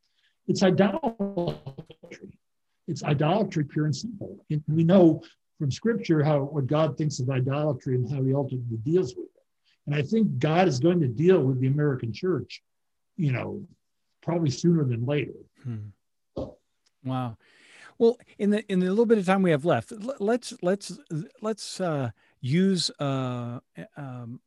it's 0.48 0.64
idolatry. 0.64 1.58
It's 2.88 3.04
idolatry, 3.04 3.66
pure 3.66 3.86
and 3.86 3.96
simple. 3.96 4.46
And 4.50 4.64
we 4.68 4.84
know 4.84 5.24
from 5.58 5.72
Scripture 5.72 6.24
how 6.24 6.44
what 6.44 6.68
God 6.68 6.98
thinks 6.98 7.20
of 7.20 7.30
idolatry 7.30 7.96
and 7.96 8.10
how 8.10 8.22
He 8.24 8.34
ultimately 8.34 8.78
deals 8.78 9.16
with 9.16 9.26
it. 9.26 9.32
And 9.88 9.96
I 9.96 10.02
think 10.02 10.40
God 10.40 10.68
is 10.68 10.80
going 10.80 11.00
to 11.02 11.08
deal 11.08 11.42
with 11.42 11.60
the 11.60 11.68
American 11.68 12.12
church, 12.12 12.64
you 13.18 13.32
know, 13.32 13.66
probably 14.22 14.50
sooner 14.50 14.84
than 14.84 15.06
later. 15.06 15.34
Hmm. 15.64 15.90
Wow. 17.04 17.38
Well, 17.98 18.18
in 18.38 18.50
the 18.50 18.70
in 18.72 18.80
the 18.80 18.90
little 18.90 19.06
bit 19.06 19.18
of 19.18 19.26
time 19.26 19.42
we 19.42 19.52
have 19.52 19.64
left, 19.64 19.94
let's 20.20 20.54
let's 20.62 21.00
let's 21.42 21.80
uh, 21.80 22.12
use 22.42 22.92
uh, 23.00 23.60
um, 23.98 24.40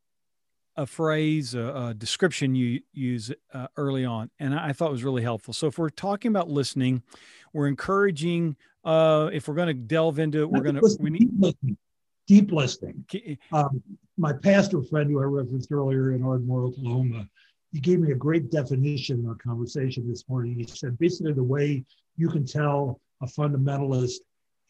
a 0.76 0.86
phrase, 0.86 1.54
a, 1.54 1.88
a, 1.88 1.94
description 1.94 2.54
you 2.54 2.80
use 2.92 3.32
uh, 3.52 3.66
early 3.76 4.04
on, 4.04 4.30
and 4.38 4.54
I 4.54 4.72
thought 4.72 4.90
was 4.90 5.04
really 5.04 5.22
helpful. 5.22 5.52
So, 5.52 5.66
if 5.66 5.78
we're 5.78 5.90
talking 5.90 6.30
about 6.30 6.48
listening, 6.48 7.02
we're 7.52 7.66
encouraging. 7.66 8.56
Uh, 8.84 9.28
if 9.32 9.48
we're 9.48 9.54
going 9.54 9.68
to 9.68 9.74
delve 9.74 10.18
into 10.18 10.40
it, 10.40 10.50
we're 10.50 10.62
going 10.62 10.76
to 10.76 10.96
we 11.00 11.10
need 11.10 11.30
deep 11.30 11.40
listening. 11.40 11.76
Deep 12.26 12.52
listening. 12.52 13.38
Um, 13.52 13.82
my 14.16 14.32
pastor 14.32 14.82
friend, 14.82 15.10
who 15.10 15.20
I 15.20 15.24
referenced 15.24 15.72
earlier 15.72 16.12
in 16.12 16.22
Ardmore, 16.22 16.64
Oklahoma, 16.64 17.28
he 17.72 17.80
gave 17.80 18.00
me 18.00 18.12
a 18.12 18.16
great 18.16 18.50
definition 18.50 19.20
in 19.20 19.28
our 19.28 19.34
conversation 19.34 20.08
this 20.08 20.28
morning. 20.28 20.54
He 20.58 20.66
said 20.66 20.98
basically 20.98 21.32
the 21.32 21.42
way 21.42 21.84
you 22.16 22.28
can 22.28 22.46
tell 22.46 23.00
a 23.22 23.26
fundamentalist 23.26 24.16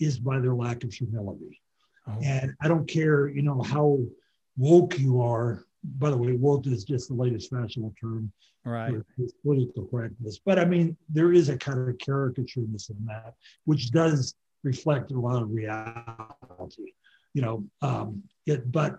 is 0.01 0.19
by 0.19 0.39
their 0.39 0.55
lack 0.55 0.85
of 0.85 0.93
humility. 0.93 1.61
Oh. 2.09 2.19
And 2.23 2.55
I 2.61 2.69
don't 2.69 2.89
care, 2.89 3.29
you 3.29 3.43
know, 3.43 3.63
how 3.63 3.99
woke 4.57 4.99
you 4.99 5.21
are. 5.21 5.65
By 5.99 6.11
the 6.11 6.17
way, 6.17 6.33
woke 6.33 6.67
is 6.67 6.85
just 6.85 7.09
the 7.09 7.15
latest 7.15 7.51
fashionable 7.51 7.95
term 8.01 8.33
right. 8.65 8.91
for 8.91 9.05
political 9.43 9.87
correctness. 9.87 10.41
But 10.45 10.59
I 10.59 10.65
mean, 10.65 10.97
there 11.09 11.33
is 11.33 11.49
a 11.49 11.57
kind 11.57 11.89
of 11.89 11.97
caricatureness 11.99 12.91
in 12.91 13.05
that, 13.07 13.35
which 13.65 13.91
does 13.91 14.35
reflect 14.65 15.13
a 15.13 15.19
lot 15.19 15.43
of 15.43 15.51
reality. 15.51 16.93
You 17.35 17.43
know, 17.43 17.65
um, 17.83 18.23
it, 18.47 18.71
but 18.73 18.99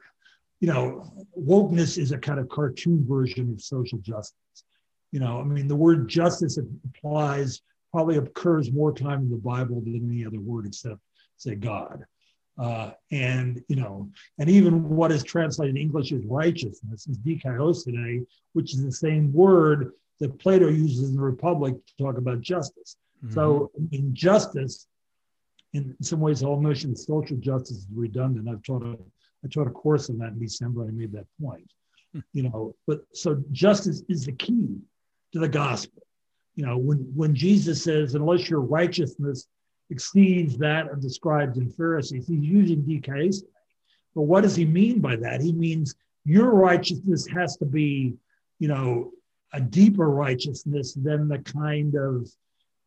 you 0.60 0.68
know, 0.68 1.12
wokeness 1.38 1.97
is 1.97 2.12
a 2.12 2.18
kind 2.18 2.39
of 2.39 2.49
cartoon 2.49 3.05
version 3.07 3.51
of 3.51 3.62
social 3.62 3.97
justice. 3.99 4.36
You 5.12 5.20
know, 5.20 5.39
I 5.39 5.43
mean, 5.43 5.68
the 5.68 5.76
word 5.76 6.07
justice 6.07 6.57
applies 6.57 7.62
probably 7.91 8.18
occurs 8.18 8.72
more 8.72 8.93
time 8.93 9.22
in 9.22 9.30
the 9.30 9.38
Bible 9.38 9.82
than 9.82 10.10
any 10.12 10.26
other 10.26 10.39
word 10.39 10.68
except, 10.68 10.99
say, 11.38 11.55
God. 11.55 12.03
Uh, 12.58 12.91
and 13.12 13.64
you 13.70 13.76
know, 13.78 14.10
and 14.38 14.50
even 14.50 14.89
what 14.89 15.12
is 15.12 15.24
translated 15.24 15.76
in 15.76 15.82
English 15.82 16.12
as 16.12 16.26
righteousness 16.26 17.08
is 17.08 17.18
dikaiosune, 17.20 18.26
which 18.54 18.74
is 18.74 18.84
the 18.84 18.91
same 18.91 19.32
word 19.32 19.93
that 20.20 20.38
Plato 20.39 20.68
uses 20.68 21.10
in 21.10 21.16
the 21.16 21.22
Republic 21.22 21.74
to 21.74 22.04
talk 22.04 22.18
about 22.18 22.41
justice. 22.41 22.97
Mm-hmm. 23.24 23.34
So 23.34 23.72
in 23.91 24.14
justice, 24.14 24.88
in 25.74 25.95
some 26.02 26.20
ways, 26.20 26.41
the 26.41 26.47
whole 26.47 26.60
notion 26.60 26.91
of 26.91 26.97
social 26.97 27.38
justice 27.38 27.78
is 27.78 27.88
redundant. 27.93 28.50
I've 28.50 28.64
taught 28.64 28.84
a 28.84 28.97
I 29.43 29.47
taught 29.47 29.68
a 29.68 29.72
course 29.72 30.10
on 30.10 30.18
that 30.18 30.34
in 30.34 30.39
December. 30.39 30.82
And 30.82 30.91
I 30.91 30.93
made 30.93 31.14
that 31.14 31.28
point. 31.41 31.72
Hmm. 32.14 32.20
You 32.34 32.43
know, 32.43 32.76
but 32.88 33.04
so 33.14 33.41
justice 33.52 34.04
is 34.10 34.26
the 34.26 34.34
key 34.34 34.80
to 35.34 35.39
the 35.39 35.47
gospel. 35.47 36.04
You 36.56 36.66
know, 36.66 36.78
when 36.78 36.97
when 37.16 37.36
Jesus 37.36 37.84
says, 37.84 38.16
unless 38.16 38.50
your 38.50 38.62
righteousness 38.62 39.47
exceeds 39.89 40.57
that 40.57 40.89
of 40.89 41.01
the 41.01 41.09
scribes 41.09 41.57
and 41.57 41.73
Pharisees. 41.75 42.27
He's 42.27 42.43
using 42.43 42.83
dikaiosune. 42.83 43.43
But 44.15 44.23
what 44.23 44.41
does 44.41 44.55
he 44.55 44.65
mean 44.65 44.99
by 44.99 45.15
that? 45.17 45.41
He 45.41 45.53
means 45.53 45.95
your 46.25 46.51
righteousness 46.51 47.27
has 47.27 47.57
to 47.57 47.65
be, 47.65 48.15
you 48.59 48.67
know, 48.67 49.11
a 49.53 49.61
deeper 49.61 50.09
righteousness 50.09 50.93
than 50.93 51.27
the 51.27 51.39
kind 51.39 51.95
of, 51.95 52.29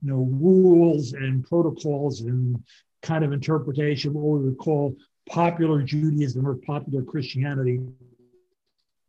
you 0.02 0.10
know, 0.10 0.28
rules 0.30 1.12
and 1.12 1.44
protocols 1.44 2.20
and 2.20 2.62
kind 3.02 3.24
of 3.24 3.32
interpretation, 3.32 4.12
what 4.12 4.38
we 4.38 4.48
would 4.48 4.58
call 4.58 4.96
popular 5.28 5.82
Judaism 5.82 6.46
or 6.46 6.54
popular 6.54 7.02
Christianity, 7.02 7.80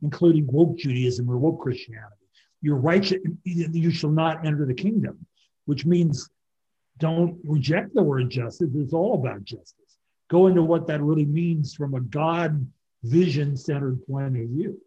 including 0.02 0.48
woke 0.48 0.78
Judaism 0.78 1.30
or 1.30 1.38
woke 1.38 1.62
Christianity. 1.62 2.16
You're 2.62 2.78
righteous, 2.78 3.20
you 3.44 3.92
shall 3.92 4.12
not 4.12 4.46
enter 4.46 4.66
the 4.66 4.74
kingdom, 4.74 5.26
which 5.66 5.86
means 5.86 6.30
don't 7.00 7.40
reject 7.44 7.94
the 7.94 8.04
word 8.04 8.30
justice. 8.30 8.70
It's 8.76 8.94
all 8.94 9.16
about 9.16 9.44
justice. 9.44 9.98
Go 10.30 10.48
into 10.48 10.64
what 10.64 10.88
that 10.88 11.02
really 11.02 11.26
means 11.26 11.74
from 11.74 11.96
a 11.96 12.02
God 12.02 12.66
vision 13.04 13.58
centered 13.58 14.06
point 14.08 14.38
of 14.38 14.50
view. 14.50 14.80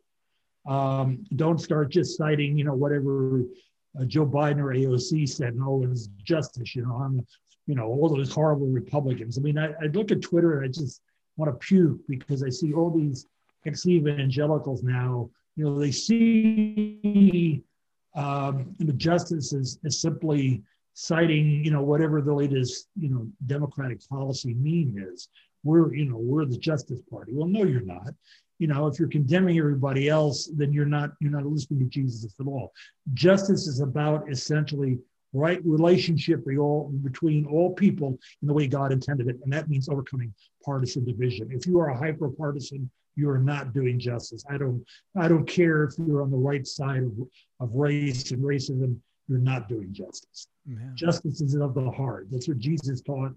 Um, 0.66 1.24
don't 1.36 1.60
start 1.60 1.90
just 1.90 2.16
citing, 2.16 2.58
you 2.58 2.64
know, 2.64 2.74
whatever 2.74 3.42
uh, 3.98 4.04
Joe 4.04 4.26
Biden 4.26 4.58
or 4.58 4.74
AOC 4.74 5.28
said, 5.28 5.56
no, 5.56 5.84
it's 5.88 6.08
justice, 6.24 6.74
you 6.74 6.84
know, 6.84 6.94
I'm, 6.94 7.24
you 7.66 7.74
know, 7.74 7.86
all 7.86 8.08
those 8.08 8.32
horrible 8.32 8.66
Republicans. 8.66 9.38
I 9.38 9.42
mean, 9.42 9.58
I, 9.58 9.72
I 9.80 9.86
look 9.92 10.10
at 10.10 10.22
Twitter 10.22 10.58
and 10.58 10.64
I 10.64 10.68
just 10.68 11.00
want 11.36 11.52
to 11.52 11.66
puke 11.66 12.00
because 12.08 12.42
I 12.42 12.48
see 12.48 12.72
all 12.72 12.90
these 12.90 13.26
ex 13.64 13.86
evangelicals 13.86 14.82
now, 14.82 15.30
you 15.56 15.64
know, 15.64 15.78
they 15.78 15.92
see 15.92 17.62
um, 18.14 18.74
justice 18.96 19.52
as, 19.52 19.78
as 19.84 20.00
simply 20.00 20.62
citing, 20.98 21.62
you 21.62 21.70
know, 21.70 21.82
whatever 21.82 22.22
the 22.22 22.32
latest, 22.32 22.88
you 22.98 23.10
know, 23.10 23.28
Democratic 23.44 24.00
policy 24.08 24.54
meme 24.54 24.96
is. 25.12 25.28
We're, 25.62 25.94
you 25.94 26.06
know, 26.08 26.16
we're 26.16 26.46
the 26.46 26.56
Justice 26.56 27.02
Party. 27.10 27.32
Well, 27.34 27.48
no, 27.48 27.64
you're 27.64 27.82
not. 27.82 28.14
you 28.58 28.66
know, 28.66 28.86
if 28.86 28.98
you're 28.98 29.08
condemning 29.08 29.58
everybody 29.58 30.08
else, 30.08 30.48
then 30.54 30.72
you're 30.72 30.86
not 30.86 31.10
you're 31.20 31.30
not 31.30 31.44
listening 31.44 31.80
to 31.80 31.86
Jesus 31.86 32.34
at 32.40 32.46
all. 32.46 32.72
Justice 33.14 33.66
is 33.66 33.80
about 33.80 34.30
essentially 34.30 34.98
right 35.32 35.60
relationship 35.64 36.44
between 36.46 37.44
all 37.46 37.74
people 37.74 38.18
in 38.40 38.48
the 38.48 38.54
way 38.54 38.66
God 38.66 38.92
intended 38.92 39.28
it, 39.28 39.36
and 39.44 39.52
that 39.52 39.68
means 39.68 39.88
overcoming 39.88 40.32
partisan 40.64 41.04
division. 41.04 41.50
If 41.52 41.66
you 41.66 41.78
are 41.80 41.88
a 41.90 41.98
hyper 41.98 42.30
partisan, 42.30 42.90
you 43.16 43.28
are 43.28 43.38
not 43.38 43.74
doing 43.74 43.98
justice. 43.98 44.44
I 44.48 44.56
don't 44.56 44.82
I 45.16 45.28
don't 45.28 45.46
care 45.46 45.84
if 45.84 45.94
you're 45.98 46.22
on 46.22 46.30
the 46.30 46.36
right 46.36 46.66
side 46.66 47.02
of, 47.02 47.12
of 47.60 47.74
race 47.74 48.30
and 48.30 48.42
racism. 48.42 48.96
You're 49.28 49.38
not 49.38 49.68
doing 49.68 49.92
justice. 49.92 50.46
Justice 50.94 51.40
is 51.40 51.54
of 51.54 51.74
the 51.74 51.90
heart. 51.90 52.28
That's 52.30 52.48
what 52.48 52.58
Jesus 52.58 53.00
taught. 53.00 53.32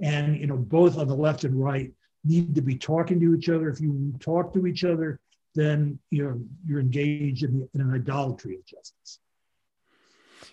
And 0.00 0.36
you 0.36 0.46
know, 0.46 0.56
both 0.56 0.98
on 0.98 1.08
the 1.08 1.14
left 1.14 1.44
and 1.44 1.62
right 1.62 1.92
need 2.24 2.54
to 2.54 2.60
be 2.60 2.76
talking 2.76 3.20
to 3.20 3.34
each 3.34 3.48
other. 3.48 3.68
If 3.68 3.80
you 3.80 4.12
talk 4.20 4.52
to 4.54 4.66
each 4.66 4.84
other, 4.84 5.20
then 5.54 5.98
you're 6.10 6.38
you're 6.66 6.80
engaged 6.80 7.44
in, 7.44 7.60
the, 7.60 7.68
in 7.74 7.80
an 7.80 7.94
idolatry 7.94 8.56
of 8.56 8.64
justice. 8.66 9.20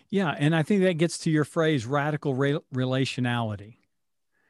Yeah, 0.10 0.36
and 0.38 0.56
I 0.56 0.64
think 0.64 0.84
that 0.84 0.98
gets 0.98 1.18
to 1.20 1.32
your 1.32 1.44
phrase 1.44 1.86
radical 1.86 2.34
re- 2.36 2.60
relationality. 2.74 3.78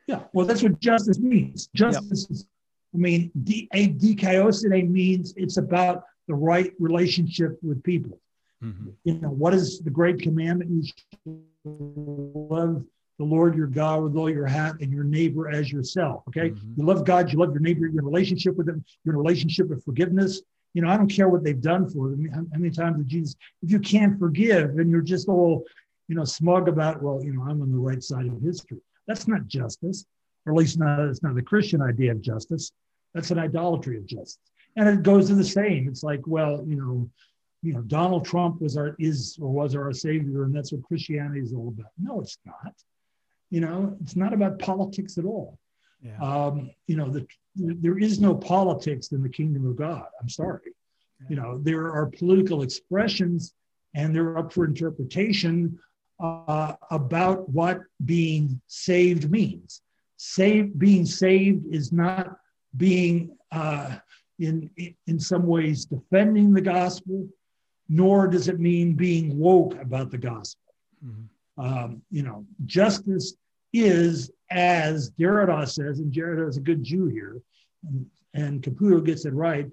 Yeah, 0.07 0.23
well, 0.33 0.45
that's 0.45 0.61
what 0.61 0.79
justice 0.79 1.19
means. 1.19 1.67
Justice 1.73 2.27
yep. 2.29 2.31
is, 2.31 2.47
I 2.93 2.97
mean, 2.97 3.31
D- 3.43 3.67
a 3.73 3.89
dikaiosune 3.89 4.89
means 4.89 5.33
it's 5.35 5.57
about 5.57 6.03
the 6.27 6.35
right 6.35 6.71
relationship 6.79 7.57
with 7.63 7.81
people. 7.83 8.19
Mm-hmm. 8.63 8.89
You 9.03 9.13
know, 9.19 9.29
what 9.29 9.53
is 9.53 9.79
the 9.79 9.89
great 9.89 10.21
commandment? 10.21 10.71
You 10.71 10.83
should 10.83 11.43
love 11.65 12.83
the 13.17 13.23
Lord 13.23 13.55
your 13.55 13.67
God 13.67 14.03
with 14.03 14.15
all 14.15 14.29
your 14.29 14.47
heart 14.47 14.81
and 14.81 14.91
your 14.91 15.03
neighbor 15.03 15.49
as 15.49 15.71
yourself. 15.71 16.23
Okay. 16.27 16.49
Mm-hmm. 16.49 16.73
You 16.77 16.85
love 16.85 17.05
God, 17.05 17.31
you 17.31 17.39
love 17.39 17.51
your 17.51 17.61
neighbor, 17.61 17.87
you're 17.87 17.99
in 17.99 18.05
relationship 18.05 18.55
with 18.55 18.67
them, 18.67 18.83
you're 19.03 19.13
in 19.13 19.19
relationship 19.19 19.71
of 19.71 19.83
forgiveness. 19.83 20.41
You 20.73 20.81
know, 20.81 20.89
I 20.89 20.97
don't 20.97 21.07
care 21.07 21.29
what 21.29 21.43
they've 21.43 21.61
done 21.61 21.89
for 21.89 22.09
them. 22.09 22.27
How, 22.33 22.41
many 22.57 22.69
times 22.69 22.97
did 22.97 23.07
Jesus, 23.07 23.35
if 23.61 23.71
you 23.71 23.79
can't 23.79 24.19
forgive 24.19 24.71
and 24.77 24.91
you're 24.91 25.01
just 25.01 25.29
all, 25.29 25.63
you 26.09 26.15
know, 26.15 26.25
smug 26.25 26.67
about, 26.67 27.01
well, 27.01 27.23
you 27.23 27.33
know, 27.33 27.43
I'm 27.43 27.61
on 27.61 27.71
the 27.71 27.77
right 27.77 28.03
side 28.03 28.25
of 28.25 28.41
history. 28.41 28.79
That's 29.07 29.27
not 29.27 29.47
justice, 29.47 30.05
or 30.45 30.53
at 30.53 30.57
least 30.57 30.77
not, 30.77 30.99
it's 30.99 31.23
not 31.23 31.35
the 31.35 31.41
Christian 31.41 31.81
idea 31.81 32.11
of 32.11 32.21
justice. 32.21 32.71
That's 33.13 33.31
an 33.31 33.39
idolatry 33.39 33.97
of 33.97 34.05
justice. 34.05 34.39
And 34.75 34.89
it 34.89 35.03
goes 35.03 35.29
to 35.29 35.35
the 35.35 35.45
same. 35.45 35.87
It's 35.87 36.03
like, 36.03 36.27
well, 36.27 36.61
you 36.67 36.75
know, 36.75 37.09
you 37.65 37.73
know, 37.73 37.81
Donald 37.81 38.25
Trump 38.25 38.61
was 38.61 38.77
our 38.77 38.95
is 38.99 39.39
or 39.41 39.49
was 39.49 39.75
our 39.75 39.91
savior, 39.91 40.43
and 40.43 40.53
that's 40.55 40.71
what 40.71 40.83
Christianity 40.83 41.39
is 41.39 41.51
all 41.51 41.69
about. 41.69 41.91
No, 41.97 42.21
it's 42.21 42.37
not. 42.45 42.73
You 43.49 43.61
know, 43.61 43.97
it's 44.01 44.15
not 44.15 44.33
about 44.33 44.59
politics 44.59 45.17
at 45.17 45.25
all. 45.25 45.57
Yeah. 46.03 46.17
Um, 46.21 46.69
you 46.85 46.95
know, 46.95 47.09
the, 47.09 47.25
there 47.55 47.97
is 47.97 48.19
no 48.19 48.35
politics 48.35 49.11
in 49.13 49.23
the 49.23 49.29
kingdom 49.29 49.65
of 49.65 49.75
God. 49.75 50.05
I'm 50.21 50.29
sorry. 50.29 50.73
Yeah. 51.21 51.27
You 51.29 51.35
know, 51.37 51.57
there 51.57 51.91
are 51.91 52.05
political 52.05 52.61
expressions, 52.61 53.55
and 53.95 54.15
they're 54.15 54.37
up 54.37 54.53
for 54.53 54.65
interpretation 54.65 55.79
uh, 56.19 56.73
about 56.91 57.49
what 57.49 57.81
being 58.03 58.61
saved 58.67 59.31
means. 59.31 59.81
Save, 60.17 60.77
being 60.77 61.05
saved 61.05 61.65
is 61.73 61.91
not 61.91 62.37
being 62.77 63.35
uh, 63.51 63.95
in 64.37 64.69
in 65.07 65.19
some 65.19 65.47
ways 65.47 65.85
defending 65.85 66.53
the 66.53 66.61
gospel, 66.61 67.27
nor 67.87 68.27
does 68.27 68.47
it 68.47 68.59
mean 68.59 68.93
being 68.93 69.37
woke 69.37 69.79
about 69.79 70.11
the 70.11 70.17
gospel. 70.17 70.73
Mm-hmm. 71.05 71.61
Um, 71.63 72.01
you 72.11 72.23
know, 72.23 72.45
justice 72.65 73.35
is, 73.73 74.31
as 74.49 75.11
Derrida 75.11 75.67
says, 75.67 75.99
and 75.99 76.11
Derrida 76.11 76.49
is 76.49 76.57
a 76.57 76.61
good 76.61 76.83
Jew 76.83 77.07
here, 77.07 77.41
and, 77.87 78.05
and 78.33 78.61
Caputo 78.61 79.03
gets 79.05 79.25
it 79.25 79.33
right, 79.33 79.69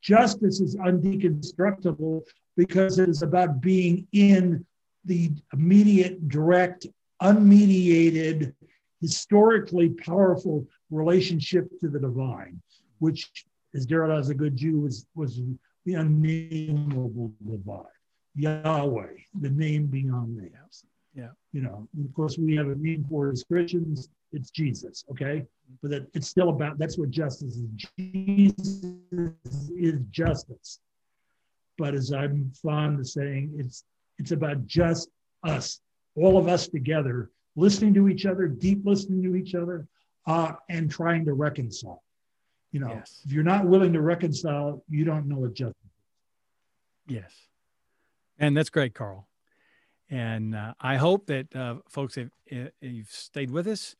justice 0.00 0.60
is 0.60 0.76
undeconstructible 0.76 2.22
because 2.56 2.98
it 2.98 3.08
is 3.08 3.22
about 3.22 3.60
being 3.60 4.06
in 4.12 4.64
the 5.04 5.30
immediate, 5.52 6.28
direct, 6.28 6.86
unmediated, 7.22 8.52
historically 9.00 9.90
powerful 9.90 10.66
relationship 10.90 11.68
to 11.80 11.88
the 11.88 11.98
divine, 11.98 12.60
which, 12.98 13.30
as 13.74 13.86
Derrida 13.86 14.20
is 14.20 14.30
a 14.30 14.34
good 14.34 14.56
Jew, 14.56 14.80
was, 14.80 15.06
was 15.14 15.40
the 15.86 15.94
unnameable 15.94 17.32
divine. 17.48 17.84
Yahweh, 18.34 19.14
the 19.40 19.48
name 19.50 19.86
beyond 19.86 20.36
names. 20.36 20.84
Yeah. 21.14 21.30
You 21.52 21.62
know, 21.62 21.88
of 22.04 22.12
course, 22.14 22.36
we 22.36 22.54
have 22.56 22.68
a 22.68 22.74
name 22.74 23.06
for 23.08 23.30
as 23.30 23.44
Christians, 23.44 24.10
it's 24.32 24.50
Jesus, 24.50 25.04
okay? 25.10 25.44
But 25.80 25.90
that 25.92 26.06
it's 26.12 26.28
still 26.28 26.50
about 26.50 26.78
that's 26.78 26.98
what 26.98 27.10
justice 27.10 27.56
is. 27.56 27.70
Jesus 27.98 28.90
is 29.78 30.00
justice. 30.10 30.80
But 31.78 31.94
as 31.94 32.12
I'm 32.12 32.52
fond 32.62 33.00
of 33.00 33.08
saying, 33.08 33.54
it's 33.56 33.84
it's 34.18 34.32
about 34.32 34.66
just 34.66 35.08
us, 35.44 35.80
all 36.16 36.36
of 36.36 36.48
us 36.48 36.68
together, 36.68 37.30
listening 37.54 37.94
to 37.94 38.08
each 38.08 38.26
other, 38.26 38.48
deep 38.48 38.84
listening 38.84 39.22
to 39.22 39.36
each 39.36 39.54
other, 39.54 39.86
uh, 40.26 40.52
and 40.68 40.90
trying 40.90 41.24
to 41.24 41.32
reconcile. 41.32 42.02
You 42.72 42.80
know, 42.80 42.88
yes. 42.88 43.22
if 43.24 43.32
you're 43.32 43.44
not 43.44 43.66
willing 43.66 43.92
to 43.94 44.02
reconcile, 44.02 44.82
you 44.88 45.04
don't 45.04 45.26
know 45.26 45.38
what 45.38 45.54
justice 45.54 45.76
is. 47.06 47.14
Yes. 47.14 47.32
And 48.38 48.56
that's 48.56 48.70
great, 48.70 48.94
Carl. 48.94 49.28
And 50.10 50.54
uh, 50.54 50.74
I 50.80 50.96
hope 50.96 51.26
that 51.26 51.54
uh, 51.54 51.76
folks 51.88 52.14
have 52.16 52.30
uh, 52.52 52.66
you've 52.80 53.10
stayed 53.10 53.50
with 53.50 53.66
us, 53.66 53.96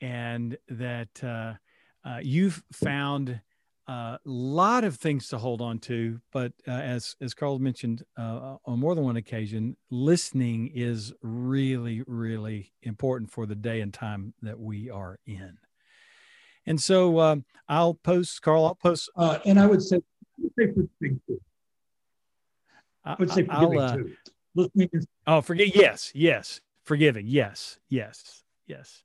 and 0.00 0.56
that 0.68 1.22
uh, 1.22 1.54
uh, 2.04 2.18
you've 2.22 2.62
found 2.72 3.40
a 3.88 4.18
lot 4.24 4.82
of 4.82 4.96
things 4.96 5.28
to 5.28 5.38
hold 5.38 5.60
on 5.60 5.78
to. 5.78 6.20
But 6.32 6.52
uh, 6.66 6.72
as 6.72 7.14
as 7.20 7.34
Carl 7.34 7.60
mentioned 7.60 8.02
on 8.16 8.58
more 8.66 8.94
than 8.96 9.04
one 9.04 9.16
occasion, 9.16 9.76
listening 9.90 10.72
is 10.74 11.12
really 11.22 12.02
really 12.06 12.72
important 12.82 13.30
for 13.30 13.46
the 13.46 13.54
day 13.54 13.80
and 13.82 13.94
time 13.94 14.34
that 14.42 14.58
we 14.58 14.90
are 14.90 15.18
in. 15.26 15.56
And 16.66 16.80
so 16.80 17.20
um, 17.20 17.44
I'll 17.68 17.94
post, 17.94 18.42
Carl. 18.42 18.66
I'll 18.66 18.74
post, 18.74 19.10
and 19.16 19.58
I 19.58 19.66
would 19.66 19.82
say, 19.82 20.00
say 20.58 20.66
forgiving 20.66 21.20
too. 21.26 21.40
I 23.04 23.16
would 23.18 23.30
say 23.30 23.44
forgiving 23.44 23.94
too 23.94 24.16
listening 24.56 24.88
is 24.92 25.06
oh 25.26 25.40
forget 25.40 25.76
yes 25.76 26.10
yes 26.14 26.60
forgiving 26.82 27.26
yes 27.26 27.78
yes 27.88 28.42
yes 28.66 29.04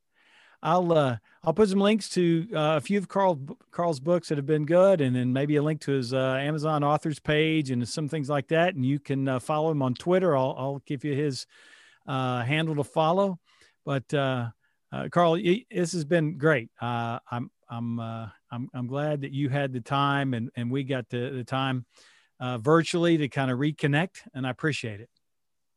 i'll 0.63 0.91
uh 0.93 1.17
i'll 1.43 1.53
put 1.53 1.69
some 1.69 1.79
links 1.79 2.07
to 2.09 2.47
uh, 2.53 2.77
a 2.77 2.81
few 2.81 2.97
of 2.97 3.07
carl 3.07 3.39
carl's 3.69 3.99
books 3.99 4.29
that 4.29 4.37
have 4.37 4.45
been 4.45 4.65
good 4.65 5.01
and 5.01 5.15
then 5.15 5.33
maybe 5.33 5.57
a 5.57 5.61
link 5.61 5.81
to 5.81 5.91
his 5.91 6.13
uh, 6.13 6.37
amazon 6.39 6.83
authors 6.83 7.19
page 7.19 7.69
and 7.69 7.87
some 7.87 8.07
things 8.07 8.29
like 8.29 8.47
that 8.47 8.75
and 8.75 8.85
you 8.85 8.99
can 8.99 9.27
uh, 9.27 9.39
follow 9.39 9.69
him 9.69 9.81
on 9.81 9.93
twitter 9.93 10.35
i'll, 10.35 10.55
I'll 10.57 10.81
give 10.85 11.03
you 11.03 11.13
his 11.13 11.45
uh, 12.07 12.43
handle 12.43 12.75
to 12.75 12.83
follow 12.83 13.39
but 13.85 14.11
uh, 14.91 15.07
carl 15.11 15.35
this 15.35 15.91
has 15.91 16.05
been 16.05 16.37
great 16.37 16.69
uh, 16.81 17.19
i'm 17.31 17.49
i'm 17.69 17.99
uh, 17.99 18.27
I'm, 18.51 18.69
I'm 18.73 18.87
glad 18.87 19.21
that 19.21 19.31
you 19.31 19.47
had 19.49 19.71
the 19.71 19.81
time 19.81 20.33
and, 20.33 20.49
and 20.55 20.69
we 20.69 20.83
got 20.83 21.07
the, 21.09 21.29
the 21.29 21.43
time 21.43 21.85
uh, 22.39 22.57
virtually 22.57 23.17
to 23.17 23.29
kind 23.29 23.51
of 23.51 23.59
reconnect 23.59 24.21
and 24.33 24.45
i 24.45 24.49
appreciate 24.49 24.99
it 24.99 25.09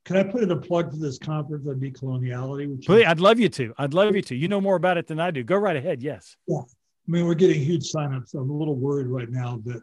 can 0.04 0.18
I 0.18 0.22
put 0.22 0.42
in 0.42 0.50
a 0.50 0.56
plug 0.56 0.90
for 0.90 0.98
this 0.98 1.18
conference 1.18 1.66
on 1.66 1.80
decoloniality? 1.80 2.70
Which 2.70 2.86
Please, 2.86 3.06
I'd 3.06 3.20
love 3.20 3.40
you 3.40 3.48
to. 3.48 3.72
I'd 3.78 3.94
love 3.94 4.14
you 4.14 4.20
to. 4.22 4.36
You 4.36 4.48
know 4.48 4.60
more 4.60 4.76
about 4.76 4.98
it 4.98 5.06
than 5.06 5.18
I 5.18 5.30
do. 5.30 5.42
Go 5.42 5.56
right 5.56 5.76
ahead. 5.76 6.02
Yes. 6.02 6.36
Yeah. 6.46 6.58
I 6.58 7.10
mean, 7.10 7.26
we're 7.26 7.34
getting 7.34 7.62
huge 7.62 7.90
signups. 7.90 8.28
So 8.30 8.38
I'm 8.40 8.50
a 8.50 8.56
little 8.56 8.74
worried 8.74 9.06
right 9.06 9.30
now 9.30 9.62
that, 9.64 9.82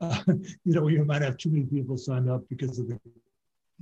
uh, 0.00 0.18
you 0.64 0.72
know, 0.72 0.82
we 0.82 0.98
might 0.98 1.20
have 1.22 1.36
too 1.36 1.50
many 1.50 1.64
people 1.64 1.98
signed 1.98 2.30
up 2.30 2.42
because 2.48 2.78
of 2.78 2.88
the 2.88 2.98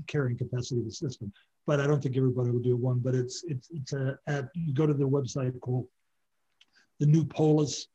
carrying 0.09 0.37
capacity 0.37 0.81
of 0.81 0.87
the 0.87 0.93
system. 0.93 1.33
But 1.69 1.81
I 1.81 1.87
don't 1.87 2.03
think 2.03 2.17
everybody 2.17 2.51
will 2.51 2.61
do 2.61 2.77
one. 2.77 2.99
But 2.99 3.15
it's 3.15 3.45
it's 3.47 3.69
it's 3.71 3.93
a 3.93 4.19
at 4.27 4.49
you 4.55 4.73
go 4.73 4.87
to 4.87 4.95
the 4.95 5.05
website 5.05 5.61
called 5.61 5.87
the 6.99 7.05
New 7.05 7.27
Polis, 7.27 7.89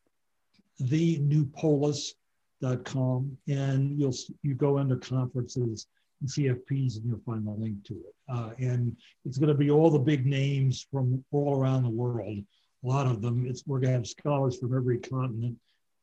the 0.79 1.17
New 1.17 1.45
Polis.com, 1.47 3.35
and 3.47 3.99
you'll 3.99 4.15
you 4.43 4.53
go 4.53 4.77
into 4.77 4.97
conferences 4.97 5.87
and 6.21 6.29
CFPs 6.29 6.97
and 6.97 7.05
you'll 7.07 7.23
find 7.25 7.47
the 7.47 7.51
link 7.51 7.83
to 7.85 7.95
it. 7.95 8.15
Uh, 8.29 8.51
and 8.59 8.95
it's 9.25 9.39
going 9.39 9.49
to 9.49 9.55
be 9.55 9.71
all 9.71 9.89
the 9.89 9.97
big 9.97 10.27
names 10.27 10.85
from 10.91 11.25
all 11.31 11.59
around 11.59 11.81
the 11.81 11.89
world. 11.89 12.37
A 12.83 12.87
lot 12.87 13.07
of 13.07 13.23
them. 13.23 13.47
It's 13.47 13.63
we're 13.65 13.79
going 13.79 13.93
to 13.93 13.97
have 13.97 14.07
scholars 14.07 14.59
from 14.59 14.77
every 14.77 14.99
continent 14.99 15.57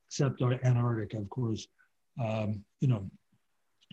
except 0.09 0.43
Antarctica, 0.43 1.19
of 1.19 1.31
course. 1.31 1.69
Um, 2.21 2.65
you 2.81 2.89
know, 2.89 3.09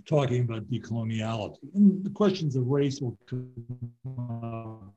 talking 0.06 0.42
about 0.42 0.70
decoloniality 0.70 1.58
and 1.74 2.04
the 2.04 2.10
questions 2.10 2.56
of 2.56 2.68
race 2.68 3.02
will 3.02 3.18
come 3.28 3.52
up 4.06 4.94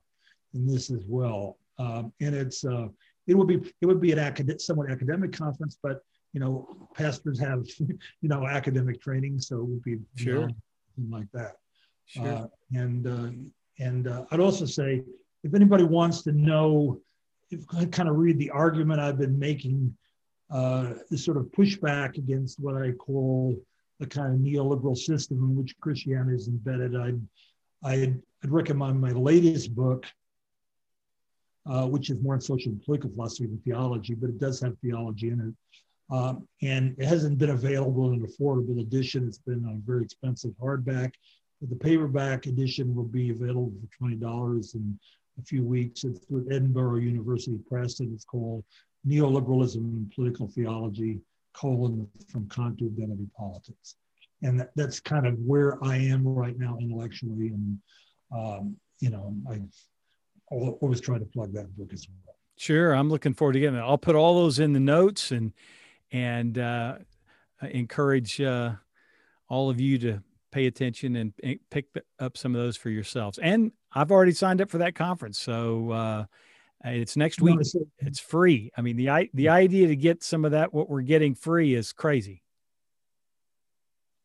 in 0.55 0.67
this 0.67 0.91
as 0.91 1.05
well. 1.07 1.59
Um, 1.79 2.13
and 2.21 2.35
it's 2.35 2.65
uh, 2.65 2.89
it 3.27 3.35
would 3.35 3.47
be 3.47 3.73
it 3.81 3.87
would 3.87 4.01
be 4.01 4.13
an 4.13 4.19
academic, 4.19 4.61
somewhat 4.61 4.91
academic 4.91 5.33
conference, 5.33 5.79
but 5.83 6.01
you 6.33 6.41
know, 6.41 6.89
pastors 6.95 7.39
have 7.39 7.67
you 7.79 8.29
know 8.29 8.47
academic 8.47 9.01
training, 9.01 9.41
so 9.41 9.57
it 9.57 9.65
would 9.65 9.83
be 9.83 9.99
sure. 10.17 10.35
You 10.35 10.41
know, 10.41 10.55
something 10.97 11.11
like 11.11 11.29
that. 11.33 11.57
Sure. 12.07 12.27
Uh, 12.27 12.47
and 12.75 13.07
uh, 13.07 13.31
and 13.79 14.09
uh, 14.09 14.25
I'd 14.31 14.41
also 14.41 14.67
say 14.67 15.03
if 15.43 15.55
anybody 15.55 15.85
wants 15.85 16.23
to 16.23 16.33
know, 16.33 17.01
if 17.51 17.67
kind 17.91 18.09
of 18.09 18.17
read 18.17 18.39
the 18.39 18.51
argument 18.51 19.01
I've 19.01 19.19
been 19.19 19.39
making 19.39 19.97
uh, 20.51 20.95
this 21.11 21.25
sort 21.25 21.37
of 21.37 21.45
pushback 21.47 22.19
against 22.19 22.61
what 22.61 22.77
I 22.77 22.93
call 22.93 23.57
the 24.01 24.07
kind 24.07 24.35
of 24.35 24.41
neoliberal 24.41 24.97
system 24.97 25.39
in 25.39 25.55
which 25.55 25.79
Christianity 25.81 26.35
is 26.35 26.49
embedded. 26.49 26.97
I'd, 26.97 27.21
I'd, 27.85 28.21
I'd 28.43 28.51
recommend 28.51 29.01
my 29.01 29.11
latest 29.11 29.75
book, 29.75 30.07
uh, 31.67 31.87
which 31.87 32.09
is 32.09 32.19
more 32.21 32.35
in 32.35 32.41
social 32.41 32.73
and 32.73 32.83
political 32.83 33.11
philosophy 33.11 33.47
than 33.47 33.59
theology, 33.59 34.15
but 34.15 34.31
it 34.31 34.41
does 34.41 34.59
have 34.61 34.77
theology 34.79 35.29
in 35.29 35.41
it. 35.41 36.15
Um, 36.15 36.49
and 36.63 36.97
it 36.99 37.05
hasn't 37.05 37.39
been 37.39 37.51
available 37.51 38.09
in 38.09 38.15
an 38.15 38.27
affordable 38.27 38.81
edition. 38.81 39.29
It's 39.29 39.39
been 39.39 39.65
a 39.69 39.87
very 39.87 40.03
expensive 40.03 40.53
hardback. 40.61 41.13
But 41.61 41.69
the 41.69 41.77
paperback 41.77 42.47
edition 42.47 42.95
will 42.95 43.05
be 43.05 43.31
available 43.31 43.73
for 43.99 44.09
$20 44.09 44.75
in 44.75 44.99
a 45.39 45.43
few 45.43 45.63
weeks. 45.63 46.05
It's 46.05 46.25
with 46.31 46.51
Edinburgh 46.51 47.01
University 47.01 47.59
Press, 47.69 48.01
and 48.01 48.13
it's 48.15 48.25
called 48.25 48.65
Neoliberalism 49.07 49.77
and 49.77 50.11
Political 50.15 50.49
Theology, 50.49 51.21
colon, 51.53 52.09
from 52.31 52.49
to 52.49 52.57
Identity 52.57 53.29
Politics. 53.37 53.97
And 54.43 54.61
that, 54.61 54.71
that's 54.75 55.01
kind 55.01 55.27
of 55.27 55.39
where 55.39 55.83
I 55.85 55.97
am 55.97 56.27
right 56.27 56.59
now 56.59 56.79
intellectually. 56.81 57.49
And, 57.49 57.79
um, 58.35 58.77
you 59.01 59.11
know, 59.11 59.35
I 59.51 59.61
always 60.51 61.01
try 61.01 61.19
to 61.19 61.25
plug 61.25 61.53
that 61.55 61.77
book 61.77 61.93
as 61.93 62.07
well. 62.09 62.35
Sure. 62.57 62.93
I'm 62.93 63.09
looking 63.09 63.35
forward 63.35 63.55
to 63.55 63.61
getting 63.61 63.79
it. 63.79 63.83
I'll 63.83 63.99
put 63.99 64.17
all 64.17 64.35
those 64.35 64.59
in 64.59 64.73
the 64.73 64.81
notes 64.81 65.31
and, 65.31 65.53
and 66.13 66.59
uh, 66.59 66.97
encourage 67.63 68.41
uh, 68.41 68.73
all 69.49 69.71
of 69.71 69.81
you 69.81 69.99
to 69.99 70.23
pay 70.51 70.67
attention 70.67 71.17
and, 71.17 71.33
and, 71.43 71.59
pick 71.71 71.87
up 72.19 72.37
some 72.37 72.55
of 72.55 72.61
those 72.61 72.77
for 72.77 72.91
yourselves. 72.91 73.39
And 73.39 73.73
I've 73.93 74.11
already 74.11 74.33
signed 74.33 74.61
up 74.61 74.71
for 74.71 74.79
that 74.79 74.95
conference, 74.95 75.39
so 75.39 75.91
uh, 75.91 76.25
it's 76.85 77.17
next 77.17 77.41
week. 77.41 77.59
It's 77.99 78.21
free. 78.21 78.71
I 78.77 78.81
mean 78.81 78.97
the 78.97 79.29
the 79.35 79.49
idea 79.49 79.89
to 79.89 79.97
get 79.97 80.23
some 80.23 80.45
of 80.45 80.53
that 80.53 80.73
what 80.73 80.89
we're 80.89 81.03
getting 81.03 81.35
free 81.35 81.75
is 81.75 81.93
crazy. 81.93 82.43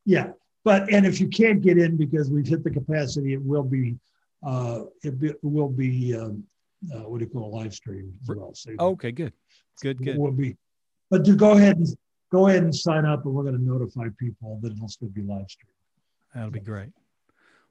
Yeah, 0.05 0.31
but 0.63 0.91
and 0.91 1.05
if 1.05 1.19
you 1.19 1.27
can't 1.27 1.61
get 1.61 1.77
in 1.77 1.97
because 1.97 2.29
we've 2.29 2.47
hit 2.47 2.63
the 2.63 2.71
capacity, 2.71 3.33
it 3.33 3.41
will 3.41 3.63
be 3.63 3.97
uh, 4.45 4.81
it, 5.03 5.19
be, 5.19 5.33
will 5.41 5.69
be 5.69 6.15
um, 6.15 6.43
uh, 6.93 6.99
what 6.99 7.19
do 7.19 7.25
you 7.25 7.31
call 7.31 7.51
a 7.51 7.53
live 7.55 7.73
stream 7.73 8.13
as 8.21 8.35
well. 8.35 8.53
So 8.53 8.71
okay, 8.79 9.11
good, 9.11 9.33
good, 9.81 9.97
good. 10.03 10.17
Will 10.17 10.31
be 10.31 10.55
but 11.09 11.25
to 11.25 11.35
go 11.35 11.51
ahead 11.51 11.77
and 11.77 11.87
go 12.31 12.47
ahead 12.47 12.63
and 12.63 12.75
sign 12.75 13.05
up, 13.05 13.25
and 13.25 13.33
we're 13.33 13.43
going 13.43 13.57
to 13.57 13.63
notify 13.63 14.07
people 14.19 14.59
that 14.61 14.71
it'll 14.71 14.87
still 14.87 15.09
be 15.09 15.21
live 15.21 15.49
streamed. 15.49 15.71
That'll 16.33 16.51
be 16.51 16.59
great. 16.59 16.89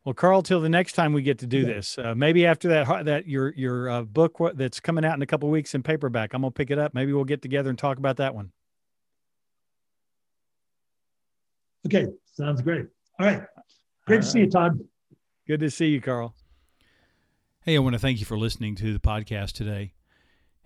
Well, 0.05 0.15
Carl, 0.15 0.43
till 0.43 0.61
the 0.61 0.69
next 0.69 0.93
time 0.93 1.15
we 1.15 1.23
get 1.23 1.39
to 1.39 1.47
do 1.47 1.61
yeah. 1.61 1.67
this, 1.67 1.99
uh, 1.99 2.15
maybe 2.15 2.45
after 2.45 2.69
that 2.69 3.07
that 3.07 3.27
your 3.27 3.55
your 3.55 3.89
uh, 3.89 4.03
book 4.03 4.39
that's 4.55 4.79
coming 4.79 5.05
out 5.05 5.15
in 5.15 5.23
a 5.23 5.27
couple 5.27 5.49
weeks 5.49 5.75
in 5.75 5.83
paperback, 5.83 6.35
I'm 6.35 6.43
gonna 6.43 6.51
pick 6.51 6.71
it 6.71 6.79
up. 6.79 6.93
Maybe 6.93 7.13
we'll 7.13 7.25
get 7.25 7.41
together 7.41 7.71
and 7.71 7.79
talk 7.79 7.97
about 7.97 8.19
that 8.19 8.35
one. 8.35 8.53
Okay, 11.87 12.07
sounds 12.33 12.61
great. 12.61 12.87
All 13.19 13.27
right, 13.27 13.43
great 14.07 14.17
All 14.17 14.23
to 14.23 14.27
right. 14.27 14.33
see 14.33 14.41
you, 14.41 14.51
Todd. 14.51 14.79
Good 15.47 15.61
to 15.61 15.71
see 15.71 15.89
you, 15.89 16.03
Carl. 16.03 16.35
Hey, 17.63 17.77
I 17.77 17.79
want 17.79 17.95
to 17.95 17.99
thank 17.99 18.21
you 18.21 18.27
for 18.27 18.37
listening 18.37 18.75
to 18.77 18.93
the 18.93 19.01
podcast 19.01 19.53
today. 19.53 19.95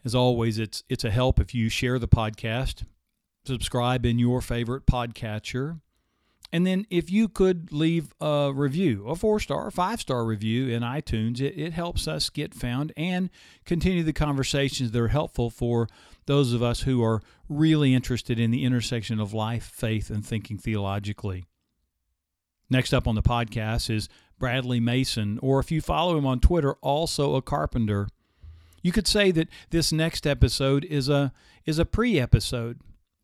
As 0.05 0.17
always, 0.17 0.59
it's 0.59 0.83
it's 0.89 1.05
a 1.05 1.11
help 1.13 1.39
if 1.39 1.55
you 1.55 1.69
share 1.69 2.01
the 2.01 2.09
podcast, 2.09 2.85
subscribe 3.45 4.05
in 4.05 4.19
your 4.19 4.41
favorite 4.41 4.85
podcatcher, 4.85 5.81
and 6.53 6.67
then 6.67 6.87
if 6.89 7.11
you 7.11 7.29
could 7.29 7.73
leave 7.73 8.15
a 8.21 8.51
review, 8.55 9.07
a 9.07 9.15
four 9.15 9.39
star, 9.39 9.71
five 9.71 10.01
star 10.01 10.25
review 10.25 10.69
in 10.69 10.83
iTunes, 10.83 11.41
it, 11.41 11.59
it 11.59 11.73
helps 11.73 12.09
us 12.09 12.31
get 12.31 12.55
found 12.55 12.93
and 12.97 13.29
continue 13.67 14.03
the 14.03 14.13
conversations 14.13 14.91
that 14.93 15.01
are 15.01 15.09
helpful 15.09 15.51
for 15.51 15.89
those 16.27 16.53
of 16.53 16.63
us 16.63 16.83
who 16.83 17.03
are 17.03 17.23
really 17.49 17.95
interested 17.95 18.41
in 18.41 18.51
the 18.51 18.65
intersection 18.65 19.21
of 19.21 19.35
life, 19.35 19.65
faith, 19.65 20.11
and 20.11 20.25
thinking 20.25 20.59
theologically. 20.59 21.45
Next 22.71 22.93
up 22.93 23.07
on 23.07 23.15
the 23.15 23.23
podcast 23.23 23.91
is 23.91 24.09
Bradley 24.39 24.81
Mason, 24.81 25.39
or 25.43 25.59
if 25.59 25.71
you 25.71 25.81
follow 25.81 26.17
him 26.17 26.27
on 26.27 26.41
Twitter, 26.41 26.75
also 26.75 27.35
a 27.35 27.43
carpenter. 27.43 28.09
You 28.83 28.93
could 28.93 29.09
say 29.09 29.31
that 29.33 29.49
this 29.71 29.93
next 29.93 30.27
episode 30.27 30.85
is 30.85 31.09
a 31.09 31.33
is 31.67 31.79
a 31.79 31.85
pre-episode. 31.85 32.81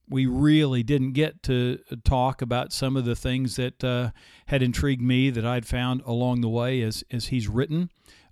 We 0.08 0.26
really 0.26 0.82
didn't 0.82 1.12
get 1.12 1.42
to 1.44 1.78
talk 2.04 2.42
about 2.42 2.72
some 2.72 2.96
of 2.96 3.04
the 3.04 3.16
things 3.16 3.56
that 3.56 3.82
uh, 3.82 4.10
had 4.46 4.62
intrigued 4.62 5.00
me 5.00 5.30
that 5.30 5.46
I'd 5.46 5.66
found 5.66 6.02
along 6.04 6.42
the 6.42 6.48
way 6.48 6.82
as 6.82 7.04
as 7.10 7.26
he's 7.26 7.48
written 7.48 7.90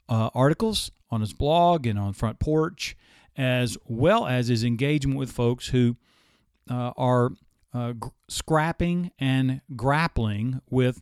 uh, 0.09 0.31
articles 0.35 0.91
on 1.11 1.21
his 1.21 1.33
blog 1.33 1.87
and 1.87 1.99
on 1.99 2.13
Front 2.13 2.39
Porch, 2.39 2.97
as 3.37 3.79
well 3.87 4.27
as 4.27 4.49
his 4.49 4.65
engagement 4.65 5.19
with 5.19 5.31
folks 5.31 5.69
who 5.69 5.97
uh, 6.71 6.93
are 6.97 7.31
uh, 7.73 7.93
g- 7.93 8.11
scrapping 8.29 9.11
and 9.19 9.61
grappling 9.75 10.61
with 10.71 11.01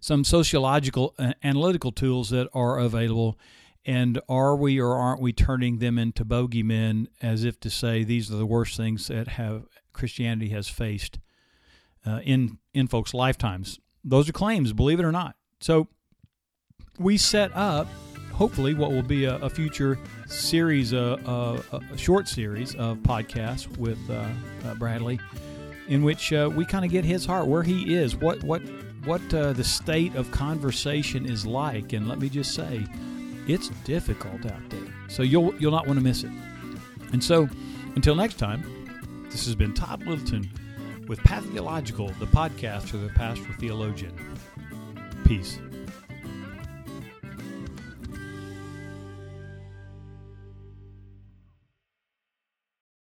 some 0.00 0.22
sociological 0.22 1.14
uh, 1.18 1.32
analytical 1.42 1.92
tools 1.92 2.28
that 2.30 2.48
are 2.52 2.78
available 2.78 3.38
and 3.86 4.20
are 4.28 4.56
we 4.56 4.80
or 4.80 4.94
aren't 4.94 5.20
we 5.20 5.32
turning 5.32 5.78
them 5.78 5.98
into 5.98 6.24
bogeymen 6.24 7.06
as 7.20 7.44
if 7.44 7.60
to 7.60 7.70
say 7.70 8.02
these 8.02 8.30
are 8.32 8.36
the 8.36 8.46
worst 8.46 8.76
things 8.76 9.08
that 9.08 9.28
have 9.28 9.64
Christianity 9.92 10.48
has 10.50 10.68
faced 10.68 11.18
uh, 12.06 12.20
in 12.24 12.58
in 12.72 12.88
folks' 12.88 13.14
lifetimes? 13.14 13.78
Those 14.02 14.28
are 14.28 14.32
claims, 14.32 14.72
believe 14.72 15.00
it 15.00 15.04
or 15.04 15.12
not. 15.12 15.36
So 15.60 15.88
we 16.98 17.16
set 17.16 17.54
up, 17.54 17.86
hopefully, 18.32 18.74
what 18.74 18.90
will 18.90 19.02
be 19.02 19.24
a, 19.24 19.36
a 19.36 19.50
future 19.50 19.98
series, 20.26 20.92
uh, 20.92 21.18
uh, 21.26 21.80
a 21.92 21.98
short 21.98 22.28
series 22.28 22.74
of 22.76 22.98
podcasts 22.98 23.66
with 23.76 23.98
uh, 24.10 24.26
uh, 24.64 24.74
Bradley, 24.74 25.18
in 25.88 26.02
which 26.02 26.32
uh, 26.32 26.50
we 26.54 26.64
kind 26.64 26.84
of 26.84 26.90
get 26.90 27.04
his 27.04 27.26
heart, 27.26 27.46
where 27.46 27.62
he 27.62 27.94
is, 27.94 28.16
what 28.16 28.42
what 28.44 28.62
what 29.04 29.20
the 29.28 29.64
state 29.64 30.14
of 30.14 30.30
conversation 30.30 31.26
is 31.26 31.44
like, 31.44 31.92
and 31.92 32.08
let 32.08 32.18
me 32.18 32.30
just 32.30 32.54
say 32.54 32.86
it's 33.46 33.68
difficult 33.84 34.46
out 34.46 34.70
there. 34.70 34.94
So 35.08 35.22
you'll 35.22 35.54
you'll 35.56 35.72
not 35.72 35.86
want 35.86 35.98
to 35.98 36.04
miss 36.04 36.24
it. 36.24 36.30
And 37.12 37.22
so 37.22 37.48
until 37.94 38.14
next 38.14 38.38
time, 38.38 39.28
this 39.30 39.44
has 39.46 39.54
been 39.54 39.74
Todd 39.74 40.06
Littleton 40.06 40.50
with 41.08 41.18
Patheological, 41.20 42.08
the 42.18 42.26
podcast 42.26 42.84
for 42.84 42.96
the 42.96 43.08
pastoral 43.10 43.54
theologian. 43.58 44.14
Peace. 45.24 45.58